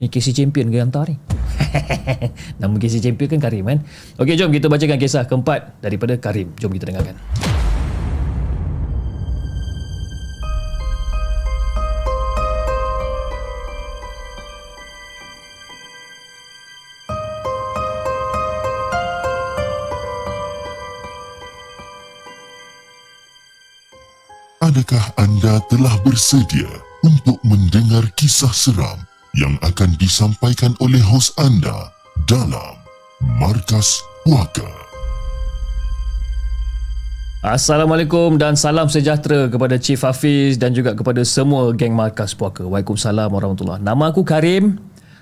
Ni 0.01 0.09
KC 0.09 0.33
Champion 0.33 0.73
ke 0.73 0.81
hantar 0.81 1.13
ni? 1.13 1.17
Nama 2.61 2.73
KC 2.73 3.05
Champion 3.05 3.37
kan 3.37 3.39
Karim 3.45 3.69
kan? 3.69 3.85
Okey, 4.17 4.33
jom 4.33 4.49
kita 4.49 4.65
bacakan 4.65 4.97
kisah 4.97 5.29
keempat 5.29 5.77
daripada 5.77 6.17
Karim. 6.17 6.57
Jom 6.57 6.73
kita 6.73 6.89
dengarkan. 6.89 7.13
Adakah 24.65 25.05
anda 25.21 25.61
telah 25.69 25.93
bersedia 26.01 26.69
untuk 27.05 27.37
mendengar 27.45 28.09
kisah 28.17 28.49
seram 28.49 29.10
yang 29.39 29.55
akan 29.63 29.95
disampaikan 29.95 30.75
oleh 30.83 30.99
hos 30.99 31.31
anda 31.39 31.95
dalam 32.27 32.75
Markas 33.39 34.03
Puaka. 34.27 34.67
Assalamualaikum 37.41 38.37
dan 38.37 38.53
salam 38.59 38.91
sejahtera 38.91 39.47
kepada 39.47 39.79
Chief 39.79 39.97
Hafiz 39.97 40.59
dan 40.59 40.75
juga 40.75 40.93
kepada 40.93 41.23
semua 41.23 41.71
geng 41.71 41.95
Markas 41.95 42.35
Puaka. 42.35 42.67
Waalaikumsalam 42.67 43.31
warahmatullahi 43.31 43.81
Nama 43.81 44.03
aku 44.11 44.21
Karim 44.27 44.77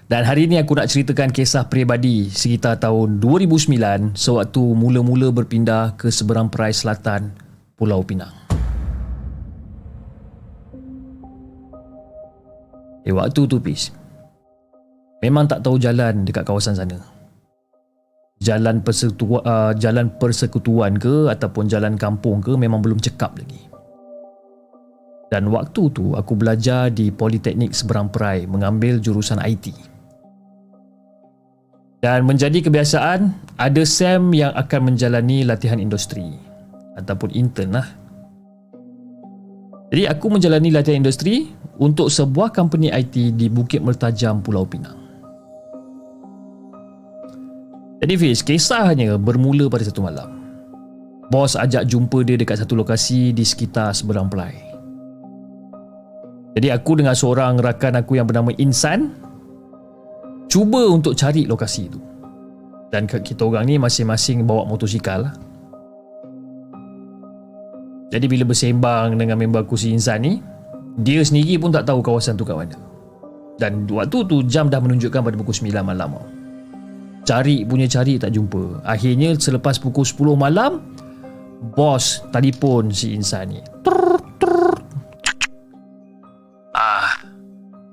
dan 0.09 0.25
hari 0.25 0.49
ini 0.49 0.57
aku 0.57 0.73
nak 0.73 0.89
ceritakan 0.89 1.29
kisah 1.29 1.69
peribadi 1.69 2.33
sekitar 2.33 2.81
tahun 2.81 3.21
2009 3.21 4.17
sewaktu 4.17 4.63
mula-mula 4.73 5.29
berpindah 5.29 5.95
ke 6.01 6.09
seberang 6.09 6.49
perai 6.49 6.73
selatan 6.73 7.29
Pulau 7.77 8.01
Pinang. 8.01 8.33
Eh 13.07 13.15
waktu 13.15 13.47
tu 13.47 13.57
Pis 13.63 13.98
Memang 15.19 15.51
tak 15.51 15.67
tahu 15.67 15.75
jalan 15.75 16.23
dekat 16.23 16.47
kawasan 16.47 16.79
sana. 16.79 16.95
Jalan 18.39 18.79
persekutuan, 18.79 19.43
uh, 19.43 19.75
jalan 19.75 20.07
persekutuan 20.15 20.95
ke 20.95 21.27
Ataupun 21.27 21.67
jalan 21.67 21.99
kampung 21.99 22.39
ke 22.39 22.55
Memang 22.55 22.79
belum 22.79 22.95
cekap 22.95 23.35
lagi. 23.35 23.67
Dan 25.27 25.51
waktu 25.51 25.91
tu 25.91 26.15
aku 26.15 26.39
belajar 26.39 26.87
di 26.87 27.11
Politeknik 27.11 27.75
Seberang 27.75 28.07
Perai 28.07 28.47
Mengambil 28.47 29.03
jurusan 29.03 29.43
IT 29.43 29.75
Dan 31.99 32.23
menjadi 32.23 32.63
kebiasaan 32.63 33.35
Ada 33.59 33.83
SEM 33.83 34.31
yang 34.31 34.55
akan 34.55 34.95
menjalani 34.95 35.43
latihan 35.43 35.77
industri 35.77 36.31
Ataupun 36.95 37.35
intern 37.35 37.75
lah. 37.75 37.87
Jadi 39.89 40.05
aku 40.05 40.25
menjalani 40.29 40.69
latihan 40.69 41.01
industri 41.01 41.49
untuk 41.81 42.13
sebuah 42.13 42.53
company 42.53 42.93
IT 42.93 43.39
di 43.39 43.49
Bukit 43.49 43.81
Mertajam 43.81 44.45
Pulau 44.45 44.61
Pinang. 44.67 45.08
Jadi 47.99 48.13
Fiz, 48.15 48.39
kisahnya 48.39 49.19
bermula 49.19 49.67
pada 49.67 49.83
satu 49.83 49.99
malam. 49.99 50.39
Bos 51.27 51.59
ajak 51.59 51.83
jumpa 51.85 52.23
dia 52.23 52.39
dekat 52.39 52.63
satu 52.63 52.79
lokasi 52.79 53.35
di 53.35 53.43
sekitar 53.43 53.91
seberang 53.91 54.31
pelai. 54.31 54.55
Jadi 56.55 56.73
aku 56.73 56.97
dengan 56.97 57.13
seorang 57.13 57.59
rakan 57.59 58.01
aku 58.01 58.17
yang 58.17 58.25
bernama 58.25 58.55
Insan 58.57 59.13
cuba 60.49 60.89
untuk 60.89 61.13
cari 61.13 61.45
lokasi 61.45 61.91
itu. 61.91 61.99
Dan 62.89 63.05
kita 63.05 63.45
orang 63.45 63.69
ni 63.69 63.77
masing-masing 63.77 64.47
bawa 64.49 64.65
motosikal 64.65 65.29
lah. 65.29 65.35
Jadi 68.09 68.25
bila 68.25 68.49
bersembang 68.49 69.21
dengan 69.21 69.37
member 69.37 69.61
aku 69.61 69.77
si 69.77 69.93
Insan 69.93 70.25
ni 70.25 70.41
Dia 70.97 71.21
sendiri 71.21 71.61
pun 71.61 71.69
tak 71.69 71.85
tahu 71.85 72.01
kawasan 72.01 72.33
tu 72.33 72.41
kat 72.41 72.57
mana 72.57 72.73
Dan 73.61 73.85
waktu 73.85 74.25
tu 74.25 74.41
jam 74.49 74.65
dah 74.65 74.81
menunjukkan 74.81 75.21
pada 75.21 75.37
pukul 75.37 75.53
9 75.53 75.85
malam 75.85 76.17
Cari 77.29 77.61
punya 77.61 77.85
cari 77.85 78.17
tak 78.17 78.33
jumpa. 78.33 78.81
Akhirnya 78.81 79.37
selepas 79.37 79.77
pukul 79.77 80.01
10 80.01 80.33
malam 80.33 80.81
Bos 81.77 82.25
telefon 82.33 82.89
si 82.89 83.13
Insan 83.13 83.53
ni. 83.53 83.61
Ah, 86.73 87.21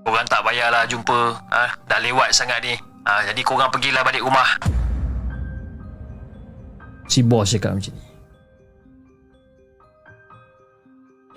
Korang 0.08 0.24
tak 0.24 0.40
payahlah 0.40 0.88
jumpa. 0.88 1.36
Ah, 1.52 1.68
Dah 1.84 2.00
lewat 2.00 2.32
sangat 2.32 2.64
ni. 2.64 2.80
Ah, 3.04 3.28
Jadi 3.28 3.44
korang 3.44 3.68
pergilah 3.68 4.00
balik 4.00 4.24
rumah. 4.24 4.56
Si 7.06 7.20
bos 7.20 7.52
cakap 7.52 7.76
macam 7.76 7.92
ni. 7.92 8.04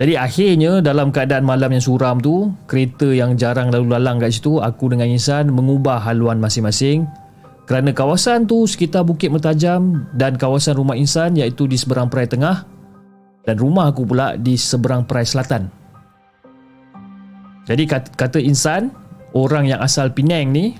Jadi 0.00 0.16
akhirnya 0.16 0.80
dalam 0.80 1.12
keadaan 1.12 1.44
malam 1.44 1.76
yang 1.76 1.84
suram 1.84 2.16
tu, 2.24 2.48
kereta 2.64 3.12
yang 3.12 3.36
jarang 3.36 3.68
lalu 3.68 3.92
lalang 3.92 4.16
kat 4.16 4.32
situ, 4.32 4.56
aku 4.56 4.88
dengan 4.88 5.04
Insan 5.12 5.52
mengubah 5.52 6.00
haluan 6.00 6.40
masing-masing 6.40 7.04
kerana 7.70 7.94
kawasan 7.94 8.50
tu 8.50 8.66
sekitar 8.66 9.06
Bukit 9.06 9.30
Mertajam 9.30 10.10
dan 10.18 10.34
kawasan 10.34 10.74
rumah 10.74 10.98
Insan 10.98 11.38
iaitu 11.38 11.70
di 11.70 11.78
seberang 11.78 12.10
perai 12.10 12.26
tengah 12.26 12.66
dan 13.46 13.54
rumah 13.62 13.94
aku 13.94 14.02
pula 14.02 14.34
di 14.34 14.58
seberang 14.58 15.06
perai 15.06 15.22
selatan. 15.22 15.70
Jadi 17.70 17.86
kata, 17.86 18.10
kata 18.18 18.42
Insan, 18.42 18.90
orang 19.38 19.70
yang 19.70 19.78
asal 19.78 20.10
Penang 20.10 20.50
ni, 20.50 20.74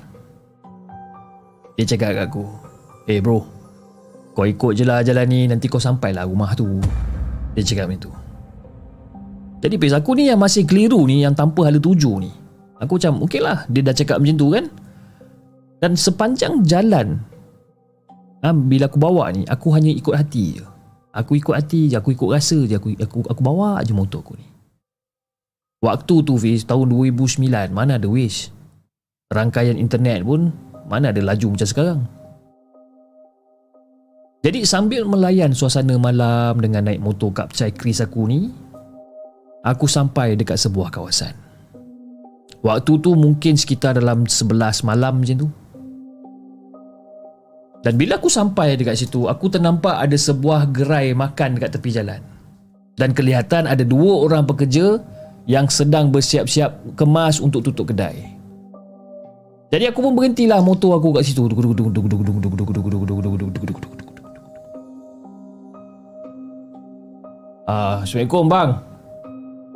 dia 1.78 1.86
cakap 1.94 2.10
kat 2.18 2.26
aku, 2.26 2.50
Eh 3.06 3.14
hey 3.14 3.18
bro, 3.22 3.38
kau 4.34 4.42
ikut 4.42 4.74
je 4.74 4.82
lah 4.82 5.06
jalan 5.06 5.30
ni, 5.30 5.46
nanti 5.46 5.70
kau 5.70 5.78
sampailah 5.78 6.26
rumah 6.26 6.58
tu. 6.58 6.82
Dia 7.54 7.62
cakap 7.62 7.86
macam 7.86 8.10
tu. 8.10 8.12
Jadi 9.62 9.78
base 9.78 9.94
aku 9.94 10.18
ni 10.18 10.26
yang 10.26 10.40
masih 10.40 10.64
keliru 10.64 11.04
ni 11.04 11.20
Yang 11.20 11.36
tanpa 11.36 11.68
hala 11.68 11.76
tuju 11.76 12.16
ni 12.16 12.32
Aku 12.80 12.96
macam 12.96 13.20
okey 13.28 13.44
lah 13.44 13.68
Dia 13.68 13.84
dah 13.84 13.92
cakap 13.92 14.16
macam 14.16 14.40
tu 14.40 14.48
kan 14.56 14.64
Dan 15.80 15.96
sepanjang 15.96 16.60
jalan 16.68 17.16
ha, 18.44 18.52
Bila 18.52 18.86
aku 18.86 19.00
bawa 19.00 19.32
ni 19.32 19.48
Aku 19.48 19.72
hanya 19.72 19.88
ikut 19.88 20.12
hati 20.12 20.60
je. 20.60 20.64
Aku 21.10 21.34
ikut 21.40 21.56
hati 21.56 21.88
je 21.88 21.96
Aku 21.96 22.12
ikut 22.12 22.28
rasa 22.28 22.60
je 22.68 22.76
Aku 22.76 22.92
aku, 23.00 23.18
aku 23.26 23.40
bawa 23.40 23.80
je 23.82 23.96
motor 23.96 24.20
aku 24.20 24.36
ni. 24.36 24.46
Waktu 25.80 26.14
tu 26.22 26.36
Fiz 26.36 26.68
Tahun 26.68 26.86
2009 26.86 27.48
Mana 27.72 27.96
ada 27.96 28.06
Wish? 28.06 28.52
Rangkaian 29.32 29.80
internet 29.80 30.20
pun 30.22 30.52
Mana 30.86 31.10
ada 31.10 31.20
laju 31.24 31.56
macam 31.56 31.68
sekarang? 31.68 32.00
Jadi 34.40 34.64
sambil 34.64 35.04
melayan 35.04 35.56
suasana 35.56 35.96
malam 35.96 36.60
Dengan 36.60 36.88
naik 36.88 37.00
motor 37.00 37.32
kapcai 37.32 37.72
Chris 37.72 38.04
aku 38.04 38.28
ni 38.28 38.52
Aku 39.60 39.84
sampai 39.84 40.40
dekat 40.40 40.56
sebuah 40.56 40.88
kawasan. 40.88 41.36
Waktu 42.64 42.92
tu 43.00 43.12
mungkin 43.12 43.60
sekitar 43.60 43.96
dalam 43.96 44.24
11 44.24 44.84
malam 44.88 45.20
macam 45.20 45.36
tu 45.36 45.48
Dan 47.80 47.96
bila 47.96 48.20
aku 48.20 48.28
sampai 48.28 48.76
dekat 48.76 49.00
situ 49.00 49.24
Aku 49.24 49.48
ternampak 49.48 49.96
ada 49.96 50.12
sebuah 50.12 50.68
gerai 50.68 51.16
makan 51.16 51.56
dekat 51.56 51.80
tepi 51.80 51.90
jalan 51.96 52.20
Dan 53.00 53.16
kelihatan 53.16 53.64
ada 53.64 53.80
dua 53.80 54.20
orang 54.28 54.44
pekerja 54.44 55.00
Yang 55.48 55.84
sedang 55.84 56.12
bersiap-siap 56.12 56.96
kemas 56.96 57.40
untuk 57.40 57.64
tutup 57.64 57.88
kedai 57.88 58.20
Jadi 59.72 59.88
aku 59.88 60.04
pun 60.04 60.12
berhentilah 60.12 60.60
motor 60.60 61.00
aku 61.00 61.16
kat 61.16 61.24
situ 61.24 61.48
Ah, 67.70 68.02
Assalamualaikum 68.02 68.50
bang. 68.50 68.70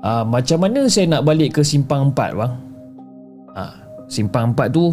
Ah, 0.02 0.26
macam 0.26 0.58
mana 0.66 0.90
saya 0.90 1.06
nak 1.06 1.22
balik 1.22 1.54
ke 1.54 1.62
simpang 1.62 2.10
4 2.10 2.34
bang? 2.34 2.52
Ha, 3.54 3.62
simpang 4.10 4.50
4 4.50 4.66
tu 4.74 4.90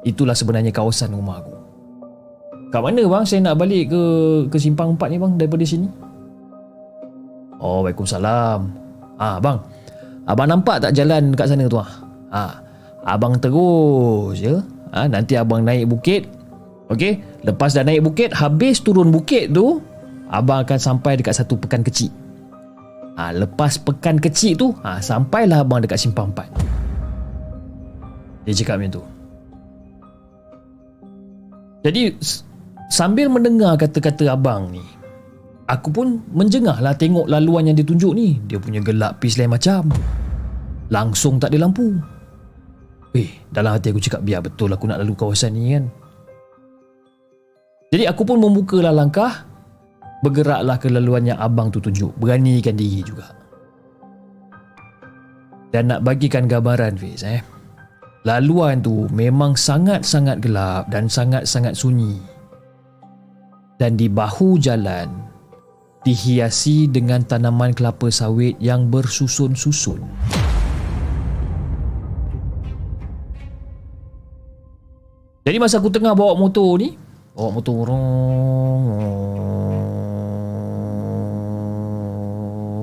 itulah 0.00 0.32
sebenarnya 0.32 0.72
kawasan 0.72 1.12
rumah 1.12 1.44
aku. 1.44 1.57
Kat 2.68 2.84
mana 2.84 3.00
bang 3.00 3.24
saya 3.24 3.40
nak 3.48 3.56
balik 3.56 3.88
ke 3.88 4.02
ke 4.52 4.56
simpang 4.60 4.92
4 4.92 5.08
ni 5.08 5.16
bang 5.16 5.32
daripada 5.40 5.64
sini? 5.64 5.88
Oh, 7.58 7.82
Waalaikumsalam. 7.82 8.60
Ah, 9.18 9.40
bang. 9.40 9.58
Abang 10.28 10.46
nampak 10.46 10.84
tak 10.84 10.92
jalan 10.92 11.32
dekat 11.32 11.48
sana 11.48 11.64
tu 11.66 11.80
ah? 11.80 11.90
Ha, 12.28 12.60
abang 13.08 13.40
terus 13.40 14.36
je. 14.36 14.60
Ha, 14.92 15.08
nanti 15.08 15.40
abang 15.40 15.64
naik 15.64 15.88
bukit. 15.88 16.28
Okey, 16.92 17.20
lepas 17.44 17.72
dah 17.72 17.84
naik 17.84 18.04
bukit, 18.04 18.32
habis 18.32 18.80
turun 18.80 19.12
bukit 19.12 19.52
tu, 19.52 19.80
abang 20.28 20.64
akan 20.64 20.80
sampai 20.80 21.20
dekat 21.20 21.36
satu 21.36 21.56
pekan 21.60 21.84
kecil. 21.84 22.12
Ha, 23.16 23.32
lepas 23.32 23.76
pekan 23.80 24.16
kecil 24.20 24.56
tu, 24.56 24.72
ha, 24.84 25.00
sampailah 25.00 25.64
abang 25.64 25.80
dekat 25.84 26.00
simpang 26.00 26.32
4. 26.32 26.48
Dia 28.48 28.56
cakap 28.64 28.80
macam 28.80 28.92
tu 28.96 29.04
Jadi 31.84 32.16
Sambil 32.88 33.28
mendengar 33.28 33.76
kata-kata 33.76 34.32
abang 34.32 34.72
ni 34.72 34.84
Aku 35.68 35.92
pun 35.92 36.24
menjengah 36.32 36.80
lah 36.80 36.96
tengok 36.96 37.28
laluan 37.28 37.68
yang 37.68 37.76
ditunjuk 37.76 38.16
ni. 38.16 38.40
Dia 38.48 38.56
punya 38.56 38.80
gelap 38.80 39.20
pis 39.20 39.36
lain 39.36 39.52
macam. 39.52 39.92
Langsung 40.88 41.36
tak 41.36 41.52
ada 41.52 41.68
lampu. 41.68 41.92
Eh, 43.12 43.44
dalam 43.52 43.76
hati 43.76 43.92
aku 43.92 44.00
cakap 44.00 44.24
biar 44.24 44.40
betul 44.40 44.72
aku 44.72 44.88
nak 44.88 45.04
lalu 45.04 45.12
kawasan 45.12 45.52
ni 45.52 45.76
kan? 45.76 45.84
Jadi 47.92 48.08
aku 48.08 48.24
pun 48.24 48.40
membukalah 48.40 48.96
langkah 48.96 49.48
Bergeraklah 50.18 50.82
ke 50.82 50.90
laluan 50.90 51.30
yang 51.30 51.38
abang 51.38 51.70
tu 51.70 51.78
tunjuk. 51.78 52.10
Beranikan 52.18 52.74
diri 52.74 53.06
juga. 53.06 53.30
Dan 55.70 55.94
nak 55.94 56.02
bagikan 56.02 56.50
gambaran 56.50 56.98
Fiz 56.98 57.22
eh. 57.22 57.38
Laluan 58.26 58.82
tu 58.82 59.06
memang 59.14 59.54
sangat-sangat 59.54 60.42
gelap 60.42 60.90
dan 60.90 61.06
sangat-sangat 61.06 61.78
sunyi. 61.78 62.18
Dan 63.78 63.94
di 63.94 64.10
bahu 64.10 64.58
jalan 64.58 65.06
dihiasi 66.02 66.90
dengan 66.90 67.22
tanaman 67.22 67.70
kelapa 67.70 68.10
sawit 68.10 68.58
yang 68.58 68.90
bersusun-susun. 68.90 70.02
Jadi 75.46 75.56
masa 75.62 75.78
aku 75.78 75.88
tengah 75.88 76.12
bawa 76.12 76.34
motor 76.34 76.76
ni, 76.76 76.98
bawa 77.32 77.50
motor 77.54 77.86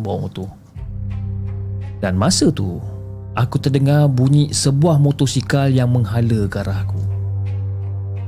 bawa 0.02 0.18
motor. 0.32 0.50
Dan 2.00 2.16
masa 2.16 2.54
tu, 2.54 2.80
aku 3.36 3.60
terdengar 3.60 4.08
bunyi 4.08 4.54
sebuah 4.54 4.96
motosikal 5.02 5.68
yang 5.68 5.91
menghala 5.91 6.48
ke 6.48 6.58
arah 6.64 6.88
aku. 6.88 7.02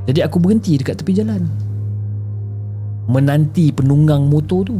Jadi 0.09 0.19
aku 0.19 0.37
berhenti 0.41 0.75
dekat 0.75 0.99
tepi 0.99 1.15
jalan. 1.15 1.66
Menanti 3.07 3.71
penunggang 3.71 4.27
motor 4.27 4.67
tu. 4.67 4.77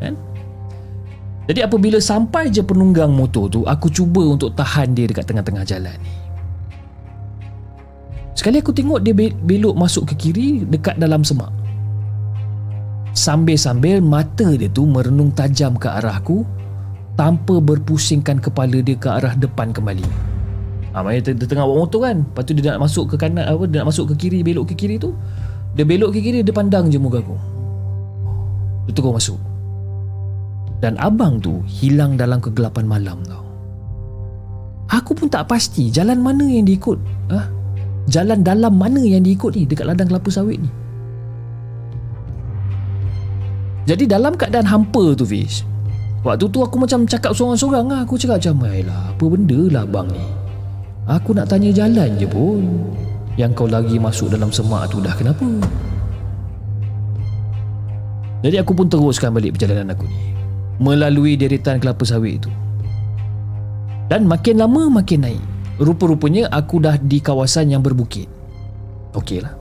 Kan? 0.00 0.16
Jadi 1.48 1.60
apabila 1.64 1.96
sampai 1.96 2.52
je 2.52 2.60
penunggang 2.60 3.12
motor 3.12 3.48
tu, 3.48 3.60
aku 3.64 3.88
cuba 3.88 4.20
untuk 4.36 4.52
tahan 4.52 4.92
dia 4.92 5.08
dekat 5.08 5.24
tengah-tengah 5.28 5.64
jalan 5.64 5.96
ni. 6.00 6.12
Sekali 8.36 8.62
aku 8.62 8.70
tengok 8.70 9.02
dia 9.02 9.16
belok 9.18 9.74
masuk 9.74 10.14
ke 10.14 10.28
kiri 10.28 10.62
dekat 10.62 10.94
dalam 11.00 11.26
semak. 11.26 11.50
Sambil-sambil 13.10 13.98
mata 13.98 14.54
dia 14.54 14.70
tu 14.70 14.86
merenung 14.86 15.34
tajam 15.34 15.74
ke 15.74 15.90
arahku 15.90 16.46
tanpa 17.18 17.58
berpusingkan 17.58 18.38
kepala 18.38 18.78
dia 18.78 18.94
ke 18.94 19.10
arah 19.10 19.34
depan 19.34 19.74
kembali. 19.74 20.06
Ha, 20.94 21.02
maknanya 21.02 21.34
dia 21.34 21.46
tengah 21.50 21.66
bawa 21.66 21.82
motor 21.82 22.00
kan. 22.06 22.22
Lepas 22.22 22.42
tu 22.46 22.52
dia 22.54 22.78
nak 22.78 22.86
masuk 22.86 23.04
ke 23.10 23.14
kanan 23.18 23.42
apa, 23.42 23.66
dia 23.66 23.82
nak 23.82 23.90
masuk 23.90 24.14
ke 24.14 24.28
kiri, 24.28 24.46
belok 24.46 24.70
ke 24.70 24.86
kiri 24.86 25.02
tu. 25.02 25.10
Dia 25.78 25.86
belok 25.86 26.10
ke 26.10 26.18
kiri, 26.18 26.42
dia 26.42 26.50
pandang 26.50 26.90
je 26.90 26.98
muka 26.98 27.22
aku. 27.22 27.38
Dia 28.90 28.92
terus 28.98 29.14
masuk. 29.14 29.38
Dan 30.82 30.98
abang 30.98 31.38
tu 31.38 31.62
hilang 31.70 32.18
dalam 32.18 32.42
kegelapan 32.42 32.82
malam 32.82 33.22
tau. 33.22 33.46
Aku 34.90 35.14
pun 35.14 35.30
tak 35.30 35.46
pasti 35.46 35.86
jalan 35.86 36.18
mana 36.18 36.42
yang 36.50 36.66
diikut. 36.66 36.98
Ha? 37.30 37.46
Jalan 38.10 38.42
dalam 38.42 38.74
mana 38.74 38.98
yang 39.06 39.22
diikut 39.22 39.54
ni 39.54 39.70
dekat 39.70 39.86
ladang 39.86 40.10
kelapa 40.10 40.26
sawit 40.34 40.58
ni. 40.58 40.70
Jadi 43.86 44.04
dalam 44.10 44.34
keadaan 44.34 44.68
hampa 44.68 45.16
tu 45.16 45.24
Fish 45.24 45.64
Waktu 46.26 46.50
tu 46.50 46.58
aku 46.60 46.76
macam 46.82 47.06
cakap 47.06 47.30
seorang-seorang 47.30 47.86
lah. 47.86 48.00
Aku 48.02 48.18
cakap 48.18 48.42
macam, 48.42 48.66
apa 48.66 49.24
benda 49.24 49.60
lah 49.70 49.84
bang 49.86 50.08
ni? 50.10 50.24
Aku 51.06 51.30
nak 51.30 51.46
tanya 51.46 51.70
jalan 51.70 52.10
je 52.18 52.26
pun. 52.26 52.66
Yang 53.38 53.50
kau 53.54 53.70
lagi 53.70 54.02
masuk 54.02 54.34
dalam 54.34 54.50
semak 54.50 54.90
tu 54.90 54.98
dah 54.98 55.14
kenapa? 55.14 55.46
Jadi 58.42 58.58
aku 58.58 58.74
pun 58.74 58.90
teruskan 58.90 59.30
balik 59.30 59.54
perjalanan 59.54 59.94
aku 59.94 60.10
ni. 60.10 60.34
Melalui 60.82 61.38
deretan 61.38 61.78
kelapa 61.78 62.02
sawit 62.02 62.42
itu. 62.42 62.50
Dan 64.10 64.26
makin 64.26 64.58
lama 64.58 65.02
makin 65.02 65.22
naik. 65.22 65.42
Rupa-rupanya 65.78 66.50
aku 66.50 66.82
dah 66.82 66.98
di 66.98 67.22
kawasan 67.22 67.70
yang 67.70 67.82
berbukit. 67.82 68.26
Okey 69.14 69.38
lah. 69.38 69.54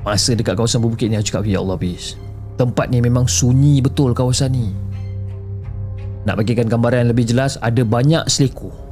Masa 0.00 0.32
dekat 0.32 0.56
kawasan 0.56 0.80
berbukit 0.80 1.12
ni 1.12 1.20
aku 1.20 1.28
cakap, 1.28 1.44
Ya 1.44 1.60
Allah, 1.60 1.76
peace. 1.76 2.16
Tempat 2.56 2.88
ni 2.88 3.04
memang 3.04 3.28
sunyi 3.28 3.84
betul 3.84 4.16
kawasan 4.16 4.56
ni. 4.56 4.72
Nak 6.24 6.40
bagikan 6.40 6.64
gambaran 6.70 7.04
yang 7.04 7.10
lebih 7.12 7.28
jelas, 7.28 7.60
ada 7.60 7.84
banyak 7.84 8.24
seleku. 8.32 8.85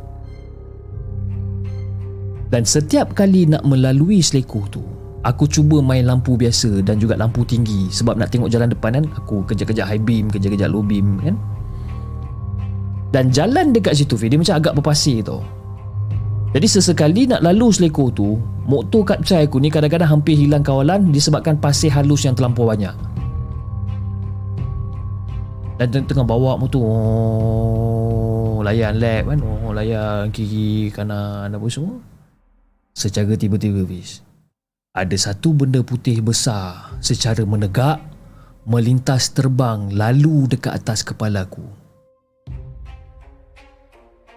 Dan 2.55 2.63
setiap 2.63 3.19
kali 3.19 3.51
nak 3.51 3.67
melalui 3.67 4.23
seleku 4.23 4.63
tu, 4.71 4.79
aku 5.27 5.51
cuba 5.51 5.83
main 5.83 6.07
lampu 6.07 6.39
biasa 6.39 6.87
dan 6.87 7.03
juga 7.03 7.19
lampu 7.19 7.43
tinggi 7.43 7.91
sebab 7.91 8.15
nak 8.15 8.31
tengok 8.31 8.47
jalan 8.47 8.71
depan 8.71 8.95
kan, 8.95 9.11
aku 9.19 9.43
kerja-kerja 9.43 9.83
high 9.83 9.99
beam, 9.99 10.31
kerja-kerja 10.31 10.71
low 10.71 10.79
beam 10.79 11.19
kan. 11.19 11.35
Dan 13.11 13.35
jalan 13.35 13.75
dekat 13.75 13.99
situ, 13.99 14.15
dia 14.15 14.39
macam 14.39 14.55
agak 14.55 14.79
berpasir 14.79 15.27
tau. 15.27 15.43
Jadi 16.55 16.67
sesekali 16.71 17.27
nak 17.27 17.43
lalu 17.43 17.75
seleku 17.75 18.15
tu, 18.15 18.39
motor 18.71 19.03
kat 19.03 19.27
aku 19.27 19.59
ni 19.59 19.67
kadang-kadang 19.67 20.07
hampir 20.07 20.39
hilang 20.39 20.63
kawalan 20.63 21.11
disebabkan 21.11 21.59
pasir 21.59 21.91
halus 21.91 22.23
yang 22.23 22.39
terlampau 22.39 22.71
banyak. 22.71 22.95
Dan 25.75 25.91
tengah 26.07 26.23
bawa 26.23 26.55
motor 26.55 26.87
oh, 26.87 28.63
Layan 28.63 28.95
lap 29.03 29.27
kan 29.27 29.43
oh, 29.43 29.75
Layan 29.75 30.31
kiri 30.31 30.87
kanan 30.95 31.51
apa 31.51 31.67
semua 31.67 32.14
Secara 32.95 33.35
tiba-tiba 33.35 33.83
bis 33.83 34.23
Ada 34.95 35.19
satu 35.19 35.51
benda 35.51 35.83
putih 35.83 36.23
besar 36.23 36.95
Secara 37.03 37.43
menegak 37.43 37.99
Melintas 38.71 39.35
terbang 39.35 39.91
Lalu 39.91 40.55
dekat 40.55 40.79
atas 40.79 41.03
kepala 41.03 41.43
aku. 41.43 41.67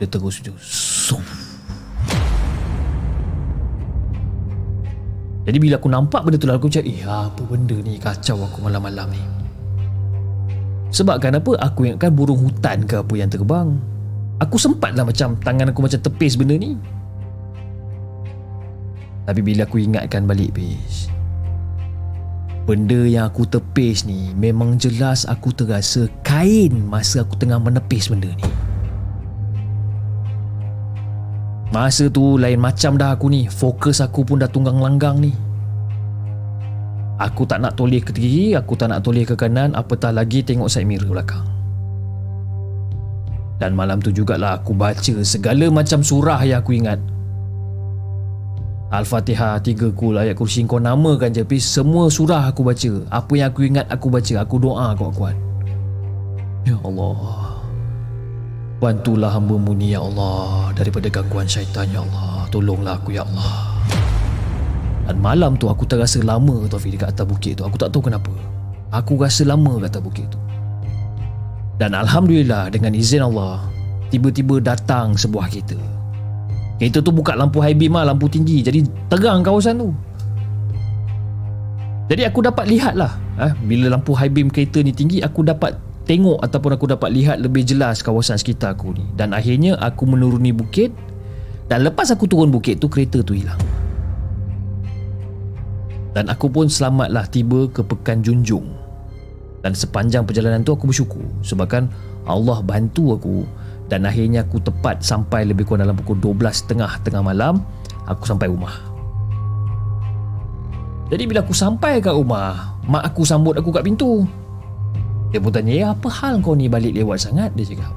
Dia 0.01 0.10
terus 0.10 0.41
Suf 0.58 1.22
Jadi 5.45 5.58
bila 5.62 5.78
aku 5.78 5.88
nampak 5.88 6.26
benda 6.26 6.41
tu 6.41 6.49
lalu 6.49 6.60
aku 6.60 6.68
cakap 6.74 6.89
Eh 6.89 7.05
apa 7.05 7.41
benda 7.45 7.78
ni 7.80 7.95
kacau 8.01 8.41
aku 8.41 8.68
malam-malam 8.68 9.08
ni? 9.16 9.24
Sebab 10.91 11.24
kenapa 11.24 11.55
aku 11.62 11.88
ingatkan 11.88 12.12
burung 12.12 12.41
hutan 12.43 12.84
ke 12.84 12.99
apa 12.99 13.14
yang 13.16 13.32
terbang. 13.32 13.80
Aku 14.43 14.60
sempatlah 14.60 15.08
macam 15.08 15.39
tangan 15.39 15.72
aku 15.72 15.80
macam 15.88 16.03
tepis 16.03 16.36
benda 16.36 16.60
ni. 16.60 16.97
Tapi 19.28 19.44
bila 19.44 19.68
aku 19.68 19.84
ingatkan 19.84 20.24
balik 20.24 20.56
bis. 20.56 21.12
Benda 22.64 23.04
yang 23.08 23.32
aku 23.32 23.48
tepis 23.48 24.04
ni 24.04 24.36
Memang 24.36 24.76
jelas 24.76 25.24
aku 25.24 25.56
terasa 25.56 26.04
kain 26.20 26.84
Masa 26.84 27.24
aku 27.24 27.40
tengah 27.40 27.64
menepis 27.64 28.12
benda 28.12 28.28
ni. 28.28 28.48
Masa 31.72 32.08
tu 32.08 32.40
lain 32.40 32.60
macam 32.64 32.96
dah 32.96 33.12
aku 33.12 33.28
ni. 33.28 33.52
Fokus 33.52 34.00
aku 34.00 34.24
pun 34.24 34.40
dah 34.40 34.48
tunggang 34.48 34.80
langgang 34.80 35.20
ni. 35.20 35.36
Aku 37.20 37.44
tak 37.44 37.60
nak 37.60 37.76
toleh 37.76 38.00
ke 38.00 38.16
kiri 38.16 38.56
Aku 38.56 38.80
tak 38.80 38.96
nak 38.96 39.04
toleh 39.04 39.28
ke 39.28 39.36
kanan. 39.36 39.76
Apatah 39.76 40.16
lagi 40.16 40.40
tengok 40.40 40.72
side 40.72 40.88
mirror 40.88 41.12
belakang. 41.12 41.44
Dan 43.60 43.76
malam 43.76 44.00
tu 44.00 44.16
jugalah 44.16 44.64
aku 44.64 44.72
baca 44.72 45.20
Segala 45.28 45.68
macam 45.68 46.00
surah 46.00 46.40
yang 46.48 46.64
aku 46.64 46.78
ingat 46.78 47.16
Al-Fatihah 48.88 49.60
tiga 49.60 49.92
kul 49.92 50.16
ayat 50.16 50.40
kursi. 50.40 50.64
Kau 50.64 50.80
namakan 50.80 51.36
je 51.36 51.44
Tapi 51.44 51.60
semua 51.60 52.08
surah 52.08 52.48
aku 52.48 52.64
baca. 52.64 52.92
Apa 53.12 53.34
yang 53.36 53.52
aku 53.52 53.68
ingat 53.68 53.86
aku 53.92 54.08
baca. 54.08 54.34
Aku 54.48 54.56
doa 54.64 54.96
kuat-kuat 54.96 55.36
Ya 56.64 56.76
Allah. 56.80 57.60
Bantulah 58.80 59.32
hamba 59.36 59.56
mu 59.60 59.76
ni 59.76 59.92
ya 59.92 60.00
Allah. 60.00 60.72
Daripada 60.72 61.12
gangguan 61.12 61.48
syaitan 61.48 61.88
ya 61.92 62.00
Allah. 62.00 62.48
Tolonglah 62.48 62.96
aku 62.96 63.12
ya 63.12 63.28
Allah. 63.28 63.76
Dan 65.08 65.20
malam 65.24 65.56
tu 65.56 65.72
aku 65.72 65.88
terasa 65.88 66.20
lama 66.20 66.68
Taufik 66.68 66.96
dekat 66.96 67.12
atas 67.12 67.28
bukit 67.28 67.60
tu. 67.60 67.64
Aku 67.68 67.76
tak 67.76 67.92
tahu 67.92 68.08
kenapa. 68.08 68.32
Aku 68.92 69.20
rasa 69.20 69.44
lama 69.44 69.84
kat 69.84 69.92
atas 69.92 70.04
bukit 70.04 70.28
tu. 70.32 70.40
Dan 71.76 71.92
Alhamdulillah 71.94 72.74
dengan 72.74 72.96
izin 72.98 73.22
Allah 73.22 73.62
Tiba-tiba 74.10 74.58
datang 74.64 75.14
sebuah 75.14 75.46
kereta 75.52 75.97
Kereta 76.78 77.02
tu 77.02 77.10
buka 77.10 77.34
lampu 77.34 77.58
high 77.58 77.74
beam 77.74 77.98
lah, 77.98 78.14
lampu 78.14 78.30
tinggi. 78.30 78.62
Jadi 78.62 78.86
terang 79.10 79.42
kawasan 79.42 79.82
tu. 79.82 79.90
Jadi 82.08 82.24
aku 82.24 82.46
dapat 82.46 82.70
lihat 82.70 82.94
lah. 82.96 83.18
Eh, 83.42 83.54
bila 83.66 83.98
lampu 83.98 84.14
high 84.14 84.32
beam 84.32 84.48
kereta 84.48 84.80
ni 84.86 84.94
tinggi, 84.94 85.20
aku 85.26 85.42
dapat 85.42 85.76
tengok 86.08 86.40
ataupun 86.40 86.78
aku 86.78 86.86
dapat 86.88 87.10
lihat 87.12 87.44
lebih 87.44 87.68
jelas 87.68 88.00
kawasan 88.00 88.40
sekitar 88.40 88.78
aku 88.78 88.94
ni. 88.94 89.04
Dan 89.18 89.34
akhirnya 89.34 89.76
aku 89.82 90.06
menuruni 90.08 90.54
bukit. 90.54 90.94
Dan 91.68 91.84
lepas 91.84 92.14
aku 92.14 92.30
turun 92.30 92.48
bukit 92.48 92.80
tu, 92.80 92.88
kereta 92.88 93.20
tu 93.26 93.36
hilang. 93.36 93.60
Dan 96.16 96.32
aku 96.32 96.48
pun 96.48 96.72
selamatlah 96.72 97.28
tiba 97.28 97.68
ke 97.68 97.84
Pekan 97.84 98.24
Junjung. 98.24 98.72
Dan 99.66 99.76
sepanjang 99.76 100.24
perjalanan 100.24 100.64
tu 100.64 100.72
aku 100.72 100.88
bersyukur. 100.88 101.26
Sebabkan 101.44 101.92
Allah 102.24 102.64
bantu 102.64 103.18
aku 103.18 103.44
dan 103.88 104.04
akhirnya 104.04 104.44
aku 104.44 104.60
tepat 104.60 105.00
sampai 105.00 105.48
lebih 105.48 105.64
kurang 105.64 105.88
dalam 105.88 105.96
pukul 105.96 106.20
12.30 106.20 107.08
tengah 107.08 107.24
malam 107.24 107.64
aku 108.04 108.24
sampai 108.28 108.52
rumah. 108.52 108.76
Jadi 111.08 111.24
bila 111.24 111.40
aku 111.40 111.56
sampai 111.56 112.04
kat 112.04 112.12
rumah 112.12 112.76
mak 112.88 113.04
aku 113.12 113.24
sambut 113.24 113.56
aku 113.56 113.72
kat 113.72 113.88
pintu. 113.88 114.28
Dia 115.32 115.40
pun 115.44 115.52
tanya 115.52 115.72
ya 115.76 115.88
apa 115.92 116.08
hal 116.08 116.40
kau 116.40 116.56
ni 116.56 116.72
balik 116.72 116.96
lewat 116.96 117.20
sangat? 117.20 117.52
Dia 117.56 117.68
cakap. 117.68 117.92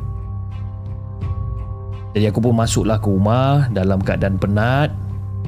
Jadi 2.10 2.26
aku 2.26 2.42
pun 2.42 2.54
masuklah 2.54 2.98
ke 2.98 3.06
rumah 3.06 3.70
dalam 3.70 4.02
keadaan 4.02 4.34
penat 4.34 4.90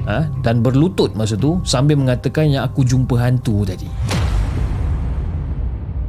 ha? 0.07 0.27
dan 0.43 0.63
berlutut 0.63 1.11
masa 1.11 1.35
tu 1.35 1.59
sambil 1.67 1.99
mengatakan 1.99 2.47
yang 2.47 2.63
aku 2.63 2.87
jumpa 2.87 3.19
hantu 3.19 3.67
tadi. 3.67 3.87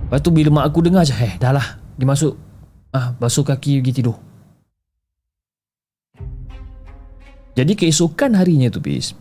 Lepas 0.07 0.21
tu 0.23 0.31
bila 0.31 0.63
mak 0.63 0.71
aku 0.71 0.79
dengar 0.87 1.03
je 1.03 1.15
eh 1.15 1.35
dah 1.43 1.51
lah 1.55 1.67
dia 1.99 2.07
masuk 2.07 2.44
Ah, 2.95 3.11
basuh 3.19 3.43
kaki 3.43 3.83
pergi 3.83 3.93
tidur. 3.99 4.15
Jadi 7.59 7.75
keesokan 7.75 8.39
harinya 8.39 8.71
tu 8.71 8.79
bis, 8.79 9.19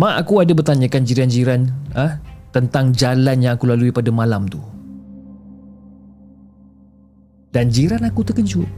mak 0.00 0.24
aku 0.24 0.40
ada 0.40 0.56
bertanyakan 0.56 1.04
jiran-jiran 1.04 1.68
ah 1.92 2.16
tentang 2.48 2.96
jalan 2.96 3.44
yang 3.44 3.60
aku 3.60 3.68
lalui 3.68 3.92
pada 3.92 4.08
malam 4.08 4.48
tu. 4.48 4.60
Dan 7.52 7.68
jiran 7.68 8.08
aku 8.08 8.24
terkejut. 8.24 8.68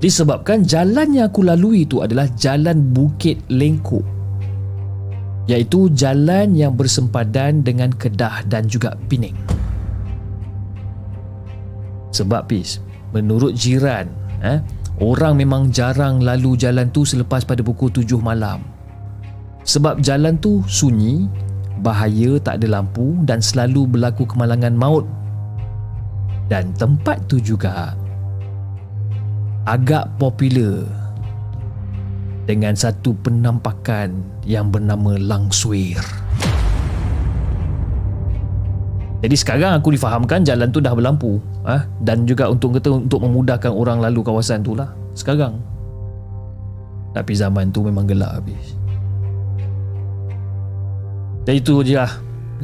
Disebabkan 0.00 0.64
jalan 0.64 1.12
yang 1.12 1.28
aku 1.28 1.44
lalui 1.44 1.84
itu 1.84 2.00
adalah 2.00 2.24
jalan 2.40 2.88
Bukit 2.88 3.36
Lengkok. 3.52 4.02
Iaitu 5.44 5.92
jalan 5.92 6.56
yang 6.56 6.72
bersempadan 6.72 7.60
dengan 7.60 7.92
Kedah 7.92 8.48
dan 8.48 8.64
juga 8.64 8.96
Pening. 9.12 9.36
Sebab 12.10 12.48
Pis, 12.48 12.80
menurut 13.14 13.54
jiran 13.54 14.06
eh, 14.42 14.58
orang 15.00 15.38
memang 15.38 15.70
jarang 15.70 16.22
lalu 16.22 16.54
jalan 16.58 16.90
tu 16.90 17.06
selepas 17.06 17.46
pada 17.46 17.60
pukul 17.60 17.90
7 17.90 18.06
malam 18.20 18.62
sebab 19.64 20.00
jalan 20.00 20.36
tu 20.40 20.64
sunyi 20.66 21.28
bahaya 21.80 22.36
tak 22.40 22.60
ada 22.60 22.80
lampu 22.80 23.16
dan 23.24 23.40
selalu 23.40 23.88
berlaku 23.88 24.28
kemalangan 24.28 24.72
maut 24.76 25.06
dan 26.50 26.74
tempat 26.74 27.22
tu 27.30 27.38
juga 27.38 27.94
agak 29.68 30.10
popular 30.18 30.82
dengan 32.50 32.74
satu 32.74 33.14
penampakan 33.22 34.10
yang 34.42 34.74
bernama 34.74 35.14
Langsuir. 35.14 36.02
Jadi 39.20 39.36
sekarang 39.36 39.76
aku 39.76 39.92
difahamkan 39.92 40.40
jalan 40.48 40.72
tu 40.72 40.80
dah 40.80 40.96
berlampu 40.96 41.36
ah 41.68 41.84
ha? 41.84 41.84
dan 42.00 42.24
juga 42.24 42.48
untuk 42.48 42.80
kata 42.80 43.04
untuk 43.04 43.20
memudahkan 43.20 43.68
orang 43.68 44.00
lalu 44.00 44.24
kawasan 44.24 44.64
tu 44.64 44.72
lah 44.72 44.88
sekarang. 45.12 45.60
Tapi 47.12 47.32
zaman 47.36 47.68
tu 47.68 47.84
memang 47.84 48.08
gelap 48.08 48.40
habis. 48.40 48.80
Dan 51.44 51.60
itu 51.60 51.84
je 51.84 52.00
lah 52.00 52.08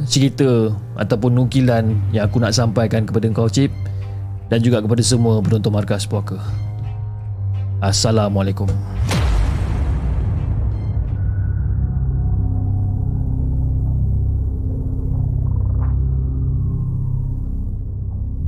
cerita 0.05 0.73
ataupun 0.97 1.33
nukilan 1.33 1.93
yang 2.13 2.25
aku 2.29 2.41
nak 2.41 2.53
sampaikan 2.53 3.05
kepada 3.05 3.29
kau 3.33 3.49
Cip 3.49 3.69
dan 4.49 4.61
juga 4.61 4.81
kepada 4.81 5.01
semua 5.01 5.41
penonton 5.41 5.73
Markas 5.73 6.09
Puaka. 6.09 6.41
Assalamualaikum. 7.81 8.69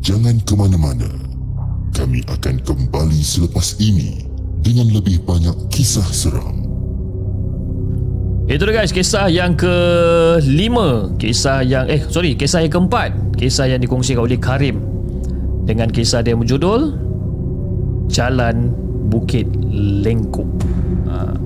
Jangan 0.10 0.42
ke 0.42 0.58
mana-mana. 0.58 1.06
Kami 1.94 2.26
akan 2.26 2.66
kembali 2.66 3.22
selepas 3.22 3.78
ini 3.78 4.26
dengan 4.58 4.90
lebih 4.90 5.22
banyak 5.22 5.54
kisah 5.70 6.10
seram. 6.10 6.66
Itu 8.50 8.66
dia 8.66 8.82
guys, 8.82 8.90
kisah 8.90 9.30
yang 9.30 9.54
ke-5. 9.54 10.78
Kisah 11.22 11.62
yang, 11.62 11.86
eh 11.86 12.02
sorry, 12.10 12.34
kisah 12.34 12.66
yang 12.66 12.74
keempat. 12.74 13.38
Kisah 13.38 13.70
yang 13.70 13.86
dikongsikan 13.86 14.26
oleh 14.26 14.42
Karim. 14.42 14.82
Dengan 15.70 15.94
kisah 15.94 16.26
dia 16.26 16.34
berjudul 16.34 16.98
Jalan 18.10 18.74
Bukit 19.14 19.46
Lengkuk. 19.70 20.50
Ha. 21.06 21.38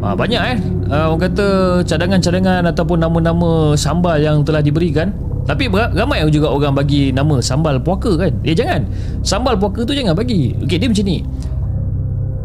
Ha, 0.00 0.06
banyak 0.16 0.42
eh. 0.56 0.58
Ha, 0.88 1.12
orang 1.12 1.20
kata 1.28 1.48
cadangan-cadangan 1.84 2.64
ataupun 2.64 3.04
nama-nama 3.04 3.76
sambal 3.76 4.16
yang 4.16 4.40
telah 4.40 4.64
diberikan. 4.64 5.12
Tapi 5.44 5.68
ramai 5.68 6.24
juga 6.32 6.48
orang 6.48 6.72
bagi 6.72 7.12
nama 7.12 7.40
sambal 7.40 7.76
puaka 7.80 8.16
kan. 8.16 8.32
Eh 8.44 8.56
jangan. 8.56 8.88
Sambal 9.20 9.60
puaka 9.60 9.84
tu 9.84 9.92
jangan 9.92 10.16
bagi. 10.16 10.56
Okay 10.64 10.80
dia 10.80 10.88
macam 10.88 11.04
ni. 11.04 11.20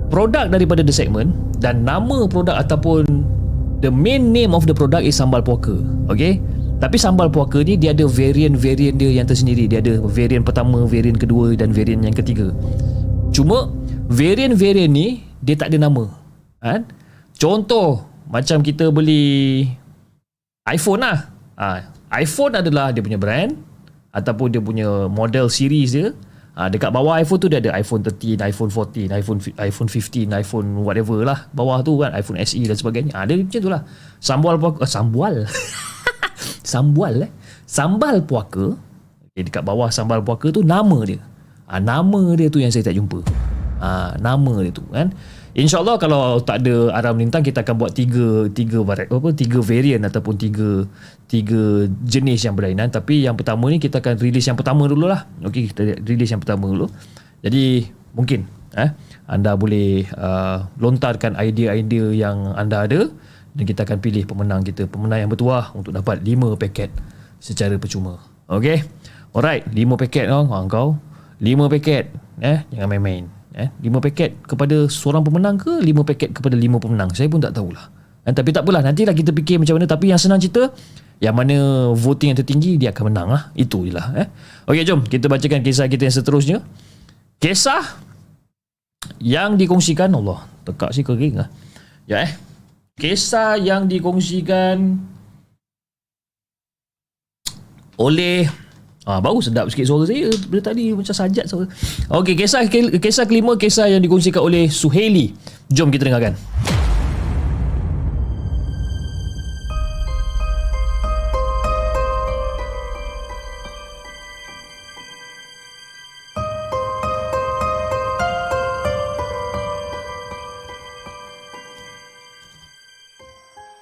Produk 0.10 0.50
daripada 0.50 0.82
the 0.82 0.90
segment 0.90 1.38
Dan 1.62 1.86
nama 1.86 2.26
produk 2.26 2.58
ataupun 2.58 3.06
The 3.86 3.94
main 3.94 4.34
name 4.34 4.58
of 4.58 4.66
the 4.66 4.74
product 4.74 5.06
is 5.06 5.16
sambal 5.16 5.40
puaka. 5.40 5.80
Okay 6.12 6.44
tapi 6.80 6.96
sambal 6.96 7.28
puaka 7.28 7.60
ni 7.60 7.76
dia 7.76 7.92
ada 7.92 8.08
variant-variant 8.08 8.96
dia 8.96 9.12
yang 9.12 9.28
tersendiri. 9.28 9.68
Dia 9.68 9.84
ada 9.84 10.00
variant 10.00 10.48
pertama, 10.48 10.88
variant 10.88 11.20
kedua 11.20 11.52
dan 11.60 11.76
variant 11.76 12.08
yang 12.08 12.16
ketiga. 12.16 12.56
Cuma 13.36 13.68
variant-variant 14.08 14.88
ni 14.88 15.28
dia 15.44 15.60
tak 15.60 15.76
ada 15.76 15.78
nama. 15.92 16.08
Kan? 16.64 16.88
Contoh 17.36 18.08
macam 18.32 18.64
kita 18.64 18.96
beli 18.96 19.68
iPhone 20.72 21.04
lah. 21.04 21.28
Ha, 21.60 21.84
iPhone 22.10 22.58
adalah 22.58 22.90
dia 22.90 23.06
punya 23.06 23.22
brand 23.22 23.54
ataupun 24.10 24.50
dia 24.50 24.62
punya 24.62 25.06
model 25.10 25.50
series 25.50 25.94
dia. 25.94 26.10
Ha, 26.60 26.68
dekat 26.68 26.92
bawah 26.92 27.16
iPhone 27.16 27.40
tu 27.40 27.48
dia 27.48 27.64
ada 27.64 27.72
iPhone 27.80 28.04
13, 28.04 28.42
iPhone 28.44 28.68
14, 28.68 29.16
iPhone 29.16 29.40
iPhone 29.64 29.88
15, 29.88 30.28
iPhone 30.34 30.68
whatever 30.84 31.24
lah. 31.24 31.48
Bawah 31.56 31.80
tu 31.86 31.96
kan 32.02 32.12
iPhone 32.18 32.42
SE 32.44 32.60
dan 32.60 32.76
sebagainya. 32.76 33.12
Ha, 33.16 33.24
dia 33.24 33.40
macam 33.40 33.60
tu 33.64 33.72
lah. 33.72 33.82
Sambal 34.20 34.60
puaka. 34.60 34.84
Uh, 34.84 34.90
sambal. 34.90 35.34
sambal 36.74 37.14
eh. 37.24 37.32
Sambal 37.64 38.26
puaka. 38.26 38.76
Okay, 39.32 39.48
dekat 39.48 39.64
bawah 39.64 39.88
sambal 39.88 40.20
puaka 40.20 40.52
tu 40.52 40.66
nama 40.66 41.00
dia. 41.08 41.22
Ha, 41.70 41.80
nama 41.80 42.36
dia 42.36 42.52
tu 42.52 42.60
yang 42.60 42.74
saya 42.74 42.84
tak 42.84 42.98
jumpa. 42.98 43.24
Ha, 43.80 44.20
nama 44.20 44.54
dia 44.60 44.74
tu 44.74 44.84
kan. 44.92 45.14
InsyaAllah 45.58 45.98
kalau 45.98 46.38
tak 46.46 46.62
ada 46.62 46.94
arah 46.94 47.14
melintang 47.14 47.42
kita 47.42 47.66
akan 47.66 47.76
buat 47.82 47.92
tiga 47.98 48.46
tiga 48.54 48.86
variant 48.86 49.10
apa 49.10 49.30
tiga 49.34 49.60
variant 49.66 50.04
ataupun 50.06 50.36
tiga 50.38 50.70
tiga 51.26 51.90
jenis 52.06 52.46
yang 52.46 52.54
berlainan 52.54 52.94
tapi 52.94 53.26
yang 53.26 53.34
pertama 53.34 53.66
ni 53.74 53.82
kita 53.82 53.98
akan 53.98 54.22
release 54.22 54.46
yang 54.46 54.58
pertama 54.60 54.86
dulu 54.86 55.10
lah 55.10 55.26
okey 55.42 55.74
kita 55.74 56.06
release 56.06 56.30
yang 56.30 56.42
pertama 56.42 56.70
dulu 56.70 56.86
jadi 57.42 57.90
mungkin 58.14 58.46
eh 58.78 58.94
anda 59.26 59.58
boleh 59.58 60.06
uh, 60.14 60.70
lontarkan 60.78 61.34
idea-idea 61.38 62.14
yang 62.14 62.54
anda 62.54 62.86
ada 62.86 63.10
dan 63.54 63.64
kita 63.66 63.86
akan 63.86 63.98
pilih 64.02 64.24
pemenang 64.30 64.62
kita 64.62 64.86
pemenang 64.86 65.26
yang 65.26 65.30
bertuah 65.30 65.74
untuk 65.74 65.94
dapat 65.94 66.22
5 66.22 66.58
paket 66.58 66.94
secara 67.42 67.76
percuma. 67.82 68.22
Okay? 68.46 68.86
Alright, 69.34 69.66
5 69.70 70.02
paket 70.02 70.30
kau, 70.30 70.46
ha, 70.50 70.66
kau. 70.70 70.90
5 71.42 71.74
paket. 71.74 72.14
Eh, 72.40 72.64
jangan 72.74 72.88
main-main. 72.90 73.39
Eh, 73.50 73.70
5 73.82 73.98
paket 73.98 74.38
kepada 74.46 74.86
seorang 74.86 75.26
pemenang 75.26 75.58
ke 75.58 75.82
5 75.82 76.06
paket 76.06 76.30
kepada 76.34 76.54
5 76.54 76.78
pemenang? 76.78 77.10
Saya 77.18 77.26
pun 77.26 77.42
tak 77.42 77.58
tahulah. 77.58 77.90
Eh, 78.30 78.34
tapi 78.34 78.54
tak 78.54 78.62
apalah, 78.62 78.86
nantilah 78.86 79.18
kita 79.18 79.34
fikir 79.34 79.58
macam 79.58 79.82
mana. 79.82 79.90
Tapi 79.90 80.06
yang 80.14 80.22
senang 80.22 80.38
cerita, 80.38 80.70
yang 81.20 81.34
mana 81.36 81.90
voting 81.98 82.32
yang 82.32 82.40
tertinggi 82.40 82.78
dia 82.78 82.94
akan 82.94 83.12
menang 83.12 83.28
lah. 83.34 83.44
Itu 83.58 83.90
je 83.90 83.92
lah. 83.92 84.14
Eh. 84.16 84.28
Okay, 84.70 84.86
jom 84.86 85.02
kita 85.02 85.26
bacakan 85.28 85.66
kisah 85.66 85.90
kita 85.90 86.08
yang 86.08 86.16
seterusnya. 86.16 86.58
Kisah 87.40 87.84
yang 89.20 89.56
dikongsikan 89.60 90.12
Allah 90.14 90.48
tekak 90.64 90.92
si 90.96 91.02
kering 91.04 91.42
lah. 91.42 91.50
Ya 92.08 92.24
eh. 92.28 92.32
Kisah 93.00 93.56
yang 93.56 93.88
dikongsikan 93.88 95.00
oleh 98.00 98.48
ah 99.10 99.18
baru 99.18 99.42
sedap 99.42 99.66
sikit 99.74 99.90
suara 99.90 100.06
saya 100.06 100.30
dari 100.30 100.62
tadi 100.62 100.84
macam 100.94 101.16
sajat 101.18 101.50
suara. 101.50 101.66
Okey, 102.22 102.38
kisah 102.38 102.70
kisah 103.02 103.26
kelima 103.26 103.58
kisah 103.58 103.90
yang 103.90 104.06
dikongsikan 104.06 104.46
oleh 104.46 104.70
Suheli. 104.70 105.34
Jom 105.74 105.90
kita 105.90 106.06
dengarkan. 106.06 106.38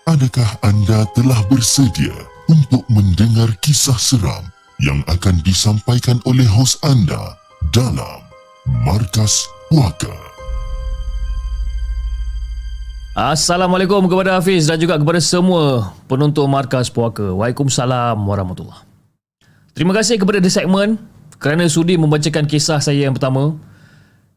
Adakah 0.08 0.50
anda 0.64 1.04
telah 1.12 1.44
bersedia 1.52 2.16
untuk 2.48 2.88
mendengar 2.88 3.52
kisah 3.60 4.00
seram 4.00 4.57
yang 4.78 5.02
akan 5.10 5.42
disampaikan 5.42 6.22
oleh 6.30 6.46
hos 6.46 6.78
anda 6.86 7.34
dalam 7.74 8.22
Markas 8.86 9.50
Puaka? 9.74 10.14
Assalamualaikum 13.18 14.06
kepada 14.06 14.38
Hafiz 14.38 14.70
dan 14.70 14.78
juga 14.78 15.02
kepada 15.02 15.18
semua 15.18 15.98
penonton 16.06 16.46
Markas 16.46 16.94
Puaka. 16.94 17.34
Waalaikumsalam 17.34 18.22
warahmatullahi 18.22 18.86
Terima 19.74 19.98
kasih 19.98 20.22
kepada 20.22 20.38
The 20.38 20.54
Segment 20.54 21.02
kerana 21.42 21.66
sudi 21.66 21.98
membacakan 21.98 22.46
kisah 22.46 22.78
saya 22.78 23.10
yang 23.10 23.18
pertama. 23.18 23.58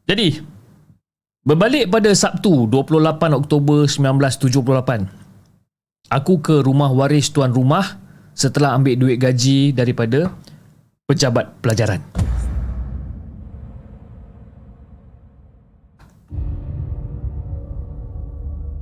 Jadi, 0.09 0.41
berbalik 1.45 1.93
pada 1.93 2.09
Sabtu 2.17 2.65
28 2.65 3.37
Oktober 3.37 3.85
1978, 3.85 5.05
aku 6.09 6.33
ke 6.41 6.65
rumah 6.65 6.89
waris 6.89 7.29
tuan 7.29 7.53
rumah 7.53 8.01
setelah 8.41 8.73
ambil 8.73 8.97
duit 8.97 9.21
gaji 9.21 9.69
daripada 9.69 10.33
pejabat 11.05 11.61
pelajaran. 11.61 12.01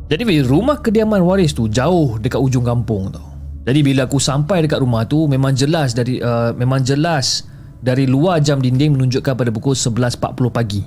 Jadi 0.09 0.41
rumah 0.41 0.81
kediaman 0.81 1.21
waris 1.21 1.53
tu 1.53 1.69
jauh 1.69 2.17
dekat 2.17 2.41
ujung 2.41 2.65
kampung 2.65 3.13
tau. 3.13 3.29
Jadi 3.67 3.85
bila 3.85 4.09
aku 4.09 4.17
sampai 4.17 4.65
dekat 4.65 4.81
rumah 4.81 5.05
tu 5.05 5.29
memang 5.29 5.53
jelas 5.53 5.93
dari 5.93 6.17
uh, 6.17 6.49
memang 6.57 6.81
jelas 6.81 7.45
dari 7.83 8.09
luar 8.09 8.41
jam 8.41 8.57
dinding 8.57 8.97
menunjukkan 8.97 9.37
pada 9.37 9.53
pukul 9.53 9.77
11.40 9.77 10.49
pagi. 10.49 10.81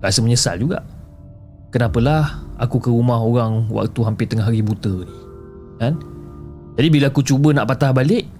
Rasa 0.00 0.24
menyesal 0.24 0.64
juga. 0.64 0.80
Kenapalah 1.68 2.40
aku 2.56 2.80
ke 2.80 2.88
rumah 2.88 3.20
orang 3.20 3.68
waktu 3.68 4.00
hampir 4.00 4.24
tengah 4.24 4.48
hari 4.48 4.64
buta 4.64 5.04
ni 5.04 5.16
kan 5.78 5.94
jadi 6.78 6.88
bila 6.94 7.10
aku 7.10 7.26
cuba 7.26 7.50
nak 7.50 7.66
patah 7.66 7.90
balik 7.90 8.30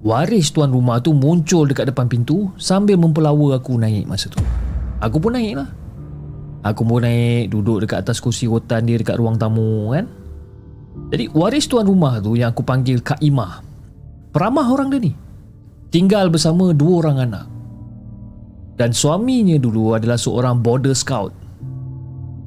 waris 0.00 0.48
tuan 0.48 0.72
rumah 0.72 0.96
tu 1.04 1.12
muncul 1.12 1.68
dekat 1.68 1.92
depan 1.92 2.08
pintu 2.08 2.48
sambil 2.56 2.96
mempelawa 2.96 3.60
aku 3.60 3.76
naik 3.76 4.08
masa 4.08 4.32
tu. 4.32 4.40
Aku 5.04 5.20
pun 5.20 5.36
naik 5.36 5.60
lah. 5.60 5.68
Aku 6.64 6.88
pun 6.88 7.04
naik 7.04 7.52
duduk 7.52 7.84
dekat 7.84 8.00
atas 8.00 8.16
kursi 8.16 8.48
rotan 8.48 8.88
dia 8.88 8.96
dekat 8.96 9.20
ruang 9.20 9.36
tamu 9.36 9.92
kan? 9.92 10.08
Jadi 11.12 11.28
waris 11.36 11.68
tuan 11.68 11.84
rumah 11.84 12.16
tu 12.24 12.32
yang 12.32 12.56
aku 12.56 12.64
panggil 12.64 13.04
Kak 13.04 13.20
Imah 13.20 13.60
peramah 14.32 14.72
orang 14.72 14.88
dia 14.88 15.12
ni. 15.12 15.12
Tinggal 15.92 16.32
bersama 16.32 16.72
dua 16.72 17.04
orang 17.04 17.28
anak. 17.28 17.44
Dan 18.80 18.96
suaminya 18.96 19.60
dulu 19.60 19.92
adalah 19.92 20.16
seorang 20.16 20.64
border 20.64 20.96
scout 20.96 21.36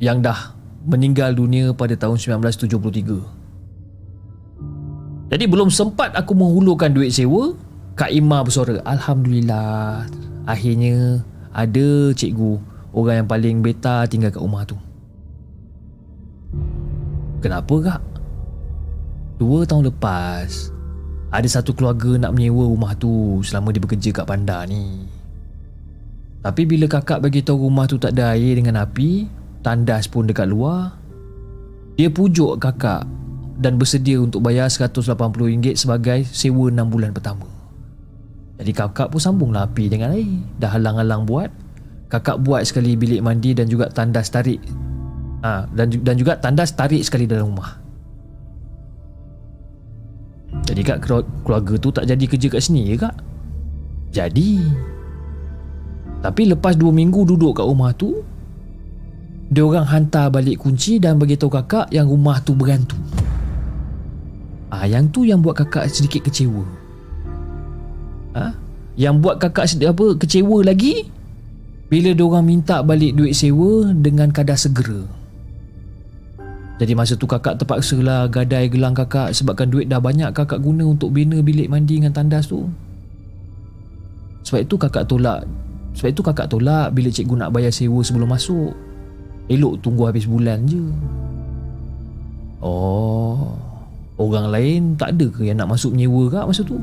yang 0.01 0.25
dah 0.25 0.57
meninggal 0.89 1.37
dunia 1.37 1.69
pada 1.69 1.93
tahun 1.93 2.17
1973 2.17 3.34
jadi 5.25 5.49
belum 5.49 5.73
sempat 5.73 6.13
aku 6.13 6.37
menghulurkan 6.37 6.93
duit 6.93 7.09
sewa, 7.09 7.57
Kak 7.97 8.13
Ima 8.13 8.45
bersuara, 8.45 8.77
Alhamdulillah, 8.85 10.05
akhirnya 10.45 11.25
ada 11.55 12.11
cikgu, 12.13 12.61
orang 12.93 13.23
yang 13.23 13.29
paling 13.29 13.55
beta 13.63 14.05
tinggal 14.05 14.29
kat 14.29 14.43
rumah 14.43 14.67
tu. 14.67 14.77
Kenapa 17.39 17.75
kak? 17.77 18.01
Dua 19.37 19.63
tahun 19.63 19.91
lepas, 19.91 20.75
ada 21.31 21.47
satu 21.47 21.75
keluarga 21.75 22.15
nak 22.15 22.33
menyewa 22.35 22.67
rumah 22.67 22.95
tu 22.95 23.39
selama 23.43 23.71
dia 23.71 23.83
bekerja 23.83 24.09
kat 24.11 24.25
bandar 24.25 24.67
ni. 24.67 25.07
Tapi 26.45 26.61
bila 26.69 26.85
kakak 26.85 27.25
bagi 27.25 27.41
tahu 27.41 27.67
rumah 27.67 27.89
tu 27.89 27.97
tak 27.97 28.13
ada 28.13 28.37
air 28.37 28.59
dengan 28.59 28.83
api, 28.83 29.25
tandas 29.65 30.05
pun 30.05 30.29
dekat 30.29 30.45
luar, 30.45 30.93
dia 31.97 32.11
pujuk 32.11 32.61
kakak 32.61 33.07
dan 33.55 33.79
bersedia 33.79 34.19
untuk 34.19 34.43
bayar 34.43 34.67
RM180 34.67 35.79
sebagai 35.79 36.27
sewa 36.27 36.67
6 36.67 36.91
bulan 36.91 37.15
pertama. 37.15 37.47
Jadi 38.55 38.71
kakak 38.71 39.11
pun 39.11 39.19
sambunglah 39.19 39.67
api 39.67 39.91
dengan 39.91 40.15
air. 40.15 40.27
Dah 40.59 40.71
halang-halang 40.71 41.27
buat. 41.27 41.51
Kakak 42.07 42.39
buat 42.43 42.63
sekali 42.63 42.95
bilik 42.95 43.19
mandi 43.19 43.51
dan 43.51 43.67
juga 43.67 43.91
tandas 43.91 44.31
tarik. 44.31 44.63
Ha, 45.43 45.67
dan, 45.75 45.91
dan 45.91 46.15
juga 46.15 46.39
tandas 46.39 46.71
tarik 46.71 47.03
sekali 47.03 47.27
dalam 47.27 47.51
rumah. 47.51 47.83
Jadi 50.63 50.81
kak 50.87 51.03
keluarga 51.43 51.75
tu 51.75 51.91
tak 51.91 52.07
jadi 52.07 52.23
kerja 52.25 52.47
kat 52.47 52.61
sini 52.63 52.95
ya 52.95 52.95
kak? 53.07 53.15
Jadi. 54.15 54.63
Tapi 56.23 56.41
lepas 56.47 56.79
2 56.79 56.89
minggu 56.95 57.27
duduk 57.27 57.59
kat 57.59 57.67
rumah 57.67 57.91
tu, 57.91 58.23
dia 59.51 59.61
orang 59.61 59.85
hantar 59.85 60.31
balik 60.31 60.63
kunci 60.63 60.97
dan 60.97 61.19
beritahu 61.19 61.51
kakak 61.51 61.91
yang 61.91 62.07
rumah 62.07 62.39
tu 62.41 62.55
berhantu. 62.55 62.97
Ah, 64.75 64.83
yang 64.83 65.07
tu 65.07 65.23
yang 65.23 65.39
buat 65.39 65.55
kakak 65.55 65.87
sedikit 65.87 66.27
kecewa. 66.27 66.67
Ah, 68.35 68.51
yang 68.99 69.23
buat 69.23 69.39
kakak 69.39 69.71
sedikit 69.71 69.95
apa 69.95 70.19
kecewa 70.19 70.67
lagi 70.67 71.07
bila 71.87 72.11
dia 72.11 72.25
orang 72.27 72.43
minta 72.43 72.83
balik 72.83 73.15
duit 73.15 73.31
sewa 73.31 73.95
dengan 73.95 74.35
kadar 74.35 74.59
segera. 74.59 75.07
Jadi 76.75 76.91
masa 76.91 77.15
tu 77.15 77.23
kakak 77.23 77.55
terpaksa 77.55 77.95
lah 78.03 78.27
gadai 78.27 78.67
gelang 78.67 78.91
kakak 78.91 79.31
sebabkan 79.31 79.71
duit 79.71 79.87
dah 79.87 80.03
banyak 80.03 80.35
kakak 80.35 80.59
guna 80.59 80.83
untuk 80.83 81.15
bina 81.15 81.39
bilik 81.39 81.71
mandi 81.71 82.03
dengan 82.03 82.11
tandas 82.11 82.51
tu. 82.51 82.67
Sebab 84.43 84.59
itu 84.59 84.75
kakak 84.75 85.07
tolak 85.07 85.47
sebab 85.95 86.11
itu 86.11 86.19
kakak 86.19 86.51
tolak 86.51 86.91
bila 86.91 87.07
cikgu 87.07 87.35
nak 87.39 87.55
bayar 87.55 87.71
sewa 87.71 88.03
sebelum 88.03 88.27
masuk. 88.27 88.75
Elok 89.47 89.79
tunggu 89.79 90.11
habis 90.11 90.27
bulan 90.27 90.67
je. 90.67 90.83
Oh. 92.59 93.55
Orang 94.15 94.47
lain 94.47 94.95
tak 94.95 95.19
ada 95.19 95.27
ke 95.27 95.43
yang 95.43 95.59
nak 95.59 95.75
masuk 95.75 95.91
menyewa 95.91 96.31
kak 96.31 96.47
masa 96.47 96.63
tu? 96.63 96.79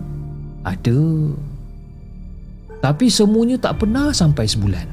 Ada. 0.68 1.00
Tapi 2.84 3.08
semuanya 3.08 3.56
tak 3.56 3.80
pernah 3.80 4.12
sampai 4.12 4.44
sebulan. 4.44 4.84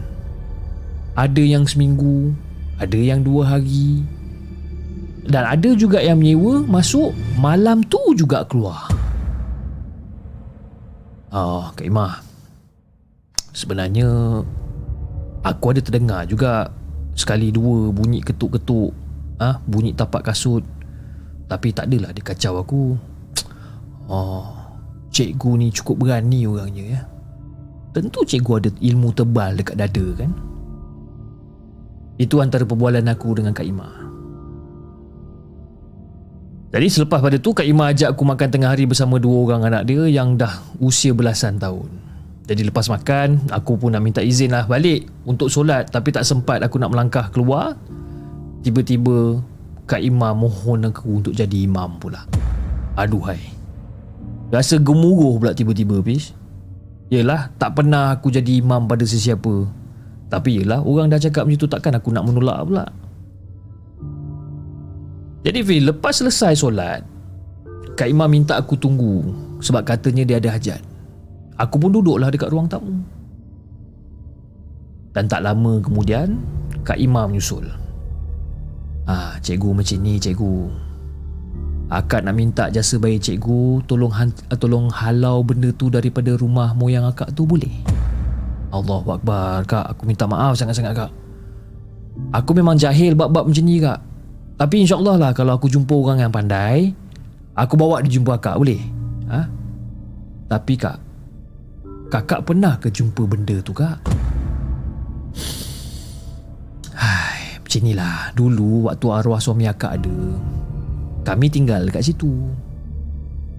Ada 1.19 1.43
yang 1.43 1.67
seminggu, 1.67 2.31
ada 2.79 2.95
yang 2.95 3.27
dua 3.27 3.43
hari. 3.43 4.07
Dan 5.27 5.43
ada 5.43 5.69
juga 5.75 5.99
yang 5.99 6.23
menyewa 6.23 6.63
masuk 6.63 7.11
malam 7.35 7.83
tu 7.83 7.99
juga 8.15 8.47
keluar. 8.47 8.87
Ah, 11.29 11.75
Kak 11.75 11.85
Imah. 11.85 12.23
Sebenarnya 13.51 14.07
aku 15.43 15.65
ada 15.75 15.83
terdengar 15.83 16.23
juga 16.23 16.71
sekali 17.19 17.51
dua 17.51 17.91
bunyi 17.91 18.23
ketuk-ketuk, 18.23 18.95
ah, 19.43 19.59
bunyi 19.67 19.91
tapak 19.91 20.31
kasut 20.31 20.63
tapi 21.49 21.73
tak 21.73 21.89
adalah 21.89 22.13
dia 22.13 22.23
kacau 22.23 22.61
aku. 22.61 22.83
Oh 24.09 24.59
Cikgu 25.09 25.51
ni 25.57 25.67
cukup 25.73 26.05
berani 26.05 26.45
orangnya 26.45 26.85
ya. 26.85 27.01
Tentu 27.89 28.21
cikgu 28.21 28.51
ada 28.61 28.69
ilmu 28.77 29.09
tebal 29.09 29.57
dekat 29.57 29.75
dada 29.81 30.05
kan? 30.13 30.31
Itu 32.21 32.37
antara 32.45 32.61
perbualan 32.61 33.09
aku 33.09 33.41
dengan 33.41 33.57
Kak 33.57 33.65
Ima. 33.65 33.89
Jadi 36.69 36.85
selepas 36.85 37.17
pada 37.17 37.41
tu 37.41 37.57
Kak 37.57 37.65
Ima 37.65 37.89
ajak 37.89 38.13
aku 38.13 38.21
makan 38.21 38.49
tengah 38.53 38.69
hari 38.69 38.85
bersama 38.85 39.17
dua 39.17 39.41
orang 39.41 39.73
anak 39.73 39.89
dia 39.89 40.05
Yang 40.05 40.45
dah 40.45 40.53
usia 40.77 41.17
belasan 41.17 41.57
tahun. 41.57 41.89
Jadi 42.45 42.61
lepas 42.69 42.85
makan 42.93 43.49
Aku 43.49 43.73
pun 43.81 43.97
nak 43.97 44.05
minta 44.05 44.21
izin 44.21 44.53
lah 44.53 44.69
balik 44.69 45.09
Untuk 45.25 45.49
solat. 45.49 45.89
Tapi 45.89 46.13
tak 46.13 46.29
sempat 46.29 46.61
aku 46.61 46.77
nak 46.77 46.93
melangkah 46.93 47.33
keluar. 47.33 47.73
Tiba-tiba 48.61 49.41
Kak 49.89 50.05
Imam 50.05 50.45
mohon 50.45 50.85
aku 50.85 51.17
untuk 51.17 51.33
jadi 51.33 51.65
imam 51.65 51.97
pula. 51.97 52.29
Aduhai. 52.93 53.41
Rasa 54.53 54.77
gemuruh 54.77 55.41
pula 55.41 55.57
tiba-tiba 55.57 55.97
Fiz 56.05 56.37
Yelah 57.09 57.49
tak 57.57 57.81
pernah 57.81 58.13
aku 58.13 58.29
jadi 58.29 58.61
imam 58.61 58.85
pada 58.85 59.01
sesiapa. 59.01 59.65
Tapi 60.29 60.61
yelah 60.61 60.85
orang 60.85 61.09
dah 61.09 61.17
cakap 61.17 61.49
macam 61.49 61.57
tu 61.57 61.65
takkan 61.65 61.97
aku 61.97 62.13
nak 62.13 62.21
menolak 62.21 62.61
pula. 62.69 62.85
Jadi 65.41 65.59
Fiz 65.65 65.81
lepas 65.81 66.13
selesai 66.21 66.53
solat 66.53 67.01
Kak 67.97 68.05
Imam 68.05 68.29
minta 68.29 68.59
aku 68.59 68.75
tunggu 68.75 69.25
Sebab 69.57 69.81
katanya 69.89 70.21
dia 70.21 70.37
ada 70.37 70.53
hajat. 70.53 70.85
Aku 71.57 71.81
pun 71.81 71.89
duduklah 71.89 72.29
dekat 72.29 72.53
ruang 72.53 72.69
tamu. 72.69 72.93
Dan 75.17 75.25
tak 75.25 75.41
lama 75.41 75.81
kemudian 75.81 76.37
Kak 76.85 77.01
Imam 77.01 77.33
menyusul 77.33 77.88
Ah, 79.09 79.41
cikgu 79.41 79.73
macam 79.73 79.97
ni 80.05 80.21
cikgu 80.21 80.69
Akak 81.89 82.21
nak 82.21 82.37
minta 82.37 82.69
jasa 82.69 83.01
bayi 83.01 83.17
cikgu 83.17 83.81
Tolong 83.89 84.13
han- 84.13 84.37
tolong 84.61 84.93
halau 84.93 85.41
benda 85.41 85.73
tu 85.73 85.89
daripada 85.89 86.37
rumah 86.37 86.77
moyang 86.77 87.09
akak 87.09 87.33
tu 87.33 87.49
boleh? 87.49 87.73
Allah 88.69 89.01
Akbar 89.01 89.65
kak 89.65 89.97
Aku 89.97 90.05
minta 90.05 90.29
maaf 90.29 90.53
sangat-sangat 90.53 90.93
kak 90.93 91.11
Aku 92.37 92.53
memang 92.53 92.77
jahil 92.77 93.17
bab-bab 93.17 93.49
macam 93.49 93.65
ni 93.65 93.81
kak 93.81 93.97
Tapi 94.61 94.85
insyaAllah 94.85 95.17
lah 95.17 95.31
Kalau 95.33 95.57
aku 95.57 95.65
jumpa 95.65 95.89
orang 95.97 96.29
yang 96.29 96.29
pandai 96.29 96.93
Aku 97.57 97.81
bawa 97.81 98.05
dia 98.05 98.21
jumpa 98.21 98.37
akak 98.37 98.61
boleh? 98.61 98.77
Ha? 99.25 99.41
Tapi 100.53 100.73
kak 100.77 100.97
Kakak 102.13 102.45
pernah 102.45 102.77
ke 102.77 102.93
jumpa 102.93 103.25
benda 103.25 103.57
tu 103.65 103.73
kak? 103.73 103.97
Macam 107.69 107.85
inilah 107.85 108.33
Dulu 108.33 108.89
waktu 108.89 109.05
arwah 109.13 109.37
suami 109.37 109.69
akak 109.69 110.01
ada 110.01 110.17
Kami 111.21 111.53
tinggal 111.53 111.85
dekat 111.85 112.01
situ. 112.01 112.33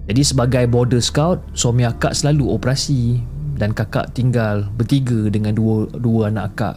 Jadi 0.03 0.19
sebagai 0.27 0.67
border 0.67 0.99
scout 0.99 1.39
Suami 1.55 1.87
akak 1.87 2.11
selalu 2.11 2.51
operasi 2.51 3.23
Dan 3.55 3.71
kakak 3.71 4.11
tinggal 4.11 4.67
bertiga 4.75 5.31
dengan 5.31 5.55
dua 5.55 5.87
dua 5.95 6.27
anak 6.27 6.51
akak 6.51 6.75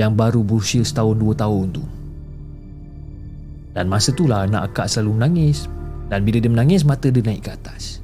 Yang 0.00 0.12
baru 0.16 0.40
berusia 0.48 0.80
setahun 0.80 1.20
dua 1.20 1.36
tahun 1.36 1.76
tu. 1.76 1.84
Dan 3.76 3.92
masa 3.92 4.16
tu 4.16 4.24
lah 4.24 4.48
anak 4.48 4.72
akak 4.72 4.88
selalu 4.88 5.20
menangis. 5.20 5.68
Dan 6.08 6.24
bila 6.24 6.40
dia 6.40 6.48
menangis 6.48 6.88
mata 6.88 7.12
dia 7.12 7.20
naik 7.20 7.44
ke 7.44 7.52
atas. 7.52 8.00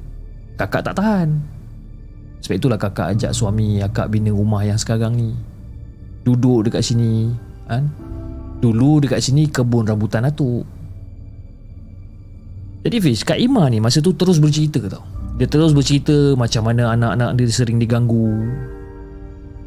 Kakak 0.61 0.85
tak 0.85 1.01
tahan. 1.01 1.41
Sebab 2.45 2.55
itulah 2.61 2.77
kakak 2.77 3.17
ajak 3.17 3.33
suami 3.33 3.81
akak 3.81 4.13
bina 4.13 4.29
rumah 4.29 4.61
yang 4.61 4.77
sekarang 4.77 5.17
ni. 5.17 5.33
Duduk 6.21 6.69
dekat 6.69 6.85
sini 6.85 7.33
kan? 7.65 7.89
Dulu 8.63 9.03
dekat 9.03 9.19
sini 9.19 9.51
kebun 9.51 9.83
rambutan 9.83 10.23
atuk 10.23 10.63
Jadi 12.87 12.97
Fiz, 13.03 13.27
Kak 13.27 13.35
Ima 13.35 13.67
ni 13.67 13.83
masa 13.83 13.99
tu 13.99 14.15
terus 14.15 14.39
bercerita 14.39 14.79
tau. 14.87 15.03
Dia 15.39 15.47
terus 15.47 15.71
bercerita 15.71 16.35
macam 16.35 16.67
mana 16.67 16.91
anak-anak 16.95 17.39
dia 17.39 17.47
sering 17.47 17.79
diganggu. 17.79 18.43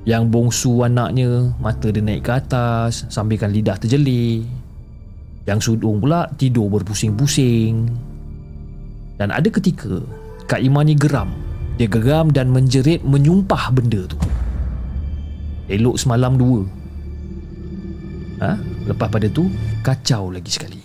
Yang 0.05 0.23
bongsu 0.29 0.85
anaknya 0.85 1.49
mata 1.57 1.89
dia 1.89 2.05
naik 2.05 2.29
ke 2.29 2.31
atas 2.37 3.09
Sambilkan 3.09 3.57
lidah 3.57 3.81
terjelir. 3.81 4.45
Yang 5.49 5.73
sudung 5.73 6.05
pula 6.05 6.29
tidur 6.37 6.69
berpusing-pusing. 6.69 7.89
Dan 9.17 9.33
ada 9.33 9.49
ketika 9.49 10.05
Kak 10.45 10.61
Ima 10.61 10.85
ni 10.85 10.93
geram. 10.93 11.33
Dia 11.81 11.89
geram 11.89 12.29
dan 12.33 12.53
menjerit 12.53 13.01
menyumpah 13.01 13.73
benda 13.73 14.05
tu. 14.05 14.17
Elok 15.73 15.97
semalam 15.97 16.37
dua. 16.37 16.61
Ha? 18.45 18.76
Lepas 18.87 19.09
pada 19.11 19.27
tu 19.27 19.51
Kacau 19.83 20.31
lagi 20.31 20.51
sekali 20.51 20.81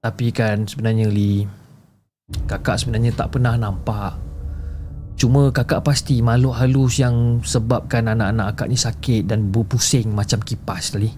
Tapi 0.00 0.26
kan 0.30 0.64
sebenarnya 0.64 1.10
Lee 1.10 1.44
Kakak 2.48 2.80
sebenarnya 2.80 3.12
tak 3.12 3.36
pernah 3.36 3.58
nampak 3.58 4.24
Cuma 5.14 5.54
kakak 5.54 5.86
pasti 5.86 6.18
makhluk 6.18 6.58
halus 6.58 6.98
yang 6.98 7.38
sebabkan 7.46 8.10
anak-anak 8.10 8.54
akak 8.54 8.66
ni 8.66 8.74
sakit 8.74 9.22
dan 9.30 9.46
berpusing 9.54 10.10
macam 10.10 10.42
kipas 10.42 10.90
tadi. 10.90 11.10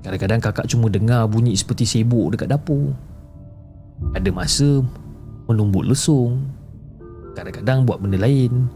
Kadang-kadang 0.00 0.40
kakak 0.40 0.66
cuma 0.72 0.88
dengar 0.88 1.28
bunyi 1.28 1.52
seperti 1.52 1.84
sibuk 1.84 2.32
dekat 2.32 2.48
dapur. 2.48 2.96
Ada 4.16 4.32
masa 4.32 4.80
menumbuk 5.44 5.84
lesung. 5.84 6.48
Kadang-kadang 7.36 7.84
buat 7.84 8.00
benda 8.00 8.16
lain. 8.16 8.72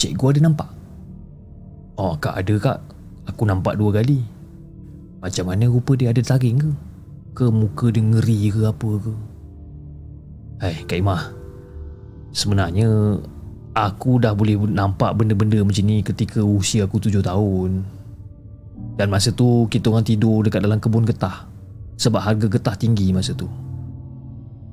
Cikgu 0.00 0.32
ada 0.32 0.40
nampak? 0.48 0.75
Oh 1.96 2.12
kak 2.20 2.36
ada 2.36 2.54
kak. 2.60 2.78
Aku 3.32 3.48
nampak 3.48 3.80
dua 3.80 4.00
kali. 4.00 4.20
Macam 5.24 5.48
mana 5.48 5.64
rupa 5.64 5.96
dia 5.96 6.12
ada 6.12 6.20
taring 6.20 6.60
ke? 6.60 6.70
Ke 7.32 7.48
muka 7.48 7.88
dia 7.88 8.04
ngeri 8.04 8.52
ke 8.52 8.60
apa 8.68 8.90
ke? 9.00 9.12
Hai 10.56 10.88
Kak 10.88 10.96
Imah 10.96 11.20
Sebenarnya 12.32 12.88
Aku 13.76 14.16
dah 14.16 14.32
boleh 14.32 14.56
nampak 14.56 15.12
benda-benda 15.20 15.60
macam 15.60 15.84
ni 15.84 16.00
ketika 16.00 16.40
usia 16.40 16.88
aku 16.88 16.96
tujuh 16.96 17.20
tahun 17.20 17.84
Dan 18.96 19.12
masa 19.12 19.36
tu 19.36 19.68
kita 19.68 19.92
orang 19.92 20.04
tidur 20.04 20.40
dekat 20.40 20.64
dalam 20.64 20.80
kebun 20.80 21.04
getah 21.04 21.44
Sebab 22.00 22.24
harga 22.24 22.48
getah 22.48 22.72
tinggi 22.72 23.12
masa 23.12 23.36
tu 23.36 23.48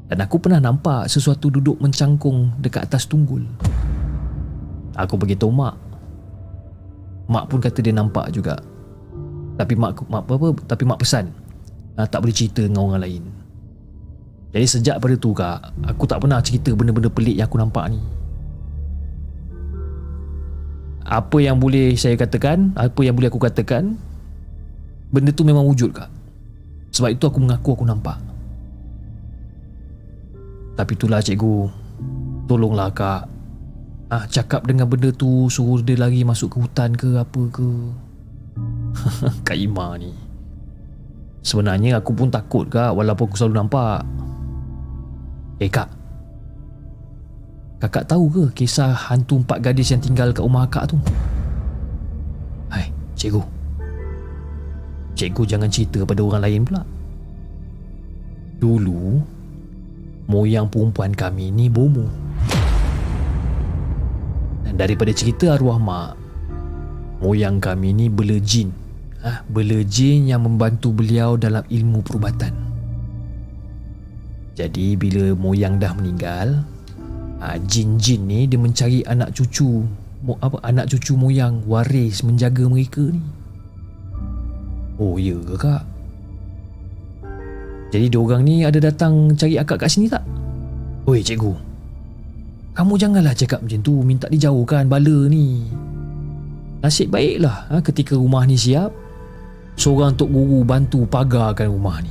Dan 0.08 0.24
aku 0.24 0.40
pernah 0.40 0.64
nampak 0.64 1.12
sesuatu 1.12 1.52
duduk 1.52 1.84
mencangkung 1.84 2.56
dekat 2.64 2.88
atas 2.88 3.04
tunggul 3.04 3.44
Aku 4.96 5.20
beritahu 5.20 5.52
mak 5.52 5.76
Mak 7.28 7.48
pun 7.48 7.60
kata 7.64 7.80
dia 7.80 7.96
nampak 7.96 8.32
juga. 8.36 8.60
Tapi 9.54 9.74
mak, 9.78 10.02
mak 10.10 10.26
apa, 10.26 10.34
apa 10.34 10.48
Tapi 10.66 10.84
mak 10.84 10.98
pesan 10.98 11.30
ah, 11.94 12.10
Tak 12.10 12.26
boleh 12.26 12.34
cerita 12.34 12.66
dengan 12.66 12.90
orang 12.90 13.06
lain. 13.06 13.24
Jadi 14.54 14.66
sejak 14.66 14.98
pada 14.98 15.16
tu 15.18 15.34
kak 15.34 15.74
Aku 15.94 16.06
tak 16.10 16.22
pernah 16.22 16.42
cerita 16.42 16.74
benda-benda 16.74 17.10
pelik 17.10 17.38
yang 17.38 17.46
aku 17.50 17.58
nampak 17.62 17.86
ni. 17.94 18.02
Apa 21.04 21.38
yang 21.38 21.62
boleh 21.62 21.94
saya 21.94 22.18
katakan 22.18 22.74
Apa 22.74 23.06
yang 23.06 23.14
boleh 23.14 23.30
aku 23.30 23.42
katakan 23.42 23.98
Benda 25.14 25.30
tu 25.30 25.46
memang 25.46 25.62
wujud 25.70 25.94
kak. 25.94 26.10
Sebab 26.94 27.14
itu 27.14 27.26
aku 27.30 27.38
mengaku 27.38 27.78
aku 27.78 27.86
nampak. 27.86 28.18
Tapi 30.74 30.92
itulah 30.98 31.22
cikgu 31.22 31.70
Tolonglah 32.50 32.90
kak 32.90 33.33
ah, 34.14 34.24
Cakap 34.30 34.70
dengan 34.70 34.86
benda 34.86 35.10
tu 35.10 35.50
Suruh 35.50 35.82
dia 35.82 35.98
lari 35.98 36.22
masuk 36.22 36.54
ke 36.54 36.58
hutan 36.62 36.94
ke 36.94 37.18
apa 37.18 37.42
ke. 37.50 37.70
Kak 39.48 39.58
Ima 39.58 39.98
ni. 39.98 40.14
Sebenarnya 41.44 42.00
aku 42.00 42.16
pun 42.16 42.32
takut 42.32 42.72
kak 42.72 42.96
Walaupun 42.96 43.28
aku 43.28 43.36
selalu 43.36 43.56
nampak. 43.60 44.08
Eh 45.60 45.68
kak. 45.68 45.92
Kakak 47.84 48.08
tahu 48.08 48.32
ke 48.32 48.64
kisah 48.64 48.96
hantu 48.96 49.44
empat 49.44 49.60
gadis 49.60 49.92
yang 49.92 50.00
tinggal 50.00 50.32
kat 50.32 50.40
rumah 50.40 50.64
akak 50.64 50.88
tu? 50.88 50.96
Hai, 52.72 52.88
cikgu. 53.20 53.44
Cikgu 55.20 55.44
jangan 55.44 55.68
cerita 55.68 56.00
pada 56.08 56.24
orang 56.24 56.48
lain 56.48 56.64
pula. 56.64 56.82
Dulu 58.64 59.20
Moyang 60.32 60.72
perempuan 60.72 61.12
kami 61.12 61.52
ni 61.52 61.68
bomo 61.68 62.08
Dan 62.08 62.33
daripada 64.74 65.14
cerita 65.14 65.54
arwah 65.54 65.78
mak 65.78 66.12
Moyang 67.24 67.64
kami 67.64 67.96
ni 67.96 68.06
bela 68.12 68.36
jin 68.44 68.76
ha, 69.24 69.48
Bela 69.48 69.80
jin 69.88 70.28
yang 70.28 70.44
membantu 70.44 70.92
beliau 70.92 71.40
dalam 71.40 71.64
ilmu 71.72 72.04
perubatan 72.04 72.74
jadi 74.54 74.94
bila 74.94 75.34
moyang 75.34 75.82
dah 75.82 75.98
meninggal, 75.98 76.62
ha, 77.42 77.58
jin-jin 77.66 78.22
ni 78.30 78.46
dia 78.46 78.62
mencari 78.62 79.02
anak 79.10 79.34
cucu, 79.34 79.82
apa 80.30 80.62
anak 80.62 80.94
cucu 80.94 81.18
moyang 81.18 81.66
waris 81.66 82.22
menjaga 82.22 82.70
mereka 82.70 83.02
ni. 83.02 83.22
Oh 85.02 85.18
ya 85.18 85.34
ke 85.42 85.58
kak? 85.58 85.84
Jadi 87.90 88.14
diorang 88.14 88.46
ni 88.46 88.62
ada 88.62 88.78
datang 88.78 89.34
cari 89.34 89.58
akak 89.58 89.82
kat 89.82 89.90
sini 89.90 90.06
tak? 90.06 90.22
Oi 91.10 91.26
cikgu. 91.26 91.73
Kamu 92.74 92.98
janganlah 92.98 93.38
cakap 93.38 93.62
macam 93.62 93.80
tu, 93.86 94.02
minta 94.02 94.26
dijauhkan 94.26 94.90
bala 94.90 95.30
ni. 95.30 95.62
Nasib 96.82 97.14
baiklah 97.14 97.70
ha, 97.70 97.80
ketika 97.86 98.18
rumah 98.18 98.44
ni 98.50 98.58
siap, 98.58 98.90
seorang 99.78 100.18
tok 100.18 100.34
guru 100.34 100.66
bantu 100.66 101.06
pagarkan 101.06 101.70
rumah 101.70 102.02
ni. 102.02 102.10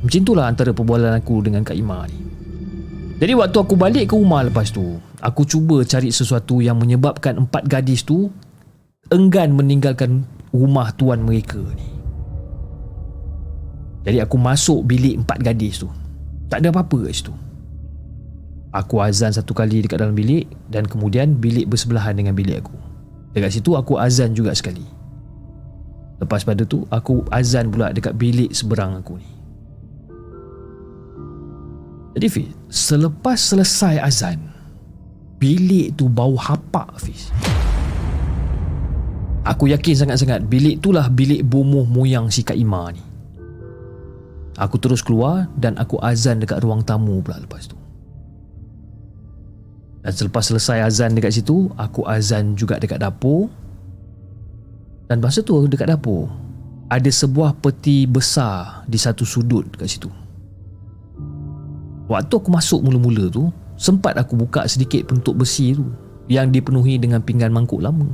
Macam 0.00 0.20
itulah 0.24 0.48
antara 0.48 0.72
perbualan 0.72 1.12
aku 1.12 1.44
dengan 1.44 1.60
Kak 1.60 1.76
Ima 1.76 2.08
ni. 2.08 2.18
Jadi 3.16 3.32
waktu 3.36 3.56
aku 3.56 3.74
balik 3.76 4.12
ke 4.12 4.14
rumah 4.16 4.44
lepas 4.44 4.72
tu, 4.72 4.96
aku 5.20 5.44
cuba 5.44 5.84
cari 5.84 6.08
sesuatu 6.12 6.60
yang 6.64 6.76
menyebabkan 6.80 7.36
empat 7.44 7.64
gadis 7.68 8.04
tu 8.04 8.28
enggan 9.12 9.52
meninggalkan 9.52 10.24
rumah 10.52 10.92
tuan 10.96 11.20
mereka 11.20 11.60
ni. 11.76 11.88
Jadi 14.08 14.24
aku 14.24 14.36
masuk 14.40 14.88
bilik 14.88 15.20
empat 15.20 15.42
gadis 15.42 15.84
tu. 15.84 15.88
Tak 16.48 16.62
ada 16.62 16.70
apa-apa 16.70 17.10
kat 17.10 17.12
situ. 17.12 17.34
Aku 18.76 19.00
azan 19.00 19.32
satu 19.32 19.56
kali 19.56 19.80
dekat 19.88 20.04
dalam 20.04 20.12
bilik 20.12 20.44
dan 20.68 20.84
kemudian 20.84 21.32
bilik 21.40 21.64
bersebelahan 21.64 22.12
dengan 22.12 22.36
bilik 22.36 22.60
aku. 22.60 22.76
Dekat 23.32 23.56
situ 23.56 23.72
aku 23.72 23.96
azan 23.96 24.36
juga 24.36 24.52
sekali. 24.52 24.84
Lepas 26.20 26.44
pada 26.44 26.60
tu 26.68 26.84
aku 26.92 27.24
azan 27.32 27.72
pula 27.72 27.96
dekat 27.96 28.12
bilik 28.20 28.52
seberang 28.52 29.00
aku 29.00 29.16
ni. 29.16 29.28
Jadi 32.16 32.28
Fiz 32.32 32.48
Selepas 32.72 33.36
selesai 33.36 34.00
azan 34.00 34.40
Bilik 35.36 36.00
tu 36.00 36.08
bau 36.08 36.32
hapak 36.32 36.96
Fiz 36.96 37.28
Aku 39.44 39.68
yakin 39.68 39.92
sangat-sangat 39.92 40.48
bilik 40.48 40.80
itulah 40.80 41.12
bilik 41.12 41.44
bomoh 41.44 41.84
moyang 41.84 42.32
si 42.32 42.40
Kak 42.40 42.56
Ima 42.58 42.90
ni. 42.90 43.04
Aku 44.58 44.80
terus 44.80 45.04
keluar 45.06 45.46
dan 45.54 45.78
aku 45.78 46.00
azan 46.02 46.42
dekat 46.42 46.64
ruang 46.64 46.82
tamu 46.82 47.22
pula 47.22 47.38
lepas 47.38 47.68
tu. 47.70 47.78
Dan 50.06 50.14
selepas 50.14 50.46
selesai 50.46 50.86
azan 50.86 51.18
dekat 51.18 51.34
situ, 51.34 51.66
aku 51.74 52.06
azan 52.06 52.54
juga 52.54 52.78
dekat 52.78 53.02
dapur. 53.02 53.50
Dan 55.10 55.18
masa 55.18 55.42
tu 55.42 55.66
dekat 55.66 55.90
dapur, 55.90 56.30
ada 56.86 57.10
sebuah 57.10 57.58
peti 57.58 58.06
besar 58.06 58.86
di 58.86 58.94
satu 58.94 59.26
sudut 59.26 59.66
dekat 59.66 59.90
situ. 59.90 60.10
Waktu 62.06 62.32
aku 62.38 62.48
masuk 62.54 62.86
mula-mula 62.86 63.26
tu, 63.26 63.50
sempat 63.74 64.16
aku 64.16 64.40
buka 64.40 64.64
sedikit 64.70 65.10
bentuk 65.10 65.36
besi 65.36 65.76
tu 65.76 65.84
yang 66.26 66.50
dipenuhi 66.50 66.96
dengan 66.98 67.20
pinggan 67.22 67.52
mangkuk 67.52 67.78
lama 67.78 68.08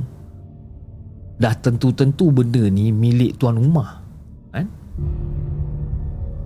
dah 1.41 1.55
tentu-tentu 1.57 2.29
benda 2.29 2.61
ni 2.69 2.93
milik 2.93 3.39
tuan 3.41 3.57
rumah 3.57 4.03
kan 4.53 4.69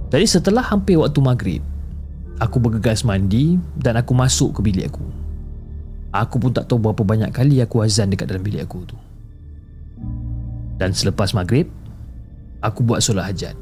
jadi 0.07 0.23
setelah 0.23 0.63
hampir 0.63 0.95
waktu 0.95 1.19
maghrib 1.19 1.61
aku 2.39 2.57
bergegas 2.61 3.03
mandi 3.03 3.59
dan 3.75 3.99
aku 3.99 4.15
masuk 4.15 4.55
ke 4.55 4.59
bilik 4.63 4.87
aku 4.87 5.03
aku 6.23 6.39
pun 6.39 6.51
tak 6.55 6.65
tahu 6.71 6.79
berapa 6.81 7.03
banyak 7.03 7.29
kali 7.35 7.59
aku 7.61 7.83
azan 7.83 8.09
dekat 8.09 8.31
dalam 8.31 8.41
bilik 8.41 8.63
aku 8.63 8.85
tu. 8.87 8.97
Dan 10.77 10.93
selepas 10.93 11.33
maghrib 11.33 11.67
aku 12.61 12.85
buat 12.85 13.01
solat 13.01 13.33
hajat. 13.33 13.55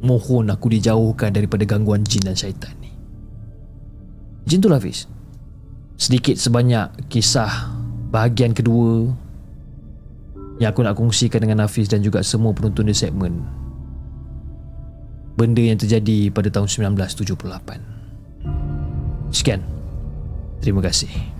Mohon 0.00 0.48
aku 0.54 0.72
dijauhkan 0.72 1.34
daripada 1.34 1.68
gangguan 1.68 2.00
jin 2.06 2.24
dan 2.24 2.32
syaitan 2.32 2.72
ni. 2.80 2.88
Jin 4.48 4.64
tu 4.64 4.72
Hafiz. 4.72 5.04
Sedikit 6.00 6.40
sebanyak 6.40 7.12
kisah 7.12 7.68
bahagian 8.08 8.56
kedua 8.56 9.12
yang 10.56 10.72
aku 10.72 10.80
nak 10.80 10.96
kongsikan 10.96 11.44
dengan 11.44 11.60
Hafiz 11.68 11.92
dan 11.92 12.00
juga 12.00 12.24
semua 12.24 12.56
penonton 12.56 12.88
di 12.88 12.96
segmen. 12.96 13.44
Benda 15.36 15.60
yang 15.60 15.76
terjadi 15.76 16.32
pada 16.32 16.48
tahun 16.48 16.68
1978 16.96 18.00
sekian. 19.30 19.60
Terima 20.60 20.80
kasih 20.84 21.39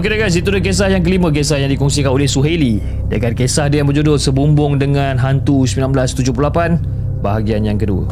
Okey 0.00 0.16
guys, 0.16 0.32
itu 0.32 0.48
dia 0.48 0.64
kisah 0.64 0.88
yang 0.88 1.04
kelima 1.04 1.28
Kisah 1.28 1.60
yang 1.60 1.68
dikongsikan 1.76 2.08
oleh 2.08 2.24
Suhaili. 2.24 2.80
Dengan 3.12 3.36
kisah 3.36 3.68
dia 3.68 3.84
yang 3.84 3.88
berjudul 3.92 4.16
Sebumbung 4.16 4.80
dengan 4.80 5.20
Hantu 5.20 5.68
1978 5.68 7.20
Bahagian 7.20 7.68
yang 7.68 7.76
kedua. 7.76 8.08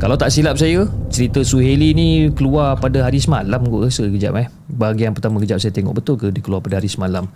Kalau 0.00 0.16
tak 0.16 0.32
silap 0.32 0.56
saya 0.56 0.88
Cerita 1.12 1.44
Suhaili 1.44 1.92
ni 1.92 2.08
keluar 2.32 2.80
pada 2.80 3.04
hari 3.04 3.20
semalam 3.20 3.60
Aku 3.60 3.84
rasa 3.84 4.08
kejap 4.08 4.40
eh. 4.40 4.48
Bahagian 4.72 5.12
pertama 5.12 5.36
kejap 5.36 5.60
saya 5.60 5.68
tengok 5.68 6.00
Betul 6.00 6.16
ke 6.16 6.32
dia 6.32 6.40
keluar 6.40 6.64
pada 6.64 6.80
hari 6.80 6.88
semalam? 6.88 7.28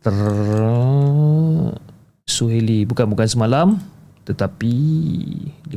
Ter... 0.00 0.16
Suhaili 2.24 2.88
Bukan 2.88 3.04
bukan 3.04 3.28
semalam 3.28 3.76
Tetapi 4.24 4.72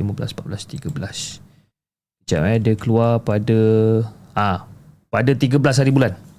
14, 0.00 0.96
13 0.96 2.24
Kejap 2.24 2.40
eh 2.40 2.56
Dia 2.56 2.72
keluar 2.80 3.20
pada 3.20 3.60
Ah, 4.32 4.64
Pada 5.12 5.36
13 5.36 5.60
hari 5.60 5.92
bulan 5.92 6.29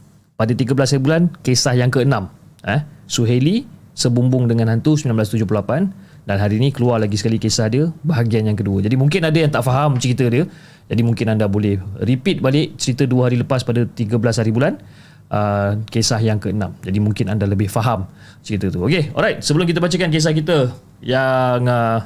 pada 0.41 0.57
13 0.57 0.73
hari 0.73 1.01
bulan 1.05 1.21
kisah 1.45 1.77
yang 1.77 1.93
ke-6 1.93 2.17
eh 2.65 2.81
Suheli 3.05 3.61
sebumbung 3.93 4.49
dengan 4.49 4.73
hantu 4.73 4.97
1978 4.97 6.25
dan 6.25 6.37
hari 6.41 6.57
ini 6.57 6.73
keluar 6.73 6.97
lagi 6.97 7.13
sekali 7.13 7.37
kisah 7.37 7.69
dia 7.69 7.89
bahagian 8.01 8.49
yang 8.49 8.57
kedua. 8.57 8.81
Jadi 8.81 8.97
mungkin 8.97 9.21
ada 9.21 9.37
yang 9.37 9.53
tak 9.53 9.61
faham 9.61 10.01
cerita 10.01 10.25
dia 10.25 10.49
jadi 10.89 11.01
mungkin 11.05 11.37
anda 11.37 11.45
boleh 11.45 11.77
repeat 12.01 12.41
balik 12.41 12.73
cerita 12.81 13.05
dua 13.05 13.29
hari 13.29 13.37
lepas 13.37 13.61
pada 13.61 13.85
13 13.85 14.17
hari 14.17 14.49
bulan 14.49 14.81
uh, 15.29 15.77
kisah 15.93 16.17
yang 16.17 16.41
ke-6 16.41 16.89
jadi 16.89 16.97
mungkin 16.97 17.25
anda 17.29 17.45
lebih 17.45 17.69
faham 17.69 18.09
cerita 18.41 18.73
tu. 18.73 18.81
Ok 18.81 19.13
alright. 19.13 19.45
Sebelum 19.45 19.69
kita 19.69 19.77
bacakan 19.77 20.09
kisah 20.09 20.33
kita 20.33 20.73
yang 21.05 21.69
uh, 21.69 22.01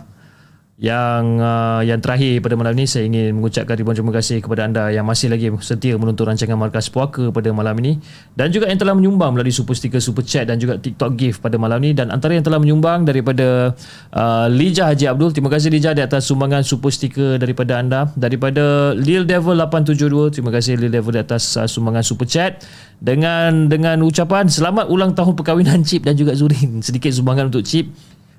yang 0.75 1.39
uh, 1.39 1.79
yang 1.87 2.03
terakhir 2.03 2.43
pada 2.43 2.59
malam 2.59 2.75
ini 2.75 2.83
saya 2.83 3.07
ingin 3.07 3.31
mengucapkan 3.39 3.79
ribuan 3.79 3.95
terima 3.95 4.11
kasih 4.11 4.43
kepada 4.43 4.67
anda 4.67 4.91
yang 4.91 5.07
masih 5.07 5.31
lagi 5.31 5.47
setia 5.63 5.95
menonton 5.95 6.27
rancangan 6.27 6.59
Markas 6.59 6.91
Puaka 6.91 7.31
pada 7.31 7.47
malam 7.55 7.79
ini. 7.79 7.95
Dan 8.35 8.51
juga 8.51 8.67
yang 8.67 8.75
telah 8.75 8.91
menyumbang 8.91 9.39
melalui 9.39 9.55
super 9.55 9.71
sticker 9.71 10.03
super 10.03 10.27
chat 10.27 10.51
dan 10.51 10.59
juga 10.59 10.75
TikTok 10.75 11.15
gift 11.15 11.39
pada 11.39 11.55
malam 11.55 11.79
ini. 11.79 11.95
Dan 11.95 12.11
antara 12.11 12.35
yang 12.35 12.43
telah 12.43 12.59
menyumbang 12.59 13.07
daripada 13.07 13.71
uh, 14.11 14.51
Lijah 14.51 14.91
Haji 14.91 15.15
Abdul. 15.15 15.31
Terima 15.31 15.47
kasih 15.47 15.71
Lijah 15.71 15.95
di 15.95 16.03
atas 16.03 16.27
sumbangan 16.27 16.59
super 16.67 16.91
sticker 16.91 17.39
daripada 17.39 17.79
anda. 17.79 18.11
Daripada 18.19 18.91
Lil 18.99 19.23
Devil 19.23 19.55
872 19.55 20.35
terima 20.35 20.51
kasih 20.51 20.75
Lil 20.75 20.91
Devil 20.91 21.15
di 21.15 21.21
atas 21.23 21.55
uh, 21.55 21.71
sumbangan 21.71 22.03
super 22.03 22.27
chat. 22.27 22.67
Dengan 22.99 23.71
dengan 23.71 24.03
ucapan 24.03 24.51
selamat 24.51 24.91
ulang 24.91 25.15
tahun 25.15 25.39
perkahwinan 25.39 25.87
Chip 25.87 26.03
dan 26.03 26.19
juga 26.19 26.35
Zurin. 26.35 26.79
Sedikit 26.87 27.15
sumbangan 27.15 27.47
untuk 27.47 27.63
Chip 27.63 27.87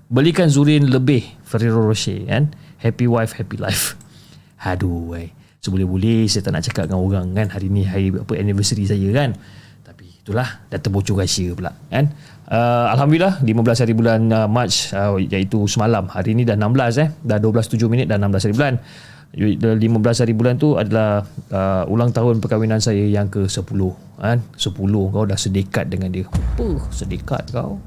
belikan 0.07 0.47
Zurin 0.47 0.87
lebih 0.87 1.27
Ferrero 1.43 1.83
Rocher 1.87 2.27
kan? 2.27 2.55
Happy 2.79 3.11
wife 3.11 3.35
happy 3.35 3.59
life. 3.59 3.99
Aduh 4.63 5.15
wey. 5.15 5.33
seboleh-boleh 5.63 6.31
saya 6.31 6.47
tak 6.47 6.55
nak 6.55 6.63
cakap 6.63 6.85
dengan 6.87 7.03
orang 7.03 7.27
kan? 7.35 7.47
Hari 7.51 7.67
ni 7.67 7.83
hari 7.83 8.15
apa 8.15 8.39
anniversary 8.39 8.87
saya 8.87 9.09
kan? 9.11 9.35
Tapi 9.83 10.23
itulah 10.23 10.63
dah 10.71 10.79
terbocor 10.79 11.19
rahsia 11.19 11.51
pula 11.59 11.75
kan? 11.91 12.15
Uh, 12.47 12.87
Alhamdulillah 12.95 13.43
15 13.43 13.83
hari 13.83 13.95
bulan 13.99 14.21
uh, 14.31 14.47
March 14.47 14.95
uh, 14.95 15.19
iaitu 15.19 15.67
semalam. 15.67 16.07
Hari 16.07 16.39
ni 16.39 16.47
dah 16.47 16.55
16 16.55 17.03
eh? 17.03 17.09
Dah 17.27 17.43
12.7 17.43 17.83
minit 17.91 18.07
dah 18.07 18.15
16 18.15 18.47
hari 18.47 18.55
bulan. 18.55 18.75
15 19.37 20.23
hari 20.23 20.33
bulan 20.39 20.55
tu 20.55 20.79
adalah 20.79 21.27
uh, 21.51 21.83
ulang 21.91 22.15
tahun 22.15 22.39
perkahwinan 22.39 22.79
saya 22.79 23.03
yang 23.03 23.27
ke 23.27 23.51
10 23.51 23.67
kan? 24.23 24.39
10 24.55 24.71
kau 24.87 25.25
dah 25.27 25.35
sedekat 25.35 25.91
dengan 25.91 26.15
dia. 26.15 26.31
Apa 26.31 26.79
sedekat 26.95 27.51
kau 27.51 27.83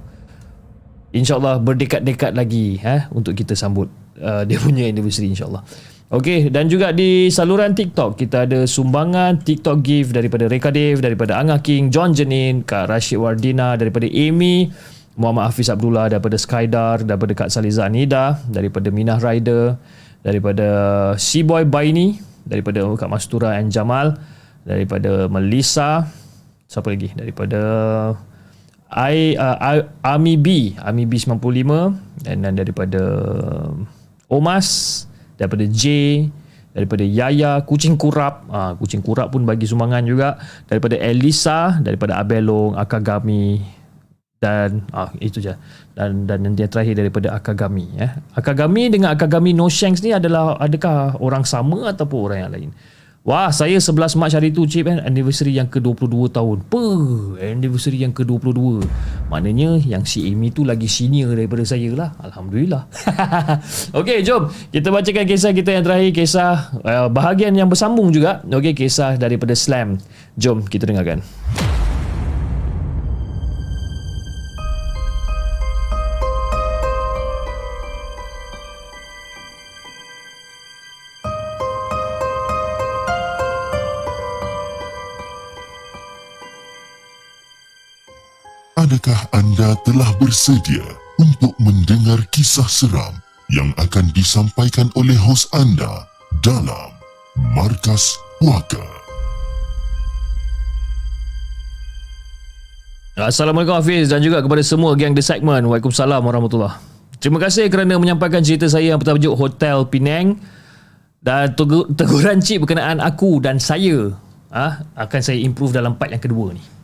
InsyaAllah 1.09 1.57
berdekat-dekat 1.61 2.37
lagi 2.37 2.77
eh, 2.85 3.09
untuk 3.09 3.33
kita 3.33 3.57
sambut 3.57 3.89
uh, 4.21 4.45
dia 4.45 4.61
punya 4.61 4.85
anniversary 4.85 5.33
insyaAllah. 5.33 5.65
Okey 6.09 6.49
dan 6.49 6.65
juga 6.65 6.89
di 6.89 7.29
saluran 7.29 7.77
TikTok 7.77 8.17
kita 8.17 8.49
ada 8.49 8.65
sumbangan 8.65 9.45
TikTok 9.45 9.77
gift 9.85 10.09
daripada 10.17 10.49
Reka 10.49 10.73
Dave, 10.73 10.97
daripada 11.01 11.37
Angah 11.37 11.61
King, 11.61 11.93
John 11.93 12.17
Jenin, 12.17 12.65
Kak 12.65 12.89
Rashid 12.89 13.21
Wardina, 13.21 13.77
daripada 13.77 14.09
Amy, 14.09 14.73
Muhammad 15.13 15.53
Hafiz 15.53 15.69
Abdullah, 15.69 16.09
daripada 16.09 16.33
Skydar, 16.33 17.05
daripada 17.05 17.33
Kak 17.37 17.49
Saliza 17.53 17.85
Anida, 17.85 18.41
daripada 18.49 18.89
Minah 18.89 19.21
Rider, 19.21 19.77
daripada 20.25 20.67
Seaboy 21.17 21.69
Baini, 21.69 22.17
daripada 22.41 22.81
Kak 22.97 23.09
Mastura 23.09 23.61
and 23.61 23.69
Jamal, 23.69 24.17
daripada 24.65 25.29
Melissa, 25.29 26.09
siapa 26.65 26.89
lagi? 26.89 27.13
Daripada 27.13 27.59
I 28.89 29.37
uh, 29.37 29.85
Ami 30.01 30.33
B 30.33 30.73
Ami 30.81 31.05
B 31.05 31.21
95 31.21 32.25
dan, 32.25 32.41
dan 32.41 32.53
daripada 32.57 33.01
Omas 34.25 35.05
daripada 35.37 35.65
J 35.69 35.83
daripada 36.73 37.05
Yaya 37.05 37.61
kucing 37.65 37.97
kurap 37.97 38.45
uh, 38.49 38.73
kucing 38.77 39.01
kurap 39.05 39.33
pun 39.33 39.45
bagi 39.45 39.69
sumbangan 39.69 40.05
juga 40.05 40.41
daripada 40.65 40.97
Elisa 40.97 41.77
daripada 41.81 42.17
Abelong 42.17 42.77
Akagami 42.77 43.61
dan 44.39 44.87
ah 44.95 45.11
itu 45.19 45.43
je 45.43 45.51
dan 45.93 46.23
dan 46.23 46.45
yang 46.55 46.71
terakhir 46.71 46.95
daripada 46.95 47.35
Akagami 47.35 47.91
eh. 47.99 48.09
Akagami 48.33 48.87
dengan 48.87 49.11
Akagami 49.11 49.51
No 49.51 49.67
Shanks 49.67 49.99
ni 49.99 50.15
adalah 50.15 50.55
adakah 50.57 51.19
orang 51.19 51.43
sama 51.43 51.91
ataupun 51.91 52.19
orang 52.31 52.39
yang 52.47 52.51
lain 52.53 52.71
Wah, 53.27 53.51
saya 53.51 53.75
11 53.75 54.15
Mac 54.15 54.31
hari 54.31 54.55
tu 54.55 54.63
cip 54.63 54.87
kan 54.87 55.03
anniversary 55.03 55.51
yang 55.51 55.67
ke-22 55.67 56.31
tahun. 56.31 56.63
Pe, 56.71 56.83
anniversary 57.43 57.99
yang 57.99 58.15
ke-22. 58.15 58.79
Maknanya 59.27 59.75
yang 59.83 60.07
si 60.07 60.23
Amy 60.31 60.55
tu 60.55 60.63
lagi 60.63 60.87
senior 60.87 61.35
daripada 61.35 61.67
saya 61.67 61.91
lah. 61.91 62.09
Alhamdulillah. 62.23 62.87
Okey, 63.99 64.23
jom 64.23 64.47
kita 64.71 64.87
bacakan 64.87 65.25
kisah 65.27 65.51
kita 65.51 65.69
yang 65.75 65.83
terakhir, 65.83 66.15
kisah 66.15 66.71
uh, 66.79 67.11
bahagian 67.11 67.51
yang 67.59 67.67
bersambung 67.67 68.07
juga. 68.15 68.39
Okey, 68.47 68.71
kisah 68.71 69.19
daripada 69.19 69.51
Slam. 69.51 69.99
Jom 70.39 70.63
kita 70.63 70.87
dengarkan. 70.87 71.19
Adakah 88.89 89.21
anda 89.37 89.77
telah 89.85 90.09
bersedia 90.17 90.81
untuk 91.21 91.53
mendengar 91.61 92.25
kisah 92.33 92.65
seram 92.65 93.21
yang 93.53 93.69
akan 93.77 94.09
disampaikan 94.17 94.89
oleh 94.97 95.13
hos 95.13 95.45
anda 95.53 96.09
dalam 96.41 96.89
Markas 97.53 98.17
Puaka? 98.41 98.81
Assalamualaikum 103.13 103.77
Hafiz 103.77 104.09
dan 104.09 104.25
juga 104.25 104.41
kepada 104.41 104.65
semua 104.65 104.97
geng 104.97 105.13
The 105.13 105.21
Segment. 105.21 105.69
Waalaikumsalam 105.69 106.25
warahmatullahi 106.25 106.81
Terima 107.21 107.37
kasih 107.37 107.69
kerana 107.69 108.01
menyampaikan 108.01 108.41
cerita 108.41 108.65
saya 108.73 108.97
yang 108.97 108.97
bertajuk 108.97 109.37
Hotel 109.37 109.85
Penang 109.85 110.41
dan 111.21 111.53
tegur- 111.53 111.93
teguran 111.93 112.41
cik 112.41 112.65
berkenaan 112.65 112.97
aku 113.05 113.37
dan 113.37 113.61
saya 113.61 114.17
ah 114.49 114.81
akan 114.97 115.21
saya 115.21 115.37
improve 115.37 115.77
dalam 115.77 115.93
part 115.93 116.09
yang 116.09 116.25
kedua 116.25 116.57
ni. 116.57 116.78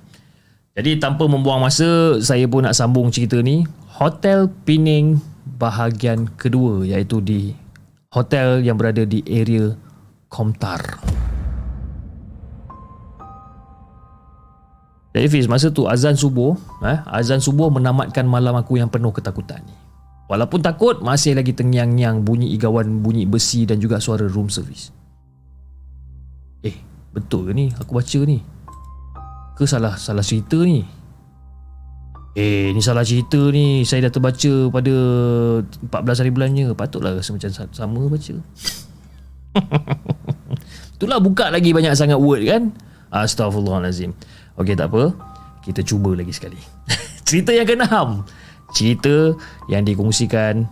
Jadi 0.76 0.99
tanpa 0.99 1.23
membuang 1.23 1.63
masa, 1.63 2.19
saya 2.19 2.43
pun 2.51 2.67
nak 2.67 2.76
sambung 2.76 3.07
cerita 3.07 3.39
ni. 3.39 3.63
Hotel 3.95 4.51
Penang 4.67 5.23
bahagian 5.55 6.28
kedua 6.36 6.84
iaitu 6.84 7.23
di 7.23 7.55
hotel 8.11 8.59
yang 8.59 8.76
berada 8.76 9.07
di 9.07 9.23
area 9.23 9.71
Komtar. 10.28 10.99
Jadi 15.15 15.32
Fiz, 15.32 15.47
masa 15.47 15.71
tu 15.71 15.88
azan 15.88 16.19
subuh, 16.19 16.59
eh, 16.84 16.99
azan 17.07 17.39
subuh 17.39 17.71
menamatkan 17.71 18.28
malam 18.28 18.59
aku 18.59 18.76
yang 18.76 18.91
penuh 18.91 19.15
ketakutan 19.15 19.63
ni. 19.63 19.71
Walaupun 20.28 20.59
takut, 20.59 20.99
masih 20.99 21.39
lagi 21.39 21.55
tengyang-nyang 21.55 22.19
bunyi 22.19 22.51
igawan 22.51 22.99
bunyi 22.99 23.23
besi 23.23 23.63
dan 23.63 23.80
juga 23.80 24.03
suara 24.03 24.28
room 24.28 24.51
service. 24.51 24.91
Eh, 26.67 26.76
betul 27.15 27.47
ke 27.47 27.51
ni? 27.55 27.71
Aku 27.80 27.95
baca 27.95 28.19
ni. 28.28 28.54
Ke 29.55 29.63
salah 29.63 29.95
salah 29.95 30.23
cerita 30.23 30.59
ni? 30.59 30.83
Eh, 32.35 32.75
ni 32.75 32.83
salah 32.83 33.07
cerita 33.07 33.39
ni. 33.49 33.87
Saya 33.87 34.07
dah 34.07 34.11
terbaca 34.11 34.53
pada 34.67 34.93
14 35.63 36.19
hari 36.19 36.31
bulannya. 36.35 36.75
Patutlah 36.75 37.15
rasa 37.15 37.31
macam 37.31 37.47
sa- 37.47 37.71
sama 37.71 38.11
baca. 38.11 38.35
Itulah 40.99 41.23
buka 41.23 41.47
lagi 41.47 41.71
banyak 41.71 41.95
sangat 41.95 42.19
word 42.19 42.43
kan? 42.43 42.75
Astaghfirullahalazim. 43.07 44.11
Okey 44.59 44.75
tak 44.75 44.91
apa. 44.91 45.15
Kita 45.63 45.79
cuba 45.79 46.11
lagi 46.11 46.35
sekali. 46.35 46.59
cerita 47.27 47.55
yang 47.55 47.63
keenam. 47.63 48.27
Cerita 48.75 49.31
yang 49.71 49.87
dikongsikan 49.87 50.67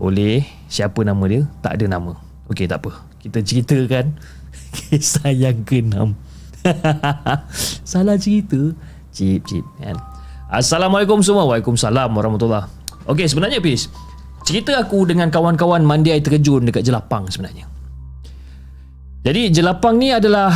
oleh 0.00 0.48
siapa 0.72 1.04
nama 1.04 1.20
dia? 1.28 1.44
Tak 1.60 1.76
ada 1.76 1.92
nama. 1.92 2.16
Okey 2.48 2.64
tak 2.64 2.80
apa. 2.80 3.04
Kita 3.20 3.44
ceritakan 3.44 4.16
kisah 4.88 5.28
yang 5.28 5.60
keenam. 5.68 6.16
Salah 7.92 8.16
cerita. 8.18 8.58
Cip 9.12 9.44
cip 9.44 9.64
kan. 9.82 9.96
Assalamualaikum 10.48 11.20
semua. 11.20 11.44
Waalaikumsalam 11.48 12.12
warahmatullahi. 12.12 12.68
Okey 13.08 13.26
sebenarnya 13.28 13.58
Pis. 13.58 13.88
Cerita 14.42 14.74
aku 14.74 15.06
dengan 15.06 15.30
kawan-kawan 15.30 15.86
mandi 15.86 16.10
air 16.10 16.22
terjun 16.22 16.66
dekat 16.66 16.82
Jelapang 16.82 17.30
sebenarnya. 17.30 17.70
Jadi 19.22 19.54
Jelapang 19.54 20.02
ni 20.02 20.10
adalah 20.10 20.50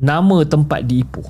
nama 0.00 0.40
tempat 0.48 0.88
di 0.88 1.04
Ipoh. 1.04 1.28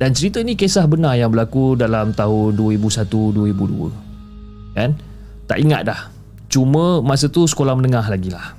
Dan 0.00 0.16
cerita 0.16 0.40
ni 0.40 0.56
kisah 0.56 0.88
benar 0.88 1.14
yang 1.14 1.30
berlaku 1.30 1.76
dalam 1.76 2.16
tahun 2.16 2.56
2001-2002. 2.56 4.74
Kan? 4.74 4.96
Tak 5.44 5.58
ingat 5.60 5.92
dah. 5.92 6.00
Cuma 6.50 7.04
masa 7.04 7.28
tu 7.28 7.46
sekolah 7.46 7.76
menengah 7.76 8.08
lagi 8.08 8.32
lah. 8.32 8.56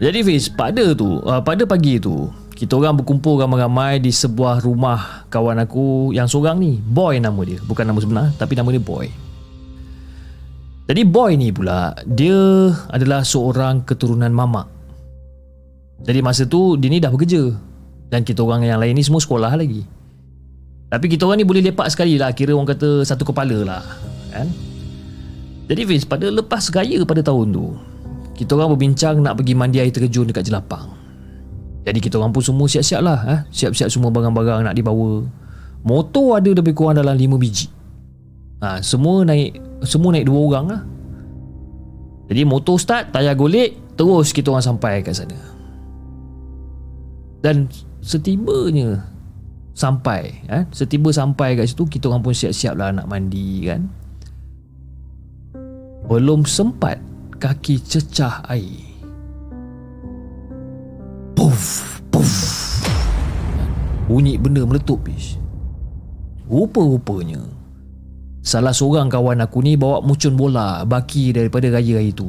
Jadi 0.00 0.24
Fiz, 0.24 0.48
pada 0.48 0.96
tu, 0.96 1.20
uh, 1.20 1.44
pada 1.44 1.68
pagi 1.68 2.00
tu, 2.00 2.32
kita 2.60 2.76
orang 2.76 3.00
berkumpul 3.00 3.40
ramai-ramai 3.40 4.04
di 4.04 4.12
sebuah 4.12 4.60
rumah 4.60 5.24
kawan 5.32 5.64
aku 5.64 6.12
yang 6.12 6.28
seorang 6.28 6.60
ni. 6.60 6.76
Boy 6.76 7.16
nama 7.16 7.40
dia. 7.40 7.56
Bukan 7.64 7.88
nama 7.88 7.96
sebenar, 7.96 8.36
tapi 8.36 8.52
nama 8.52 8.68
dia 8.68 8.84
Boy. 8.84 9.08
Jadi 10.84 11.02
Boy 11.08 11.40
ni 11.40 11.48
pula, 11.56 11.96
dia 12.04 12.68
adalah 12.92 13.24
seorang 13.24 13.80
keturunan 13.88 14.28
mamak. 14.28 14.68
Jadi 16.04 16.20
masa 16.20 16.44
tu, 16.44 16.76
dia 16.76 16.92
ni 16.92 17.00
dah 17.00 17.08
bekerja. 17.08 17.48
Dan 18.12 18.28
kita 18.28 18.44
orang 18.44 18.68
yang 18.68 18.76
lain 18.76 18.92
ni 18.92 19.08
semua 19.08 19.24
sekolah 19.24 19.56
lagi. 19.56 19.80
Tapi 20.92 21.06
kita 21.08 21.24
orang 21.24 21.40
ni 21.40 21.48
boleh 21.48 21.64
lepak 21.64 21.88
sekali 21.88 22.20
lah. 22.20 22.28
Kira 22.36 22.52
orang 22.52 22.76
kata 22.76 23.08
satu 23.08 23.24
kepala 23.24 23.56
lah. 23.64 23.80
Kan? 24.36 24.52
Jadi 25.64 25.80
Fiz, 25.88 26.04
pada 26.04 26.28
lepas 26.28 26.68
raya 26.76 27.00
pada 27.08 27.24
tahun 27.24 27.56
tu, 27.56 27.72
kita 28.36 28.52
orang 28.52 28.76
berbincang 28.76 29.16
nak 29.24 29.40
pergi 29.40 29.56
mandi 29.56 29.80
air 29.80 29.88
terjun 29.88 30.28
dekat 30.28 30.44
Jelapang. 30.44 30.99
Jadi 31.90 31.98
kita 31.98 32.22
orang 32.22 32.30
pun 32.30 32.38
semua 32.38 32.70
siap-siap 32.70 33.02
lah. 33.02 33.18
Eh? 33.26 33.40
Siap-siap 33.50 33.90
semua 33.90 34.14
barang-barang 34.14 34.62
nak 34.62 34.78
dibawa. 34.78 35.26
Motor 35.82 36.38
ada 36.38 36.50
lebih 36.54 36.70
kurang 36.70 37.02
dalam 37.02 37.18
5 37.18 37.34
biji. 37.34 37.66
Ha, 38.62 38.78
semua 38.78 39.26
naik 39.26 39.58
semua 39.82 40.14
naik 40.14 40.30
dua 40.30 40.40
orang 40.46 40.64
lah. 40.70 40.82
Jadi 42.30 42.46
motor 42.46 42.78
start, 42.78 43.10
tayar 43.10 43.34
golek, 43.34 43.74
terus 43.98 44.30
kita 44.30 44.54
orang 44.54 44.62
sampai 44.62 45.02
kat 45.02 45.18
sana. 45.18 45.34
Dan 47.42 47.66
setibanya 47.98 49.10
sampai 49.74 50.44
eh? 50.46 50.64
setiba 50.76 51.08
sampai 51.08 51.56
kat 51.56 51.72
situ 51.72 51.88
kita 51.88 52.12
orang 52.12 52.20
pun 52.20 52.36
siap-siap 52.36 52.76
lah 52.76 52.92
nak 52.92 53.08
mandi 53.08 53.64
kan 53.64 53.88
belum 56.04 56.44
sempat 56.44 57.00
kaki 57.40 57.80
cecah 57.80 58.44
air 58.50 58.89
puff 61.40 61.96
puff 62.12 62.32
bunyi 64.04 64.36
benda 64.36 64.60
meletup 64.60 65.00
bis 65.00 65.40
rupa-rupanya 66.44 67.40
salah 68.44 68.76
seorang 68.76 69.08
kawan 69.08 69.40
aku 69.40 69.64
ni 69.64 69.72
bawa 69.72 70.04
mucun 70.04 70.36
bola 70.36 70.84
baki 70.84 71.32
daripada 71.32 71.72
raya 71.72 71.96
itu. 72.04 72.28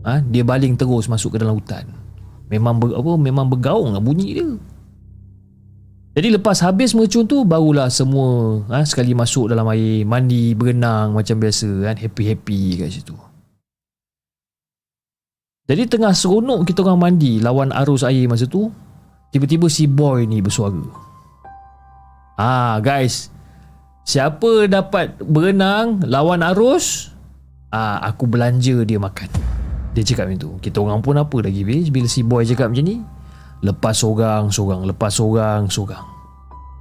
Ha? 0.00 0.24
dia 0.24 0.40
baling 0.40 0.80
terus 0.80 1.12
masuk 1.12 1.36
ke 1.36 1.44
dalam 1.44 1.60
hutan. 1.60 1.84
Memang 2.48 2.80
ber, 2.80 2.96
apa 2.96 3.20
memang 3.20 3.52
bergaung 3.52 3.92
lah 3.92 4.00
bunyi 4.00 4.32
dia. 4.32 4.48
Jadi 6.16 6.40
lepas 6.40 6.56
habis 6.64 6.96
mercun 6.96 7.28
tu 7.28 7.44
barulah 7.44 7.92
semua 7.92 8.64
ha, 8.72 8.80
sekali 8.80 9.12
masuk 9.12 9.52
dalam 9.52 9.68
air 9.68 10.08
mandi 10.08 10.56
berenang 10.56 11.12
macam 11.12 11.36
biasa 11.36 11.68
kan? 11.84 11.96
Happy-happy 12.00 12.80
kat 12.80 12.96
situ 12.96 13.29
jadi 15.70 15.86
tengah 15.86 16.10
seronok 16.10 16.66
kita 16.66 16.82
orang 16.82 16.98
mandi 16.98 17.38
lawan 17.38 17.70
arus 17.70 18.02
air 18.02 18.26
masa 18.26 18.50
tu 18.50 18.74
tiba-tiba 19.30 19.70
si 19.70 19.86
boy 19.86 20.26
ni 20.26 20.42
bersuara. 20.42 20.82
Ah 22.34 22.82
guys. 22.82 23.30
Siapa 24.02 24.66
dapat 24.66 25.22
berenang 25.22 26.02
lawan 26.10 26.42
arus? 26.50 27.14
Ah 27.70 28.02
aku 28.02 28.26
belanja 28.26 28.82
dia 28.82 28.98
makan. 28.98 29.30
Dia 29.94 30.02
cakap 30.02 30.26
macam 30.26 30.42
tu. 30.42 30.50
Kita 30.58 30.82
orang 30.82 30.98
pun 31.06 31.14
apa 31.18 31.38
lagi 31.42 31.62
bis 31.62 31.90
Bila 31.90 32.06
si 32.06 32.26
boy 32.26 32.46
cakap 32.46 32.70
macam 32.70 32.86
ni 32.86 33.02
Lepas 33.66 33.98
seorang 33.98 34.46
Seorang 34.46 34.86
Lepas 34.86 35.18
seorang 35.18 35.66
Seorang. 35.66 36.06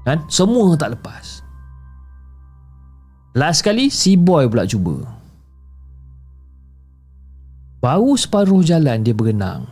Kan? 0.05 0.21
Semua 0.29 0.77
tak 0.77 0.93
lepas. 0.93 1.41
Last 3.33 3.65
kali 3.65 3.89
Si 3.89 4.13
boy 4.13 4.45
pula 4.45 4.69
cuba 4.69 5.18
Baru 7.79 8.15
separuh 8.19 8.59
jalan 8.59 9.01
dia 9.01 9.15
berenang 9.15 9.67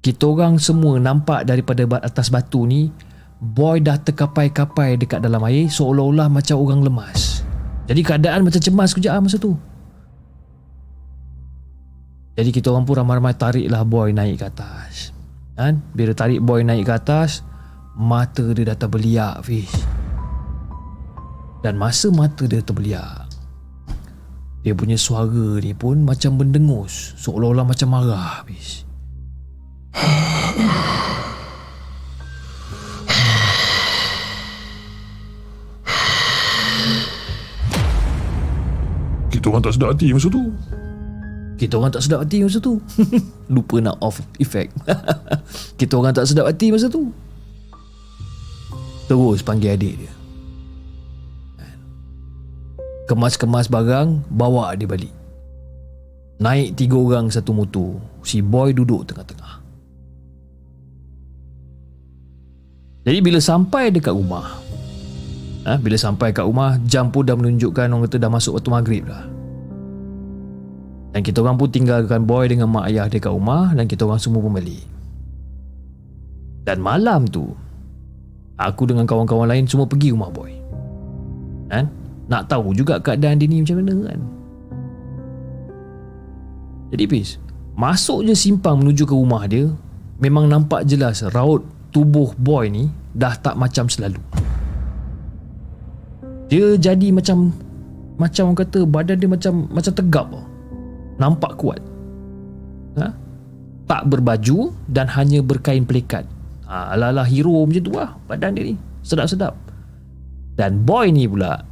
Kita 0.00 0.32
orang 0.32 0.56
semua 0.56 0.96
nampak 0.96 1.44
daripada 1.44 1.84
atas 2.00 2.32
batu 2.32 2.64
ni 2.64 2.88
Boy 3.40 3.84
dah 3.84 4.00
terkapai-kapai 4.00 5.00
dekat 5.00 5.20
dalam 5.20 5.44
air 5.44 5.68
Seolah-olah 5.68 6.32
macam 6.32 6.56
orang 6.60 6.80
lemas 6.84 7.44
Jadi 7.84 8.00
keadaan 8.00 8.44
macam 8.44 8.60
cemas 8.60 8.96
kejap 8.96 9.16
lah 9.16 9.24
masa 9.24 9.36
tu 9.36 9.56
jadi 12.40 12.56
kita 12.56 12.72
orang 12.72 12.88
pun 12.88 12.96
ramai-ramai 12.96 13.36
tariklah 13.36 13.84
boy 13.84 14.16
naik 14.16 14.40
ke 14.40 14.48
atas. 14.48 15.12
Kan? 15.60 15.84
Bila 15.92 16.16
tarik 16.16 16.40
boy 16.40 16.64
naik 16.64 16.88
ke 16.88 16.92
atas, 16.96 17.44
mata 17.92 18.40
dia 18.56 18.72
dah 18.72 18.78
terbeliak, 18.80 19.44
Fish. 19.44 19.76
Dan 21.60 21.76
masa 21.76 22.08
mata 22.08 22.48
dia 22.48 22.64
terbeliak, 22.64 23.28
dia 24.60 24.76
punya 24.76 25.00
suara 25.00 25.56
ni 25.56 25.72
pun 25.72 26.04
macam 26.04 26.36
mendengus. 26.36 27.16
Seolah-olah 27.16 27.64
macam 27.64 27.88
marah, 27.88 28.44
Fish. 28.44 28.84
Kita 39.32 39.48
orang 39.48 39.64
tak 39.64 39.72
sedar 39.72 39.88
hati 39.96 40.12
masa 40.12 40.28
tu. 40.28 40.44
Kita 41.56 41.80
orang 41.80 41.92
tak 41.92 42.04
sedap 42.04 42.20
hati 42.20 42.38
masa 42.44 42.58
tu. 42.60 42.76
Lupa 43.54 43.80
nak 43.80 43.96
off 44.04 44.20
effect. 44.36 44.76
kita 45.80 45.96
orang 45.96 46.12
tak 46.12 46.28
sedap 46.28 46.44
hati 46.44 46.68
masa 46.68 46.92
tu. 46.92 47.08
Terus 49.08 49.40
panggil 49.40 49.72
adik 49.72 50.04
dia. 50.04 50.19
Kemas-kemas 53.10 53.66
barang, 53.66 54.30
bawa 54.30 54.70
dia 54.78 54.86
balik. 54.86 55.10
Naik 56.38 56.78
tiga 56.78 56.94
orang 56.94 57.26
satu 57.26 57.50
motor. 57.50 57.98
Si 58.22 58.38
boy 58.38 58.70
duduk 58.70 59.02
tengah-tengah. 59.10 59.58
Jadi 63.02 63.18
bila 63.18 63.42
sampai 63.42 63.90
dekat 63.90 64.14
rumah, 64.14 64.62
ha, 65.64 65.76
Bila 65.80 65.96
sampai 65.96 66.32
kat 66.36 66.44
rumah 66.44 66.76
Jam 66.84 67.08
pun 67.08 67.24
dah 67.24 67.32
menunjukkan 67.32 67.88
Orang 67.88 68.04
kata 68.04 68.20
dah 68.20 68.30
masuk 68.32 68.60
waktu 68.60 68.70
maghrib 68.72 69.02
dah 69.08 69.24
Dan 71.16 71.20
kita 71.24 71.40
orang 71.40 71.56
pun 71.56 71.72
tinggalkan 71.72 72.28
boy 72.28 72.44
Dengan 72.44 72.68
mak 72.68 72.92
ayah 72.92 73.08
dia 73.08 73.16
kat 73.16 73.32
rumah 73.32 73.72
Dan 73.72 73.88
kita 73.88 74.04
orang 74.04 74.20
semua 74.20 74.44
pun 74.44 74.52
balik 74.52 74.84
Dan 76.68 76.84
malam 76.84 77.24
tu 77.24 77.48
Aku 78.60 78.84
dengan 78.84 79.08
kawan-kawan 79.08 79.48
lain 79.48 79.64
Semua 79.64 79.88
pergi 79.88 80.12
rumah 80.12 80.28
boy 80.28 80.52
Kan 81.72 81.99
Nak 82.30 82.46
tahu 82.46 82.70
juga 82.78 83.02
keadaan 83.02 83.42
dia 83.42 83.50
ni 83.50 83.58
macam 83.58 83.82
mana 83.82 83.94
kan? 84.06 84.20
Jadi 86.94 87.04
Pis 87.10 87.28
Masuk 87.74 88.26
je 88.26 88.34
simpang 88.38 88.78
menuju 88.78 89.02
ke 89.02 89.14
rumah 89.14 89.50
dia 89.50 89.66
Memang 90.22 90.46
nampak 90.46 90.86
jelas 90.86 91.26
Raut 91.34 91.66
tubuh 91.90 92.30
boy 92.38 92.70
ni 92.70 92.90
Dah 93.10 93.34
tak 93.34 93.58
macam 93.58 93.90
selalu. 93.90 94.22
Dia 96.46 96.78
jadi 96.78 97.10
macam 97.10 97.50
Macam 98.14 98.50
orang 98.50 98.60
kata 98.62 98.80
Badan 98.86 99.18
dia 99.18 99.30
macam 99.30 99.66
Macam 99.70 99.92
tegap. 99.94 100.26
Nampak 101.18 101.52
kuat. 101.58 101.82
Ha? 102.98 103.10
Tak 103.90 104.02
berbaju 104.06 104.70
Dan 104.86 105.10
hanya 105.10 105.42
berkain 105.42 105.82
pelikat. 105.82 106.26
Ha, 106.70 106.94
Ala-ala 106.94 107.26
hero 107.26 107.66
macam 107.66 107.82
tu 107.82 107.94
lah 107.94 108.14
Badan 108.30 108.54
dia 108.54 108.70
ni. 108.70 108.74
Sedap-sedap. 109.02 109.56
Dan 110.54 110.84
boy 110.84 111.08
ni 111.08 111.24
pula 111.24 111.69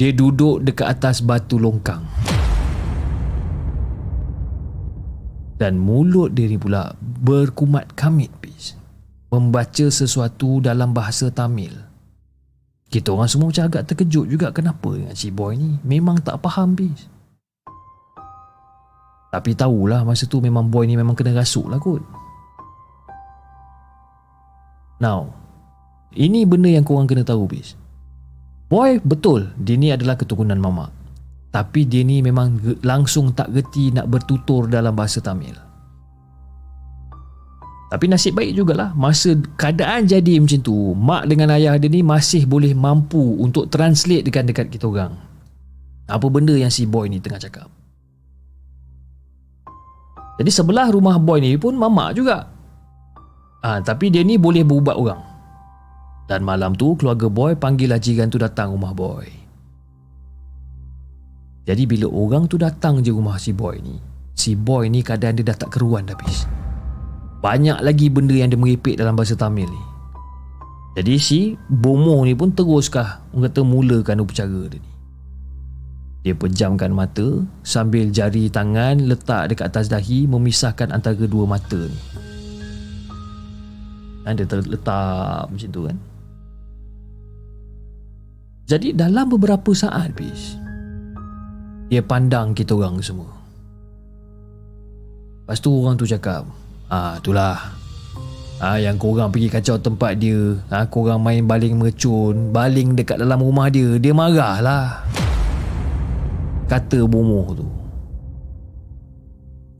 Dia 0.00 0.16
duduk 0.16 0.64
dekat 0.64 0.96
atas 0.96 1.20
batu 1.20 1.60
longkang. 1.60 2.00
Dan 5.60 5.76
mulut 5.76 6.32
dia 6.32 6.48
ni 6.48 6.56
pula 6.56 6.96
berkumat 6.96 7.92
kamit 7.92 8.32
bis 8.40 8.80
membaca 9.28 9.92
sesuatu 9.92 10.64
dalam 10.64 10.96
bahasa 10.96 11.28
Tamil. 11.28 11.76
Kita 12.88 13.12
orang 13.12 13.28
semua 13.28 13.52
macam 13.52 13.68
agak 13.68 13.92
terkejut 13.92 14.24
juga 14.24 14.48
kenapa 14.56 14.88
dengan 14.96 15.12
si 15.12 15.28
boy 15.28 15.52
ni? 15.60 15.76
Memang 15.84 16.24
tak 16.24 16.40
faham 16.40 16.72
bis 16.72 17.20
tapi 19.30 19.54
tahulah 19.54 20.02
masa 20.02 20.26
tu 20.26 20.42
memang 20.42 20.66
boy 20.66 20.90
ni 20.90 20.98
memang 20.98 21.14
kena 21.14 21.38
rasuk 21.38 21.70
lah 21.70 21.78
kot. 21.78 22.02
Now 24.98 25.30
ini 26.10 26.42
benda 26.42 26.66
yang 26.66 26.82
korang 26.82 27.06
kena 27.06 27.22
tahu 27.22 27.46
bis 27.46 27.78
boy 28.70 29.02
betul 29.02 29.50
dia 29.58 29.74
ni 29.74 29.90
adalah 29.90 30.14
keturunan 30.14 30.56
mamak 30.56 31.00
tapi 31.50 31.82
dia 31.82 32.06
ni 32.06 32.22
memang 32.22 32.78
langsung 32.86 33.34
tak 33.34 33.50
gerti 33.50 33.90
nak 33.90 34.06
bertutur 34.06 34.70
dalam 34.70 34.94
bahasa 34.94 35.18
Tamil. 35.18 35.58
Tapi 37.90 38.06
nasib 38.06 38.38
baik 38.38 38.54
jugalah 38.54 38.94
masa 38.94 39.34
keadaan 39.58 40.06
jadi 40.06 40.38
macam 40.38 40.62
tu, 40.62 40.94
mak 40.94 41.26
dengan 41.26 41.50
ayah 41.58 41.74
dia 41.74 41.90
ni 41.90 42.06
masih 42.06 42.46
boleh 42.46 42.70
mampu 42.70 43.18
untuk 43.42 43.66
translate 43.66 44.22
dekat 44.22 44.46
dekat 44.46 44.66
kita 44.70 44.86
orang. 44.86 45.18
Apa 46.06 46.30
benda 46.30 46.54
yang 46.54 46.70
si 46.70 46.86
boy 46.86 47.10
ni 47.10 47.18
tengah 47.18 47.42
cakap. 47.42 47.66
Jadi 50.38 50.50
sebelah 50.54 50.94
rumah 50.94 51.18
boy 51.18 51.42
ni 51.42 51.58
pun 51.58 51.74
mamak 51.74 52.14
juga. 52.14 52.46
Ah, 53.60 53.76
ha, 53.76 53.78
tapi 53.82 54.08
dia 54.08 54.22
ni 54.22 54.38
boleh 54.38 54.62
berubat 54.62 54.94
orang. 54.94 55.29
Dan 56.30 56.46
malam 56.46 56.78
tu 56.78 56.94
keluarga 56.94 57.26
boy 57.26 57.58
panggil 57.58 57.90
jiran 57.98 58.30
tu 58.30 58.38
datang 58.38 58.70
rumah 58.70 58.94
boy. 58.94 59.26
Jadi 61.66 61.90
bila 61.90 62.06
orang 62.06 62.46
tu 62.46 62.54
datang 62.54 63.02
je 63.02 63.10
rumah 63.10 63.38
si 63.38 63.54
boy 63.54 63.78
ni 63.78 63.94
Si 64.32 64.56
boy 64.56 64.90
ni 64.90 65.04
keadaan 65.04 65.38
dia 65.38 65.52
dah 65.52 65.54
tak 65.54 65.76
keruan 65.76 66.02
dah 66.02 66.18
habis 66.18 66.48
Banyak 67.44 67.84
lagi 67.84 68.10
benda 68.10 68.32
yang 68.32 68.50
dia 68.50 68.58
meripik 68.58 68.96
dalam 68.98 69.14
bahasa 69.14 69.36
Tamil 69.36 69.70
ni. 69.70 69.82
Jadi 70.98 71.14
si 71.20 71.40
Bomo 71.70 72.18
ni 72.26 72.34
pun 72.34 72.50
teruskah 72.50 73.22
Orang 73.30 73.46
kata 73.46 73.60
mulakan 73.62 74.24
upacara 74.24 74.62
dia 74.66 74.82
ni. 74.82 74.92
Dia 76.26 76.34
pejamkan 76.34 76.90
mata 76.90 77.44
Sambil 77.62 78.10
jari 78.10 78.50
tangan 78.50 79.04
letak 79.06 79.54
dekat 79.54 79.70
atas 79.70 79.86
dahi 79.92 80.26
Memisahkan 80.26 80.90
antara 80.90 81.22
dua 81.28 81.44
mata 81.46 81.78
ni. 81.78 82.00
Dan 84.26 84.32
dia 84.36 84.46
terletak 84.48 85.46
macam 85.48 85.70
tu 85.70 85.82
kan 85.86 86.09
jadi 88.70 88.94
dalam 88.94 89.26
beberapa 89.26 89.74
saat 89.74 90.14
bis 90.14 90.60
dia 91.90 92.06
pandang 92.06 92.54
kita 92.54 92.78
orang 92.78 93.02
semua. 93.02 93.26
Lepas 95.42 95.58
tu 95.58 95.74
orang 95.74 95.98
tu 95.98 96.06
cakap 96.06 96.46
Ah, 96.86 97.18
itulah. 97.18 97.58
Ah, 98.62 98.78
yang 98.78 98.94
korang 98.94 99.34
pergi 99.34 99.50
kacau 99.50 99.74
tempat 99.74 100.14
dia. 100.14 100.54
Ah, 100.70 100.86
Korang 100.86 101.18
main 101.18 101.42
baling 101.42 101.74
mercun 101.74 102.54
Baling 102.54 102.94
dekat 102.94 103.18
dalam 103.18 103.42
rumah 103.42 103.66
dia. 103.70 103.98
Dia 103.98 104.14
marah 104.14 104.62
lah 104.62 104.86
Kata 106.70 107.02
bomoh 107.10 107.58
tu. 107.58 107.66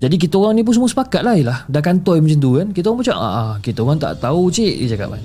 Jadi 0.02 0.16
kita 0.18 0.34
orang 0.40 0.58
ni 0.58 0.66
pun 0.66 0.74
semua 0.74 0.90
sepakat 0.90 1.22
lah 1.22 1.36
Yalah, 1.38 1.60
Dah 1.70 1.82
kantoi 1.84 2.18
macam 2.18 2.38
tu 2.42 2.50
kan. 2.58 2.68
Kita 2.74 2.90
orang 2.90 3.00
macam 3.06 3.16
ah, 3.20 3.54
Kita 3.62 3.78
orang 3.86 3.98
tak 4.02 4.12
tahu 4.18 4.50
cik 4.50 4.74
Dia 4.82 4.88
cakap 4.98 5.08
kan. 5.14 5.22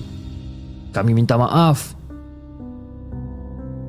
Kami 0.93 1.11
minta 1.17 1.33
maaf 1.39 1.94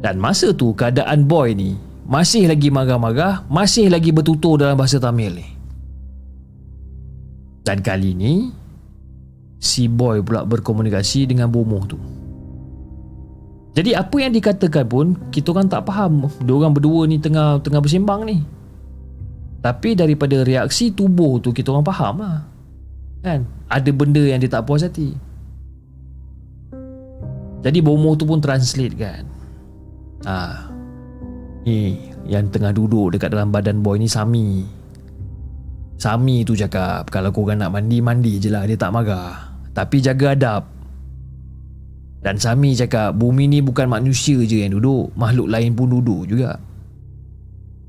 Dan 0.06 0.22
masa 0.22 0.54
tu 0.54 0.70
keadaan 0.70 1.26
boy 1.26 1.50
ni 1.58 1.74
masih 2.06 2.46
lagi 2.46 2.70
marah-marah, 2.70 3.42
masih 3.50 3.90
lagi 3.90 4.14
bertutur 4.14 4.54
dalam 4.54 4.78
bahasa 4.78 5.02
Tamil 5.02 5.42
ni. 5.42 5.48
Dan 7.66 7.82
kali 7.82 8.14
ni, 8.14 8.54
si 9.58 9.90
boy 9.90 10.22
pula 10.22 10.46
berkomunikasi 10.46 11.26
dengan 11.26 11.50
bomoh 11.50 11.82
tu. 11.90 11.98
Jadi 13.74 13.98
apa 13.98 14.14
yang 14.22 14.30
dikatakan 14.30 14.86
pun, 14.86 15.06
kita 15.34 15.50
orang 15.50 15.66
tak 15.66 15.82
faham. 15.82 16.30
Diorang 16.38 16.70
berdua 16.70 17.10
ni 17.10 17.18
tengah 17.18 17.58
tengah 17.58 17.82
bersembang 17.82 18.30
ni. 18.30 18.38
Tapi 19.58 19.98
daripada 19.98 20.46
reaksi 20.46 20.94
tubuh 20.94 21.42
tu, 21.42 21.50
kita 21.50 21.74
orang 21.74 21.82
faham 21.82 22.22
lah. 22.22 22.46
Kan? 23.26 23.42
Ada 23.66 23.90
benda 23.90 24.22
yang 24.22 24.38
dia 24.38 24.54
tak 24.54 24.70
puas 24.70 24.86
hati. 24.86 25.18
Jadi 27.66 27.78
bomoh 27.82 28.14
tu 28.14 28.22
pun 28.22 28.38
translate 28.38 28.94
kan. 28.94 29.35
Ah, 30.26 30.66
Ni 31.66 31.98
yang 32.30 32.46
tengah 32.50 32.70
duduk 32.70 33.14
dekat 33.14 33.34
dalam 33.34 33.50
badan 33.50 33.82
boy 33.82 33.98
ni 33.98 34.06
Sami. 34.06 34.62
Sami 35.98 36.46
tu 36.46 36.54
cakap 36.54 37.10
kalau 37.10 37.34
korang 37.34 37.58
nak 37.58 37.74
mandi 37.74 37.98
mandi 37.98 38.38
je 38.38 38.54
lah 38.54 38.62
dia 38.70 38.78
tak 38.78 38.94
marah. 38.94 39.58
Tapi 39.74 39.98
jaga 39.98 40.38
adab. 40.38 40.62
Dan 42.22 42.38
Sami 42.38 42.78
cakap 42.78 43.18
bumi 43.18 43.50
ni 43.50 43.58
bukan 43.62 43.90
manusia 43.90 44.38
je 44.46 44.62
yang 44.62 44.78
duduk, 44.78 45.10
makhluk 45.18 45.50
lain 45.50 45.74
pun 45.74 45.90
duduk 45.90 46.30
juga. 46.30 46.58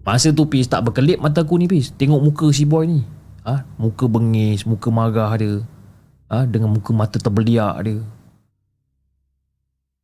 Masa 0.02 0.34
tu 0.34 0.50
Pis 0.50 0.66
tak 0.66 0.90
berkelip 0.90 1.22
mata 1.22 1.46
aku 1.46 1.62
ni 1.62 1.70
Pis. 1.70 1.94
Tengok 1.94 2.22
muka 2.22 2.48
si 2.50 2.66
boy 2.66 2.86
ni. 2.90 3.06
Ha? 3.46 3.62
Muka 3.78 4.10
bengis, 4.10 4.66
muka 4.66 4.90
marah 4.90 5.38
dia. 5.38 5.62
Ha? 6.34 6.50
Dengan 6.50 6.74
muka 6.74 6.94
mata 6.98 7.22
terbeliak 7.22 7.76
dia. 7.86 8.02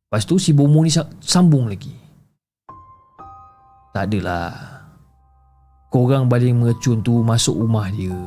Lepas 0.06 0.30
tu 0.30 0.38
si 0.38 0.54
bomo 0.54 0.78
ni 0.86 0.94
sambung 1.24 1.66
lagi. 1.66 2.03
Tak 3.94 4.10
adalah. 4.10 4.50
Korang 5.86 6.26
baling 6.26 6.58
mercun 6.58 6.98
tu 6.98 7.22
masuk 7.22 7.54
rumah 7.54 7.86
dia. 7.94 8.18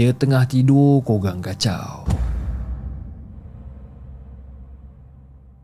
Dia 0.00 0.16
tengah 0.16 0.48
tidur, 0.48 1.04
korang 1.04 1.44
kacau. 1.44 2.08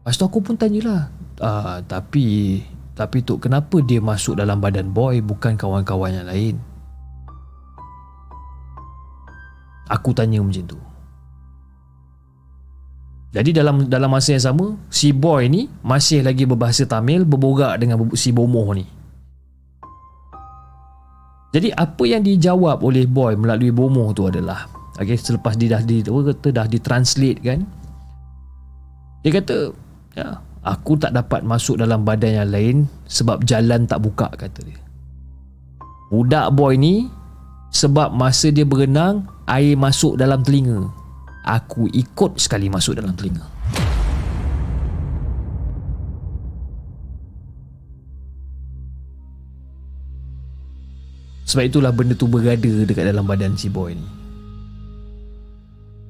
Lepas 0.05 0.13
tu 0.21 0.25
aku 0.29 0.45
pun 0.45 0.61
tanyalah. 0.61 1.09
Ah, 1.41 1.81
tapi, 1.89 2.61
tapi 2.93 3.25
tu 3.25 3.41
kenapa 3.41 3.81
dia 3.81 3.97
masuk 4.05 4.37
dalam 4.37 4.61
badan 4.61 4.93
boy 4.93 5.25
bukan 5.25 5.57
kawan-kawan 5.57 6.13
yang 6.13 6.29
lain? 6.29 6.61
Aku 9.89 10.13
tanya 10.13 10.45
macam 10.45 10.69
tu. 10.69 10.77
Jadi 13.33 13.57
dalam 13.57 13.89
dalam 13.89 14.13
masa 14.13 14.37
yang 14.37 14.45
sama, 14.45 14.77
si 14.93 15.17
boy 15.17 15.49
ni 15.49 15.73
masih 15.81 16.21
lagi 16.21 16.45
berbahasa 16.45 16.85
Tamil 16.85 17.25
berborak 17.25 17.81
dengan 17.81 18.05
si 18.13 18.37
bomoh 18.37 18.69
ni. 18.77 18.98
Jadi 21.49 21.73
apa 21.73 22.05
yang 22.05 22.21
dijawab 22.21 22.85
oleh 22.85 23.09
boy 23.09 23.33
melalui 23.33 23.73
bomo 23.73 24.13
tu 24.13 24.29
adalah 24.29 24.69
okay, 25.01 25.17
selepas 25.17 25.55
dia 25.57 25.79
dah 25.79 25.83
di 25.83 26.05
kata 26.05 26.49
dah 26.53 26.67
ditranslate 26.69 27.41
kan. 27.41 27.65
Dia 29.25 29.31
kata, 29.35 29.57
ya, 30.15 30.39
aku 30.63 30.95
tak 31.01 31.17
dapat 31.17 31.43
masuk 31.43 31.81
dalam 31.81 32.05
badan 32.05 32.45
yang 32.45 32.51
lain 32.51 32.77
sebab 33.09 33.43
jalan 33.49 33.89
tak 33.89 34.05
buka 34.05 34.29
kata 34.35 34.61
dia. 34.67 34.79
Budak 36.13 36.53
boy 36.53 36.77
ni 36.77 37.09
sebab 37.73 38.13
masa 38.17 38.49
dia 38.49 38.65
berenang 38.65 39.29
air 39.49 39.77
masuk 39.77 40.17
dalam 40.21 40.45
telinga. 40.45 40.89
Aku 41.49 41.89
ikut 41.93 42.37
sekali 42.37 42.69
masuk 42.69 43.01
dalam 43.01 43.17
telinga. 43.17 43.45
Sebab 51.49 51.65
itulah 51.65 51.91
benda 51.97 52.13
tu 52.13 52.29
berada 52.29 52.73
dekat 52.85 53.09
dalam 53.09 53.25
badan 53.25 53.57
si 53.57 53.73
boy 53.73 53.97
ni. 53.97 54.05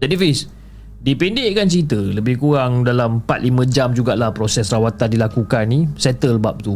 Jadi 0.02 0.14
Fiz, 0.14 0.50
Dipendekkan 0.98 1.70
cerita 1.70 1.98
Lebih 1.98 2.42
kurang 2.42 2.82
dalam 2.82 3.22
4-5 3.22 3.70
jam 3.70 3.88
jugalah 3.94 4.34
Proses 4.34 4.66
rawatan 4.70 5.14
dilakukan 5.14 5.62
ni 5.70 5.86
Settle 5.94 6.42
bab 6.42 6.58
tu. 6.58 6.74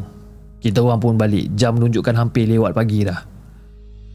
Kita 0.62 0.78
orang 0.78 1.02
pun 1.02 1.18
balik 1.18 1.50
Jam 1.58 1.78
menunjukkan 1.78 2.14
hampir 2.14 2.46
lewat 2.46 2.70
pagi 2.70 3.02
dah. 3.02 3.18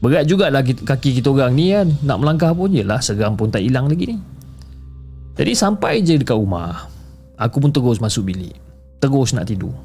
Berat 0.00 0.24
jugalah 0.24 0.64
kaki 0.64 1.20
kita 1.20 1.28
orang 1.28 1.52
ni 1.52 1.76
kan 1.76 1.88
Nak 2.04 2.18
melangkah 2.24 2.56
pun 2.56 2.72
je 2.72 2.84
lah 2.84 3.04
Seram 3.04 3.36
pun 3.36 3.52
tak 3.52 3.60
hilang 3.60 3.88
lagi 3.88 4.16
ni. 4.16 4.18
Jadi 5.36 5.52
sampai 5.52 6.00
je 6.00 6.16
dekat 6.16 6.36
rumah 6.36 6.88
Aku 7.36 7.60
pun 7.60 7.70
terus 7.70 8.00
masuk 8.00 8.32
bilik. 8.32 8.56
Terus 8.98 9.30
nak 9.30 9.46
tidur. 9.46 9.76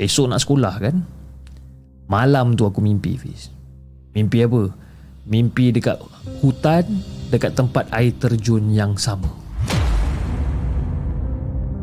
Esok 0.00 0.32
nak 0.32 0.42
sekolah 0.42 0.74
kan? 0.80 0.96
Malam 2.10 2.58
tu 2.58 2.66
aku 2.66 2.80
mimpi 2.80 3.14
Fiz 3.20 3.61
Mimpi 4.12 4.44
apa? 4.44 4.68
Mimpi 5.24 5.72
dekat 5.72 5.96
hutan 6.44 6.84
Dekat 7.32 7.56
tempat 7.56 7.88
air 7.96 8.12
terjun 8.12 8.68
yang 8.76 8.92
sama. 9.00 9.24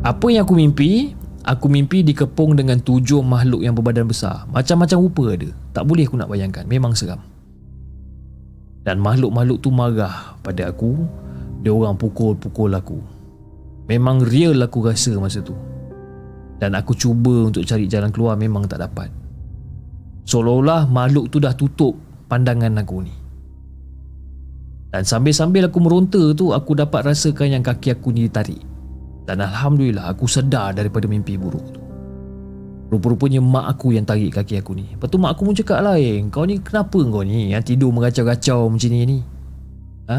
Apa 0.06 0.30
yang 0.30 0.46
aku 0.46 0.54
mimpi? 0.54 1.18
Aku 1.42 1.66
mimpi 1.66 2.06
dikepung 2.06 2.54
dengan 2.54 2.78
tujuh 2.78 3.18
makhluk 3.26 3.66
yang 3.66 3.74
berbadan 3.74 4.06
besar. 4.06 4.46
Macam-macam 4.54 4.98
rupa 5.02 5.24
ada. 5.34 5.50
Tak 5.74 5.82
boleh 5.90 6.06
aku 6.06 6.14
nak 6.14 6.30
bayangkan. 6.30 6.62
Memang 6.70 6.94
seram. 6.94 7.18
Dan 8.86 9.02
makhluk-makhluk 9.02 9.58
tu 9.58 9.74
marah 9.74 10.38
pada 10.38 10.70
aku. 10.70 11.02
Dia 11.66 11.74
orang 11.74 11.98
pukul-pukul 11.98 12.70
aku. 12.70 13.02
Memang 13.90 14.22
real 14.22 14.54
aku 14.62 14.86
rasa 14.86 15.18
masa 15.18 15.42
tu. 15.42 15.58
Dan 16.62 16.78
aku 16.78 16.94
cuba 16.94 17.50
untuk 17.50 17.66
cari 17.66 17.90
jalan 17.90 18.14
keluar 18.14 18.38
Memang 18.38 18.70
tak 18.70 18.86
dapat. 18.86 19.10
Seolah-olah 20.30 20.86
makhluk 20.86 21.26
tu 21.34 21.42
dah 21.42 21.58
tutup 21.58 21.98
pandangan 22.30 22.78
aku 22.78 23.02
ni. 23.02 23.14
Dan 24.90 25.06
sambil-sambil 25.06 25.70
aku 25.70 25.78
meronta 25.78 26.34
tu 26.34 26.50
Aku 26.50 26.74
dapat 26.74 27.06
rasakan 27.06 27.58
yang 27.58 27.62
kaki 27.62 27.94
aku 27.94 28.10
ni 28.14 28.26
ditarik. 28.30 28.62
Dan 29.26 29.42
Alhamdulillah 29.42 30.10
aku 30.10 30.26
sedar 30.26 30.74
daripada 30.74 31.06
mimpi 31.10 31.34
buruk 31.34 31.66
tu. 31.74 31.80
Rupa-rupanya 32.90 33.38
mak 33.38 33.78
aku 33.78 33.94
yang 33.94 34.02
tarik 34.02 34.34
kaki 34.34 34.58
aku 34.58 34.74
ni. 34.74 34.90
Lepas 34.90 35.06
tu 35.06 35.18
mak 35.22 35.38
aku 35.38 35.46
pun 35.46 35.54
cakap 35.54 35.78
Eh 35.94 36.18
kau 36.26 36.42
ni 36.42 36.58
kenapa 36.58 36.98
kau 36.98 37.22
ni? 37.22 37.54
Yang 37.54 37.74
tidur 37.74 37.94
mengacau-kacau 37.94 38.66
macam 38.66 38.90
ni 38.90 38.98
ni. 39.06 39.18
Ha? 40.10 40.18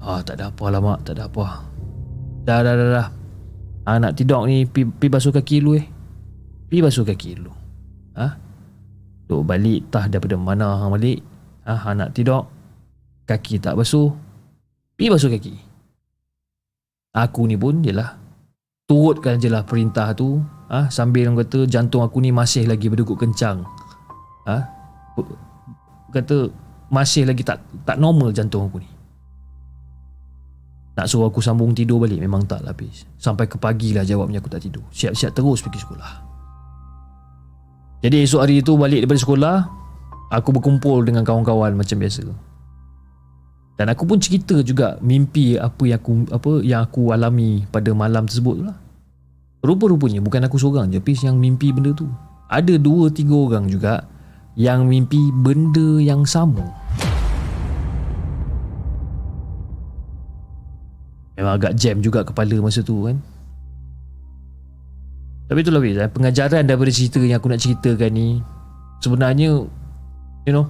Ah 0.00 0.20
tak 0.24 0.40
ada 0.40 0.48
apa 0.48 0.64
lah 0.72 0.80
mak 0.80 1.04
Tak 1.04 1.20
ada 1.20 1.28
apa. 1.28 1.44
Dah 2.48 2.64
dah 2.64 2.74
dah 2.78 2.88
dah. 2.96 3.08
Ah, 3.84 4.00
Nak 4.00 4.16
tidur 4.16 4.48
ni 4.48 4.64
pi, 4.64 4.88
pi 4.88 5.12
basuh 5.12 5.36
kaki 5.36 5.60
dulu 5.60 5.76
eh. 5.76 5.86
Pi 6.72 6.80
basuh 6.80 7.04
kaki 7.04 7.36
dulu. 7.36 7.52
Ha? 8.16 8.26
Duk 9.26 9.42
balik 9.42 9.90
tah 9.90 10.06
daripada 10.06 10.38
mana 10.38 10.78
hang 10.78 10.94
balik? 10.94 11.18
Ha, 11.66 11.74
hang 11.74 11.98
nak 11.98 12.14
tidur 12.14 12.46
Kaki 13.26 13.58
tak 13.58 13.74
basuh. 13.74 14.14
Pi 14.94 15.10
basuh 15.10 15.26
kaki. 15.26 15.58
Aku 17.10 17.50
ni 17.50 17.58
pun 17.58 17.82
jelah 17.82 18.14
Turutkan 18.86 19.42
je 19.42 19.50
lah 19.50 19.66
perintah 19.66 20.14
tu. 20.14 20.38
Ha, 20.70 20.86
Sambil 20.94 21.26
orang 21.26 21.42
kata 21.42 21.66
jantung 21.66 22.06
aku 22.06 22.22
ni 22.22 22.30
masih 22.30 22.70
lagi 22.70 22.86
berdegup 22.86 23.18
kencang. 23.18 23.66
Ha, 24.46 24.56
Kata 26.14 26.46
masih 26.86 27.26
lagi 27.26 27.42
tak 27.42 27.66
tak 27.82 27.98
normal 27.98 28.30
jantung 28.30 28.70
aku 28.70 28.78
ni. 28.78 28.86
Nak 30.94 31.10
suruh 31.10 31.28
aku 31.28 31.42
sambung 31.42 31.74
tidur 31.74 31.98
balik 31.98 32.16
memang 32.16 32.48
tak 32.48 32.64
lah 32.64 32.72
habis 32.72 33.04
Sampai 33.20 33.44
ke 33.44 33.60
pagi 33.60 33.92
lah 33.92 34.06
jawabnya 34.06 34.38
aku 34.38 34.48
tak 34.48 34.62
tidur. 34.62 34.86
Siap-siap 34.94 35.34
terus 35.34 35.60
pergi 35.60 35.82
sekolah 35.82 36.35
jadi 38.04 38.22
esok 38.24 38.40
hari 38.44 38.60
tu 38.60 38.76
balik 38.76 39.04
daripada 39.04 39.20
sekolah 39.20 39.56
Aku 40.26 40.50
berkumpul 40.50 41.06
dengan 41.06 41.22
kawan-kawan 41.22 41.78
macam 41.78 42.02
biasa. 42.02 42.26
Dan 43.76 43.86
aku 43.92 44.08
pun 44.08 44.18
cerita 44.18 44.58
juga 44.64 44.98
mimpi 44.98 45.54
apa 45.54 45.86
yang 45.86 46.00
aku 46.02 46.12
apa 46.32 46.50
yang 46.66 46.80
aku 46.82 47.14
alami 47.14 47.62
pada 47.70 47.94
malam 47.94 48.26
tersebut 48.26 48.66
lah. 48.66 48.74
Rupa-rupanya 49.62 50.18
bukan 50.18 50.42
aku 50.48 50.58
seorang 50.58 50.90
je 50.90 50.98
Pis 50.98 51.22
yang 51.22 51.38
mimpi 51.38 51.70
benda 51.70 51.94
tu. 51.94 52.10
Ada 52.46 52.78
dua 52.78 53.10
tiga 53.10 53.34
orang 53.34 53.66
juga 53.66 54.06
Yang 54.54 54.80
mimpi 54.86 55.22
benda 55.34 56.00
yang 56.00 56.24
sama. 56.24 56.64
Memang 61.36 61.60
agak 61.60 61.76
jam 61.76 62.00
juga 62.00 62.24
kepala 62.24 62.56
masa 62.64 62.80
tu 62.80 63.04
kan 63.04 63.20
tapi 65.46 65.62
itulah 65.62 65.78
Fiz 65.82 65.98
eh, 65.98 66.10
Pengajaran 66.10 66.66
daripada 66.66 66.90
cerita 66.90 67.22
yang 67.22 67.38
aku 67.38 67.48
nak 67.50 67.62
ceritakan 67.62 68.10
ni 68.10 68.42
Sebenarnya 68.98 69.62
You 70.46 70.52
know 70.52 70.66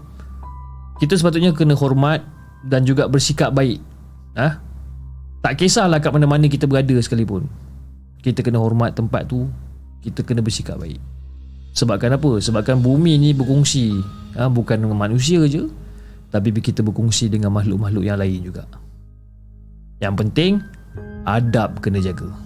Kita 1.00 1.16
sepatutnya 1.16 1.56
kena 1.56 1.72
hormat 1.72 2.20
Dan 2.64 2.84
juga 2.84 3.08
bersikap 3.08 3.56
baik 3.56 3.80
ha? 4.36 4.60
Tak 5.40 5.52
kisahlah 5.56 6.00
kat 6.00 6.12
mana-mana 6.12 6.44
kita 6.48 6.68
berada 6.68 6.92
sekalipun 7.00 7.48
Kita 8.20 8.44
kena 8.44 8.60
hormat 8.60 8.92
tempat 8.92 9.24
tu 9.24 9.48
Kita 10.04 10.20
kena 10.20 10.44
bersikap 10.44 10.76
baik 10.76 11.00
Sebabkan 11.76 12.16
apa? 12.16 12.40
Sebabkan 12.40 12.80
bumi 12.80 13.16
ni 13.16 13.32
berkongsi 13.32 13.96
ha? 14.36 14.48
Bukan 14.52 14.84
dengan 14.84 14.96
manusia 14.96 15.40
je 15.48 15.64
Tapi 16.28 16.52
kita 16.52 16.84
berkongsi 16.84 17.32
dengan 17.32 17.48
makhluk-makhluk 17.52 18.04
yang 18.04 18.20
lain 18.20 18.44
juga 18.44 18.68
Yang 20.04 20.14
penting 20.20 20.52
Adab 21.24 21.80
kena 21.80 22.00
jaga 22.04 22.45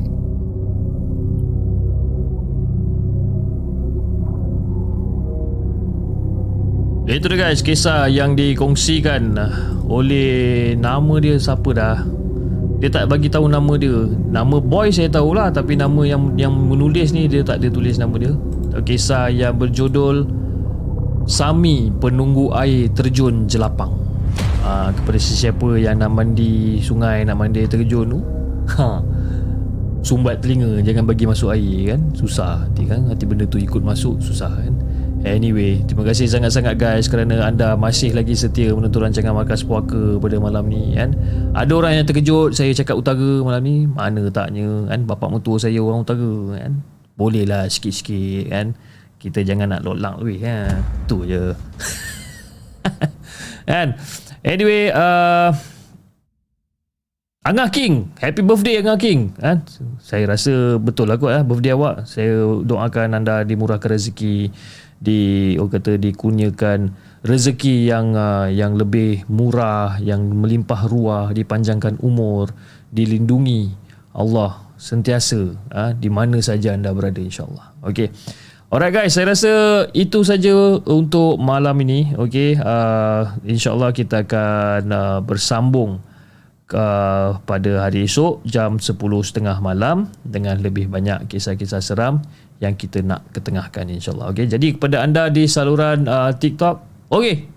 Itu 7.11 7.27
dia 7.27 7.43
guys 7.43 7.59
kisah 7.59 8.07
yang 8.07 8.39
dikongsikan 8.39 9.35
oleh 9.83 10.71
nama 10.79 11.19
dia 11.19 11.35
siapa 11.35 11.75
dah. 11.75 11.99
Dia 12.79 12.87
tak 12.87 13.11
bagi 13.11 13.27
tahu 13.27 13.51
nama 13.51 13.75
dia. 13.75 14.07
Nama 14.31 14.55
boy 14.63 14.87
saya 14.95 15.11
tahulah 15.11 15.51
tapi 15.51 15.75
nama 15.75 16.07
yang 16.07 16.39
yang 16.39 16.55
menulis 16.55 17.11
ni 17.11 17.27
dia 17.27 17.43
tak 17.43 17.59
dia 17.59 17.67
tulis 17.67 17.99
nama 17.99 18.15
dia. 18.15 18.31
Kisah 18.79 19.27
yang 19.27 19.59
berjudul 19.59 20.39
Sami 21.27 21.91
penunggu 21.99 22.49
air 22.55 22.87
terjun 22.95 23.43
jelapang. 23.45 23.91
Ha, 24.63 24.95
kepada 24.95 25.19
sesiapa 25.19 25.77
yang 25.77 25.99
nak 25.99 26.15
mandi 26.15 26.79
sungai 26.79 27.27
nak 27.27 27.35
mandi 27.35 27.67
terjun 27.67 28.07
tu. 28.07 28.19
Ha. 28.71 29.03
Sumbat 30.01 30.39
telinga 30.39 30.79
jangan 30.79 31.05
bagi 31.05 31.27
masuk 31.27 31.51
air 31.51 31.93
kan. 31.93 32.01
Susah 32.15 32.65
nanti 32.65 32.87
kan 32.87 33.03
nanti 33.03 33.23
benda 33.27 33.43
tu 33.45 33.59
ikut 33.59 33.83
masuk 33.83 34.17
susah 34.23 34.49
kan. 34.49 34.73
Anyway, 35.21 35.85
terima 35.85 36.01
kasih 36.01 36.25
sangat-sangat 36.25 36.81
guys 36.81 37.05
kerana 37.05 37.45
anda 37.45 37.77
masih 37.77 38.09
lagi 38.17 38.33
setia 38.33 38.73
menonton 38.73 39.05
rancangan 39.05 39.37
Markas 39.37 39.61
Puaka 39.61 40.17
pada 40.17 40.41
malam 40.41 40.65
ni 40.65 40.97
kan. 40.97 41.13
Ada 41.53 41.71
orang 41.77 41.93
yang 42.01 42.05
terkejut 42.09 42.57
saya 42.57 42.73
cakap 42.73 42.97
utara 42.97 43.45
malam 43.45 43.61
ni. 43.61 43.85
Mana 43.85 44.33
taknya 44.33 44.89
kan 44.89 45.05
bapak 45.05 45.29
mertua 45.29 45.61
saya 45.61 45.77
orang 45.77 46.01
utara 46.01 46.57
kan. 46.57 46.81
Boleh 47.13 47.45
lah 47.45 47.69
sikit-sikit 47.69 48.49
kan. 48.49 48.73
Kita 49.21 49.45
jangan 49.45 49.77
nak 49.77 49.85
lolang 49.85 50.17
lebih 50.25 50.41
kan. 50.41 50.81
Tu 51.05 51.17
je. 51.29 51.53
kan. 53.69 53.93
Anyway, 54.41 54.89
uh, 54.89 55.53
Angah 57.41 57.69
King 57.69 58.09
Happy 58.17 58.41
birthday 58.41 58.81
Angah 58.81 58.97
King 58.97 59.37
kan? 59.37 59.65
Saya 60.01 60.29
rasa 60.29 60.81
betul 60.81 61.09
lah 61.09 61.17
kot 61.17 61.33
eh, 61.33 61.41
Birthday 61.41 61.73
awak 61.73 62.05
Saya 62.05 62.61
doakan 62.61 63.17
anda 63.17 63.41
dimurahkan 63.41 63.97
rezeki 63.97 64.53
di 65.01 65.57
orang 65.57 65.81
kata 65.81 65.97
dikurniakan 65.97 66.93
rezeki 67.25 67.89
yang 67.89 68.13
uh, 68.13 68.45
yang 68.53 68.77
lebih 68.77 69.25
murah 69.25 69.97
yang 69.97 70.29
melimpah 70.29 70.85
ruah 70.85 71.33
dipanjangkan 71.33 71.97
umur 72.05 72.53
dilindungi 72.93 73.73
Allah 74.13 74.61
sentiasa 74.77 75.57
uh, 75.73 75.91
di 75.97 76.13
mana 76.13 76.37
saja 76.37 76.77
anda 76.77 76.93
berada 76.93 77.17
insyaallah. 77.17 77.81
Okey. 77.89 78.13
Alright 78.71 78.95
guys, 78.95 79.19
saya 79.19 79.35
rasa 79.35 79.83
itu 79.91 80.23
saja 80.23 80.79
untuk 80.87 81.35
malam 81.35 81.75
ini. 81.83 82.15
Okay, 82.15 82.55
uh, 82.55 83.35
insyaAllah 83.43 83.91
kita 83.91 84.23
akan 84.23 84.81
uh, 84.87 85.19
bersambung 85.19 85.99
uh, 86.71 87.35
pada 87.43 87.71
hari 87.83 88.07
esok 88.07 88.39
jam 88.47 88.79
10.30 88.79 89.43
malam 89.59 90.07
dengan 90.23 90.55
lebih 90.63 90.87
banyak 90.87 91.27
kisah-kisah 91.27 91.83
seram 91.83 92.23
yang 92.61 92.77
kita 92.77 93.01
nak 93.01 93.25
ketengahkan 93.33 93.89
insyaAllah. 93.89 94.31
Okay, 94.31 94.45
jadi 94.45 94.77
kepada 94.77 95.01
anda 95.01 95.33
di 95.33 95.49
saluran 95.49 96.05
uh, 96.05 96.29
TikTok, 96.29 97.09
okay, 97.09 97.49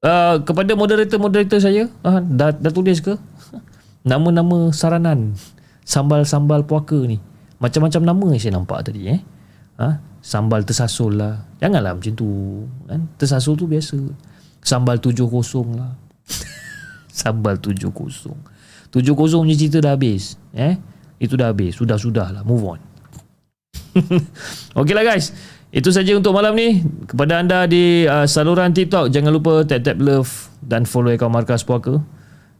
uh, 0.00 0.40
kepada 0.40 0.72
moderator-moderator 0.72 1.60
saya, 1.60 1.84
uh, 2.02 2.24
dah, 2.24 2.56
dah 2.56 2.72
tulis 2.72 3.04
ke? 3.04 3.12
Nama-nama 4.08 4.72
saranan 4.72 5.36
sambal-sambal 5.84 6.64
puaka 6.64 6.96
ni. 7.04 7.20
Macam-macam 7.58 8.02
nama 8.06 8.26
saya 8.38 8.52
nampak 8.54 8.78
tadi 8.86 9.10
eh. 9.10 9.20
ha? 9.82 9.98
Sambal 10.22 10.62
tersasul 10.62 11.18
lah 11.18 11.42
Janganlah 11.58 11.98
macam 11.98 12.14
tu 12.14 12.28
kan? 12.86 13.02
Tersasul 13.18 13.58
tu 13.58 13.66
biasa 13.66 13.98
Sambal 14.62 15.02
tujuh 15.02 15.26
kosong 15.26 15.74
lah 15.74 15.98
Sambal 17.18 17.58
tujuh 17.58 17.90
kosong 17.90 18.38
Tujuh 18.94 19.14
kosong 19.18 19.42
punya 19.42 19.58
cerita 19.58 19.82
dah 19.82 19.98
habis 19.98 20.38
eh? 20.54 20.78
Itu 21.18 21.34
dah 21.34 21.50
habis 21.50 21.82
Sudah-sudah 21.82 22.30
lah 22.30 22.42
Move 22.46 22.78
on 22.78 22.80
Okey 24.78 24.94
lah 24.94 25.04
guys. 25.04 25.34
Itu 25.68 25.92
saja 25.92 26.16
untuk 26.16 26.32
malam 26.32 26.56
ni. 26.56 26.80
Kepada 27.04 27.44
anda 27.44 27.68
di 27.68 28.08
uh, 28.08 28.24
saluran 28.24 28.72
TikTok 28.72 29.12
Jangan 29.12 29.28
lupa 29.36 29.68
tap-tap 29.68 30.00
love 30.00 30.48
Dan 30.64 30.88
follow 30.88 31.12
akaun 31.12 31.28
Markas 31.28 31.60
Puaka. 31.60 32.00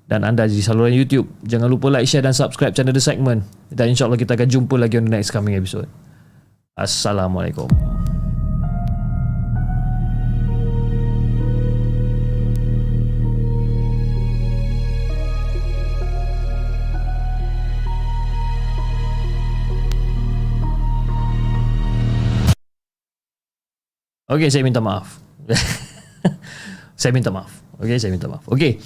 Dan 0.08 0.24
anda 0.24 0.44
di 0.44 0.60
saluran 0.60 0.92
YouTube 0.92 1.28
Jangan 1.44 1.72
lupa 1.72 1.88
like, 1.88 2.04
share 2.04 2.24
dan 2.24 2.36
subscribe 2.36 2.76
channel 2.76 2.92
The 2.92 3.00
Segment. 3.00 3.48
Dan 3.72 3.96
insyaAllah 3.96 4.20
kita 4.20 4.36
akan 4.36 4.48
jumpa 4.48 4.74
lagi 4.76 5.00
on 5.00 5.08
the 5.08 5.12
next 5.12 5.32
coming 5.32 5.56
episode. 5.56 5.88
Assalamualaikum 6.76 7.66
Okey, 24.28 24.52
saya 24.52 24.60
minta 24.60 24.84
maaf. 24.84 25.24
saya 27.00 27.16
minta 27.16 27.32
maaf. 27.32 27.48
Okey, 27.80 27.96
saya 27.96 28.12
minta 28.12 28.28
maaf. 28.28 28.44
Okey. 28.44 28.76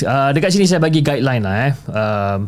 Uh, 0.00 0.32
dekat 0.32 0.48
sini 0.48 0.64
saya 0.64 0.80
bagi 0.80 1.04
guideline 1.04 1.44
lah 1.44 1.56
eh. 1.68 1.72
Uh, 1.92 2.38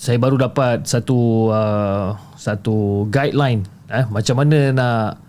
saya 0.00 0.16
baru 0.16 0.40
dapat 0.40 0.88
satu 0.88 1.52
uh, 1.52 2.16
satu 2.40 3.04
guideline 3.12 3.68
eh 3.92 4.04
macam 4.08 4.40
mana 4.40 4.72
nak 4.72 5.20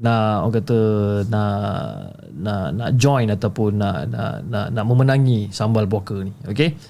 nak 0.00 0.48
orang 0.48 0.54
kata 0.56 0.78
nak 1.28 1.52
nak 2.32 2.64
nak 2.80 2.90
join 2.96 3.28
ataupun 3.28 3.76
nak 3.76 4.08
nak 4.08 4.32
nak, 4.48 4.66
nak 4.72 4.84
memenangi 4.88 5.52
sambal 5.52 5.84
puaka 5.84 6.16
ni. 6.24 6.32
Okey. 6.48 6.80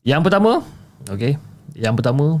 Yang 0.00 0.24
pertama, 0.24 0.64
okey. 1.12 1.36
Yang 1.76 2.00
pertama 2.00 2.40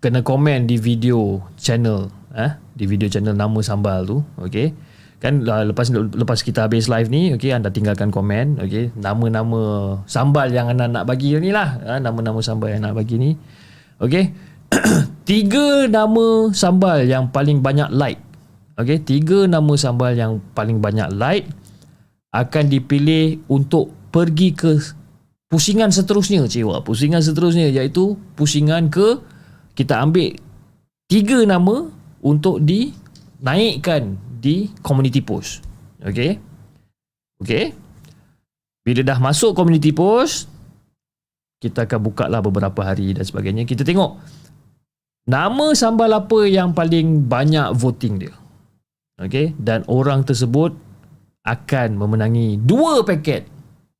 kena 0.00 0.24
komen 0.24 0.64
di 0.64 0.80
video 0.80 1.44
channel 1.60 2.08
eh 2.32 2.56
di 2.72 2.88
video 2.88 3.12
channel 3.12 3.36
nama 3.36 3.60
sambal 3.60 4.08
tu, 4.08 4.24
okey 4.40 4.88
kan 5.20 5.44
lepas 5.44 5.92
lepas 5.92 6.40
kita 6.40 6.64
habis 6.64 6.88
live 6.88 7.12
ni 7.12 7.36
okey 7.36 7.52
anda 7.52 7.68
tinggalkan 7.68 8.08
komen 8.08 8.56
okey. 8.64 8.88
Nama-nama 8.96 9.60
sambal 10.08 10.48
yang 10.48 10.72
anda 10.72 10.88
nak 10.88 11.04
bagi 11.04 11.36
ni 11.36 11.52
lah 11.52 11.76
ha, 11.84 12.00
nama-nama 12.00 12.40
sambal 12.40 12.72
yang 12.72 12.80
nak 12.88 12.96
bagi 12.96 13.20
ni. 13.20 13.30
Okey. 14.00 14.32
Tiga 15.28 15.84
nama 15.92 16.48
sambal 16.56 17.04
yang 17.04 17.28
paling 17.28 17.60
banyak 17.60 17.92
like. 17.92 18.18
Okey 18.80 18.96
tiga 19.04 19.44
nama 19.44 19.76
sambal 19.76 20.16
yang 20.16 20.40
paling 20.56 20.80
banyak 20.80 21.12
like 21.12 21.44
akan 22.32 22.72
dipilih 22.72 23.44
untuk 23.44 23.92
pergi 24.08 24.56
ke 24.56 24.80
pusingan 25.52 25.92
seterusnya 25.92 26.48
cewa. 26.48 26.80
Pusingan 26.80 27.20
seterusnya 27.20 27.68
iaitu 27.68 28.16
pusingan 28.40 28.88
ke 28.88 29.20
kita 29.76 30.00
ambil 30.00 30.32
tiga 31.12 31.44
nama 31.44 31.92
untuk 32.24 32.64
dinaikkan 32.64 34.16
di 34.40 34.72
community 34.80 35.20
post. 35.20 35.60
Okay. 36.00 36.40
Okay. 37.44 37.76
Bila 38.80 39.04
dah 39.04 39.20
masuk 39.20 39.52
community 39.52 39.92
post, 39.92 40.48
kita 41.60 41.84
akan 41.84 42.00
buka 42.00 42.24
lah 42.26 42.40
beberapa 42.40 42.80
hari 42.80 43.12
dan 43.12 43.28
sebagainya. 43.28 43.68
Kita 43.68 43.84
tengok 43.84 44.16
nama 45.28 45.76
sambal 45.76 46.08
apa 46.16 46.48
yang 46.48 46.72
paling 46.72 47.28
banyak 47.28 47.76
voting 47.76 48.24
dia. 48.24 48.34
Okay. 49.20 49.52
Dan 49.60 49.84
orang 49.92 50.24
tersebut 50.24 50.72
akan 51.44 52.00
memenangi 52.00 52.56
dua 52.56 53.04
paket 53.04 53.44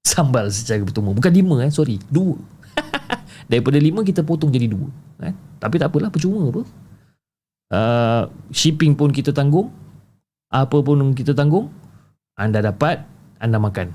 sambal 0.00 0.48
secara 0.48 0.80
bertemu. 0.80 1.12
Bukan 1.12 1.32
lima 1.36 1.56
eh. 1.68 1.72
Sorry. 1.72 2.00
Dua. 2.08 2.40
Daripada 3.50 3.76
lima 3.76 4.00
kita 4.00 4.24
potong 4.24 4.48
jadi 4.48 4.72
dua. 4.72 4.88
Eh? 5.20 5.36
Tapi 5.60 5.76
tak 5.76 5.92
apalah. 5.92 6.08
Percuma 6.08 6.48
apa. 6.48 6.62
Uh, 7.70 8.22
shipping 8.50 8.98
pun 8.98 9.14
kita 9.14 9.30
tanggung 9.30 9.70
apa 10.51 10.77
pun 10.82 11.14
kita 11.14 11.32
tanggung 11.32 11.70
anda 12.35 12.59
dapat 12.59 13.06
anda 13.40 13.56
makan. 13.56 13.94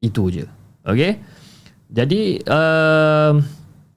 Itu 0.00 0.30
je. 0.30 0.46
Okey? 0.86 1.18
Jadi 1.90 2.40
uh, 2.46 3.34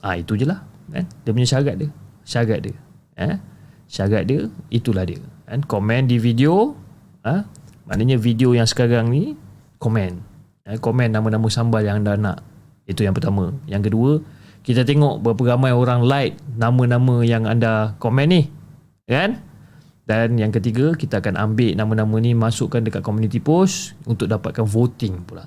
ah 0.02 0.16
itu 0.18 0.34
je 0.38 0.46
lah 0.50 0.66
kan? 0.90 1.06
Dia 1.24 1.32
punya 1.32 1.48
syarat 1.48 1.76
dia. 1.78 1.90
Syarat 2.26 2.60
dia. 2.66 2.76
Eh? 3.18 3.38
Syarat 3.86 4.26
dia 4.26 4.50
itulah 4.74 5.06
dia 5.06 5.22
kan? 5.46 5.62
Komen 5.66 6.10
di 6.10 6.18
video 6.18 6.74
ha? 7.26 7.46
maknanya 7.86 8.18
video 8.18 8.58
yang 8.58 8.66
sekarang 8.66 9.14
ni 9.14 9.38
komen. 9.78 10.22
Eh, 10.70 10.78
komen 10.78 11.10
nama-nama 11.14 11.48
sambal 11.50 11.82
yang 11.86 12.02
anda 12.02 12.18
nak. 12.18 12.38
Itu 12.90 13.06
yang 13.06 13.14
pertama. 13.14 13.54
Yang 13.70 13.94
kedua 13.94 14.12
kita 14.66 14.84
tengok 14.84 15.24
berapa 15.24 15.56
ramai 15.56 15.72
orang 15.72 16.04
like 16.04 16.36
nama-nama 16.60 17.24
yang 17.24 17.48
anda 17.48 17.96
komen 17.98 18.28
ni 18.28 18.42
kan 19.08 19.40
dan 20.10 20.42
yang 20.42 20.50
ketiga, 20.50 20.98
kita 20.98 21.22
akan 21.22 21.38
ambil 21.38 21.78
nama-nama 21.78 22.18
ni 22.18 22.34
masukkan 22.34 22.82
dekat 22.82 23.06
community 23.06 23.38
post 23.38 23.94
untuk 24.10 24.26
dapatkan 24.26 24.66
voting 24.66 25.22
pula. 25.22 25.46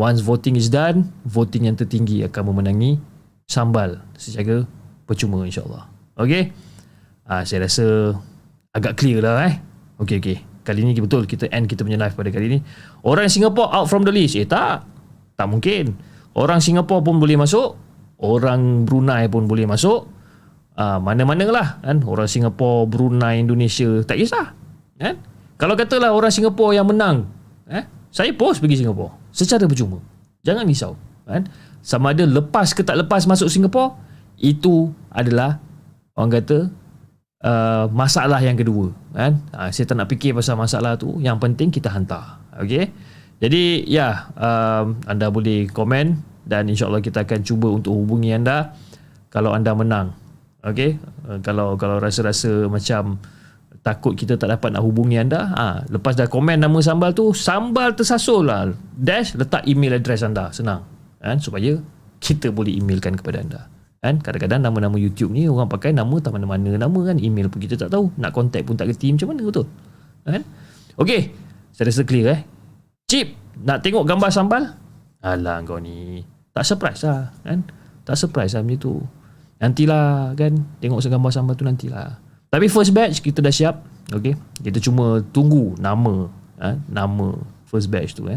Once 0.00 0.24
voting 0.24 0.56
is 0.56 0.72
done, 0.72 1.12
voting 1.28 1.68
yang 1.68 1.76
tertinggi 1.76 2.24
akan 2.24 2.48
memenangi 2.48 2.96
sambal 3.44 4.00
secara 4.16 4.64
percuma 5.04 5.44
insyaAllah. 5.44 5.92
Okay? 6.16 6.56
Ha, 7.28 7.44
saya 7.44 7.68
rasa 7.68 8.16
agak 8.72 8.96
clear 8.96 9.20
lah 9.20 9.44
eh. 9.44 9.60
Okay, 10.00 10.24
okay. 10.24 10.40
Kali 10.64 10.88
ni 10.88 10.96
betul 10.96 11.28
kita 11.28 11.52
end 11.52 11.68
kita 11.68 11.84
punya 11.84 12.00
live 12.00 12.16
pada 12.16 12.32
kali 12.32 12.48
ni. 12.48 12.58
Orang 13.04 13.28
Singapore 13.28 13.76
out 13.76 13.92
from 13.92 14.08
the 14.08 14.14
list. 14.14 14.40
Eh 14.40 14.48
tak. 14.48 14.88
Tak 15.36 15.44
mungkin. 15.52 15.92
Orang 16.32 16.64
Singapore 16.64 17.04
pun 17.04 17.20
boleh 17.20 17.36
masuk. 17.36 17.76
Orang 18.24 18.88
Brunei 18.88 19.28
pun 19.28 19.44
boleh 19.44 19.68
masuk 19.68 20.21
uh, 20.76 20.98
mana-mana 21.00 21.44
lah 21.48 21.68
kan? 21.82 22.00
Orang 22.04 22.28
Singapura 22.28 22.88
Brunei 22.88 23.42
Indonesia 23.42 24.00
tak 24.04 24.20
kisah 24.20 24.54
kan? 24.96 25.18
Kalau 25.60 25.74
katalah 25.78 26.10
orang 26.10 26.32
Singapura 26.32 26.76
yang 26.76 26.88
menang 26.88 27.28
eh 27.68 27.84
saya 28.12 28.32
post 28.36 28.60
pergi 28.60 28.84
Singapura 28.84 29.14
secara 29.32 29.64
percuma 29.64 30.00
jangan 30.44 30.64
risau 30.68 30.92
kan? 31.28 31.48
Sama 31.82 32.14
ada 32.14 32.22
lepas 32.22 32.70
ke 32.70 32.86
tak 32.86 32.94
lepas 33.02 33.26
masuk 33.26 33.50
Singapura 33.50 33.98
itu 34.38 34.90
adalah 35.10 35.58
orang 36.14 36.30
kata 36.40 36.58
uh, 37.42 37.86
masalah 37.90 38.38
yang 38.42 38.56
kedua 38.56 38.90
kan? 39.12 39.42
Uh, 39.50 39.68
saya 39.74 39.84
tak 39.88 39.96
nak 39.98 40.08
fikir 40.08 40.32
pasal 40.36 40.56
masalah 40.58 40.94
tu 40.96 41.18
yang 41.18 41.36
penting 41.36 41.68
kita 41.72 41.90
hantar 41.90 42.42
okey? 42.62 42.90
Jadi 43.42 43.90
ya 43.90 44.30
um, 44.38 45.02
anda 45.02 45.26
boleh 45.26 45.66
komen 45.66 46.22
dan 46.46 46.70
insyaallah 46.70 47.02
kita 47.02 47.26
akan 47.26 47.42
cuba 47.42 47.74
untuk 47.74 47.90
hubungi 47.94 48.30
anda. 48.34 48.74
Kalau 49.34 49.50
anda 49.50 49.72
menang 49.72 50.14
Okey, 50.62 50.98
uh, 51.26 51.38
kalau 51.42 51.74
kalau 51.74 51.98
rasa-rasa 51.98 52.70
macam 52.70 53.18
takut 53.82 54.14
kita 54.14 54.38
tak 54.38 54.46
dapat 54.46 54.70
nak 54.70 54.86
hubungi 54.86 55.18
anda, 55.18 55.50
ha, 55.58 55.82
lepas 55.90 56.14
dah 56.14 56.30
komen 56.30 56.62
nama 56.62 56.78
sambal 56.78 57.10
tu, 57.10 57.34
sambal 57.34 57.98
tersasul 57.98 58.46
lah. 58.46 58.70
Dash 58.94 59.34
letak 59.34 59.66
email 59.66 59.98
address 59.98 60.22
anda, 60.22 60.54
senang. 60.54 60.86
Kan 61.18 61.42
supaya 61.42 61.82
kita 62.22 62.54
boleh 62.54 62.78
emailkan 62.78 63.18
kepada 63.18 63.42
anda. 63.42 63.60
Kan 63.98 64.22
kadang-kadang 64.22 64.62
nama-nama 64.62 64.94
YouTube 64.98 65.34
ni 65.34 65.50
orang 65.50 65.66
pakai 65.66 65.90
nama 65.90 66.14
tak 66.22 66.34
mana-mana 66.34 66.78
nama 66.78 66.98
kan, 67.10 67.18
email 67.18 67.50
pun 67.50 67.58
kita 67.58 67.74
tak 67.74 67.90
tahu, 67.90 68.14
nak 68.18 68.30
contact 68.30 68.62
pun 68.62 68.78
tak 68.78 68.86
kerti 68.94 69.10
macam 69.10 69.34
mana 69.34 69.42
betul. 69.42 69.66
Kan? 70.22 70.42
Okey, 70.94 71.34
saya 71.74 71.90
rasa 71.90 72.02
clear 72.06 72.26
eh. 72.38 72.40
Chip, 73.10 73.34
nak 73.66 73.82
tengok 73.82 74.06
gambar 74.06 74.30
sambal? 74.30 74.62
Alah 75.22 75.58
kau 75.66 75.82
ni. 75.82 76.22
Tak 76.54 76.62
surprise 76.66 77.02
lah 77.02 77.34
kan? 77.42 77.66
Tak 78.06 78.14
surprise 78.14 78.54
lah 78.54 78.62
macam 78.62 78.78
tu. 78.78 78.94
Nantilah 79.62 80.34
kan? 80.34 80.52
Tengok 80.82 80.98
segambar 80.98 81.30
sambal 81.30 81.54
tu 81.54 81.62
nantilah. 81.62 82.18
Tapi 82.50 82.66
first 82.66 82.90
batch 82.90 83.24
kita 83.24 83.40
dah 83.40 83.48
siap 83.48 83.80
Okay 84.12 84.36
Kita 84.60 84.76
cuma 84.76 85.24
tunggu 85.32 85.72
nama 85.80 86.28
ha? 86.60 86.76
Nama 86.90 87.32
first 87.64 87.88
batch 87.88 88.12
tu 88.12 88.28
eh. 88.28 88.36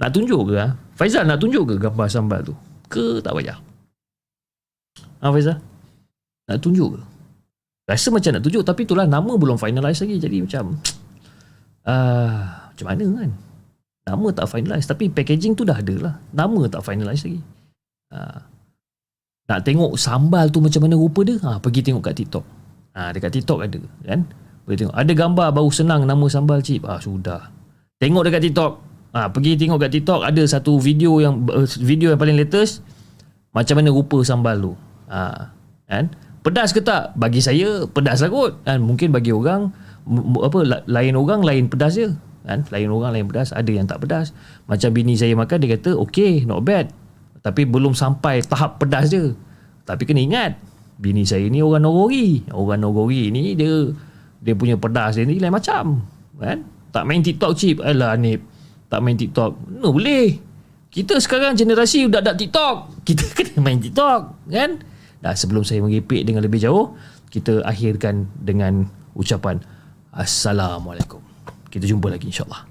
Nak 0.00 0.16
tunjuk 0.16 0.48
ke 0.48 0.54
ha? 0.56 0.78
Faizal 0.96 1.28
nak 1.28 1.42
tunjuk 1.42 1.68
ke 1.68 1.74
gambar 1.76 2.06
sambal 2.08 2.40
tu? 2.40 2.54
Ke 2.88 3.20
tak 3.20 3.36
payah? 3.36 3.58
Ha 5.20 5.28
Faizal? 5.28 5.60
Nak 6.48 6.58
tunjuk 6.62 6.96
ke? 6.96 7.00
Rasa 7.90 8.08
macam 8.14 8.30
nak 8.38 8.42
tunjuk 8.46 8.62
Tapi 8.64 8.80
itulah 8.86 9.04
nama 9.04 9.32
belum 9.34 9.58
finalize 9.58 10.00
lagi. 10.00 10.16
Jadi 10.22 10.36
macam 10.46 10.78
uh, 11.84 12.40
Macam 12.72 12.86
mana 12.86 13.04
kan? 13.12 13.30
Nama 14.08 14.26
tak 14.32 14.46
finalize 14.48 14.88
Tapi 14.88 15.12
packaging 15.12 15.52
tu 15.52 15.68
dah 15.68 15.76
ada 15.76 15.94
lah. 16.00 16.14
Nama 16.32 16.60
tak 16.70 16.86
finalize 16.86 17.28
lagi. 17.28 17.42
Uh, 18.08 18.40
nak 19.50 19.66
tengok 19.66 19.98
sambal 19.98 20.46
tu 20.54 20.62
macam 20.62 20.86
mana 20.86 20.94
rupa 20.94 21.26
dia? 21.26 21.34
Ha, 21.42 21.58
pergi 21.58 21.82
tengok 21.82 22.06
kat 22.06 22.14
TikTok. 22.22 22.44
Ha, 22.94 23.10
dekat 23.10 23.34
TikTok 23.34 23.66
ada 23.66 23.82
kan? 24.06 24.22
Boleh 24.62 24.78
tengok. 24.78 24.94
Ada 24.94 25.12
gambar 25.18 25.48
baru 25.50 25.70
senang 25.74 26.06
nama 26.06 26.26
sambal 26.30 26.62
chip 26.62 26.86
ah 26.86 26.94
ha, 26.94 27.02
sudah. 27.02 27.50
Tengok 27.98 28.30
dekat 28.30 28.46
TikTok. 28.46 28.72
Ha, 29.10 29.26
pergi 29.34 29.58
tengok 29.58 29.82
kat 29.82 29.90
TikTok 29.90 30.22
ada 30.22 30.42
satu 30.46 30.78
video 30.78 31.18
yang 31.18 31.42
uh, 31.50 31.66
video 31.82 32.14
yang 32.14 32.20
paling 32.22 32.38
latest 32.38 32.86
macam 33.50 33.82
mana 33.82 33.90
rupa 33.90 34.22
sambal 34.22 34.54
tu. 34.62 34.72
Ha, 35.10 35.50
kan? 35.90 36.14
Pedas 36.46 36.70
ke 36.70 36.78
tak? 36.78 37.18
Bagi 37.18 37.42
saya 37.42 37.90
pedas 37.90 38.22
lah 38.22 38.30
kot 38.30 38.62
kan? 38.62 38.78
Mungkin 38.78 39.10
bagi 39.10 39.34
orang 39.34 39.74
apa 40.46 40.58
la- 40.62 40.86
lain 40.86 41.18
orang 41.18 41.42
lain 41.42 41.66
pedas 41.66 41.98
je 41.98 42.14
kan? 42.46 42.62
Lain 42.70 42.86
orang 42.86 43.18
lain 43.18 43.26
pedas 43.26 43.50
ada 43.50 43.66
yang 43.66 43.90
tak 43.90 43.98
pedas. 44.06 44.30
Macam 44.70 44.94
bini 44.94 45.18
saya 45.18 45.34
makan 45.34 45.58
dia 45.58 45.74
kata 45.74 45.98
okay 45.98 46.46
not 46.46 46.62
bad 46.62 46.86
tapi 47.40 47.64
belum 47.64 47.96
sampai 47.96 48.44
tahap 48.44 48.80
pedas 48.80 49.12
je. 49.12 49.32
Tapi 49.88 50.02
kena 50.04 50.20
ingat 50.20 50.52
bini 51.00 51.24
saya 51.24 51.48
ni 51.48 51.64
orang 51.64 51.84
Nogori. 51.84 52.44
Orang 52.52 52.84
Nogori 52.84 53.32
ni 53.32 53.56
dia 53.56 53.88
dia 54.40 54.54
punya 54.56 54.76
pedas 54.76 55.16
dia 55.16 55.24
ni 55.24 55.40
lain 55.40 55.52
macam 55.52 56.04
kan? 56.36 56.64
Tak 56.90 57.04
main 57.06 57.20
TikTok 57.20 57.52
chip 57.56 57.76
alah 57.80 58.16
Anip 58.16 58.40
tak 58.90 59.00
main 59.00 59.14
TikTok. 59.14 59.80
No 59.80 59.94
boleh. 59.94 60.36
Kita 60.90 61.22
sekarang 61.22 61.54
generasi 61.54 62.10
budak-budak 62.10 62.36
TikTok. 62.36 62.76
Kita 63.06 63.24
kena 63.30 63.62
main 63.62 63.78
TikTok 63.78 64.50
kan? 64.50 64.82
Dah 65.22 65.36
sebelum 65.36 65.62
saya 65.62 65.84
mengipik 65.84 66.26
dengan 66.26 66.42
lebih 66.42 66.58
jauh 66.58 66.96
kita 67.30 67.62
akhirkan 67.62 68.26
dengan 68.40 68.90
ucapan 69.14 69.62
Assalamualaikum. 70.10 71.22
Kita 71.70 71.86
jumpa 71.86 72.10
lagi 72.10 72.26
insyaAllah 72.26 72.66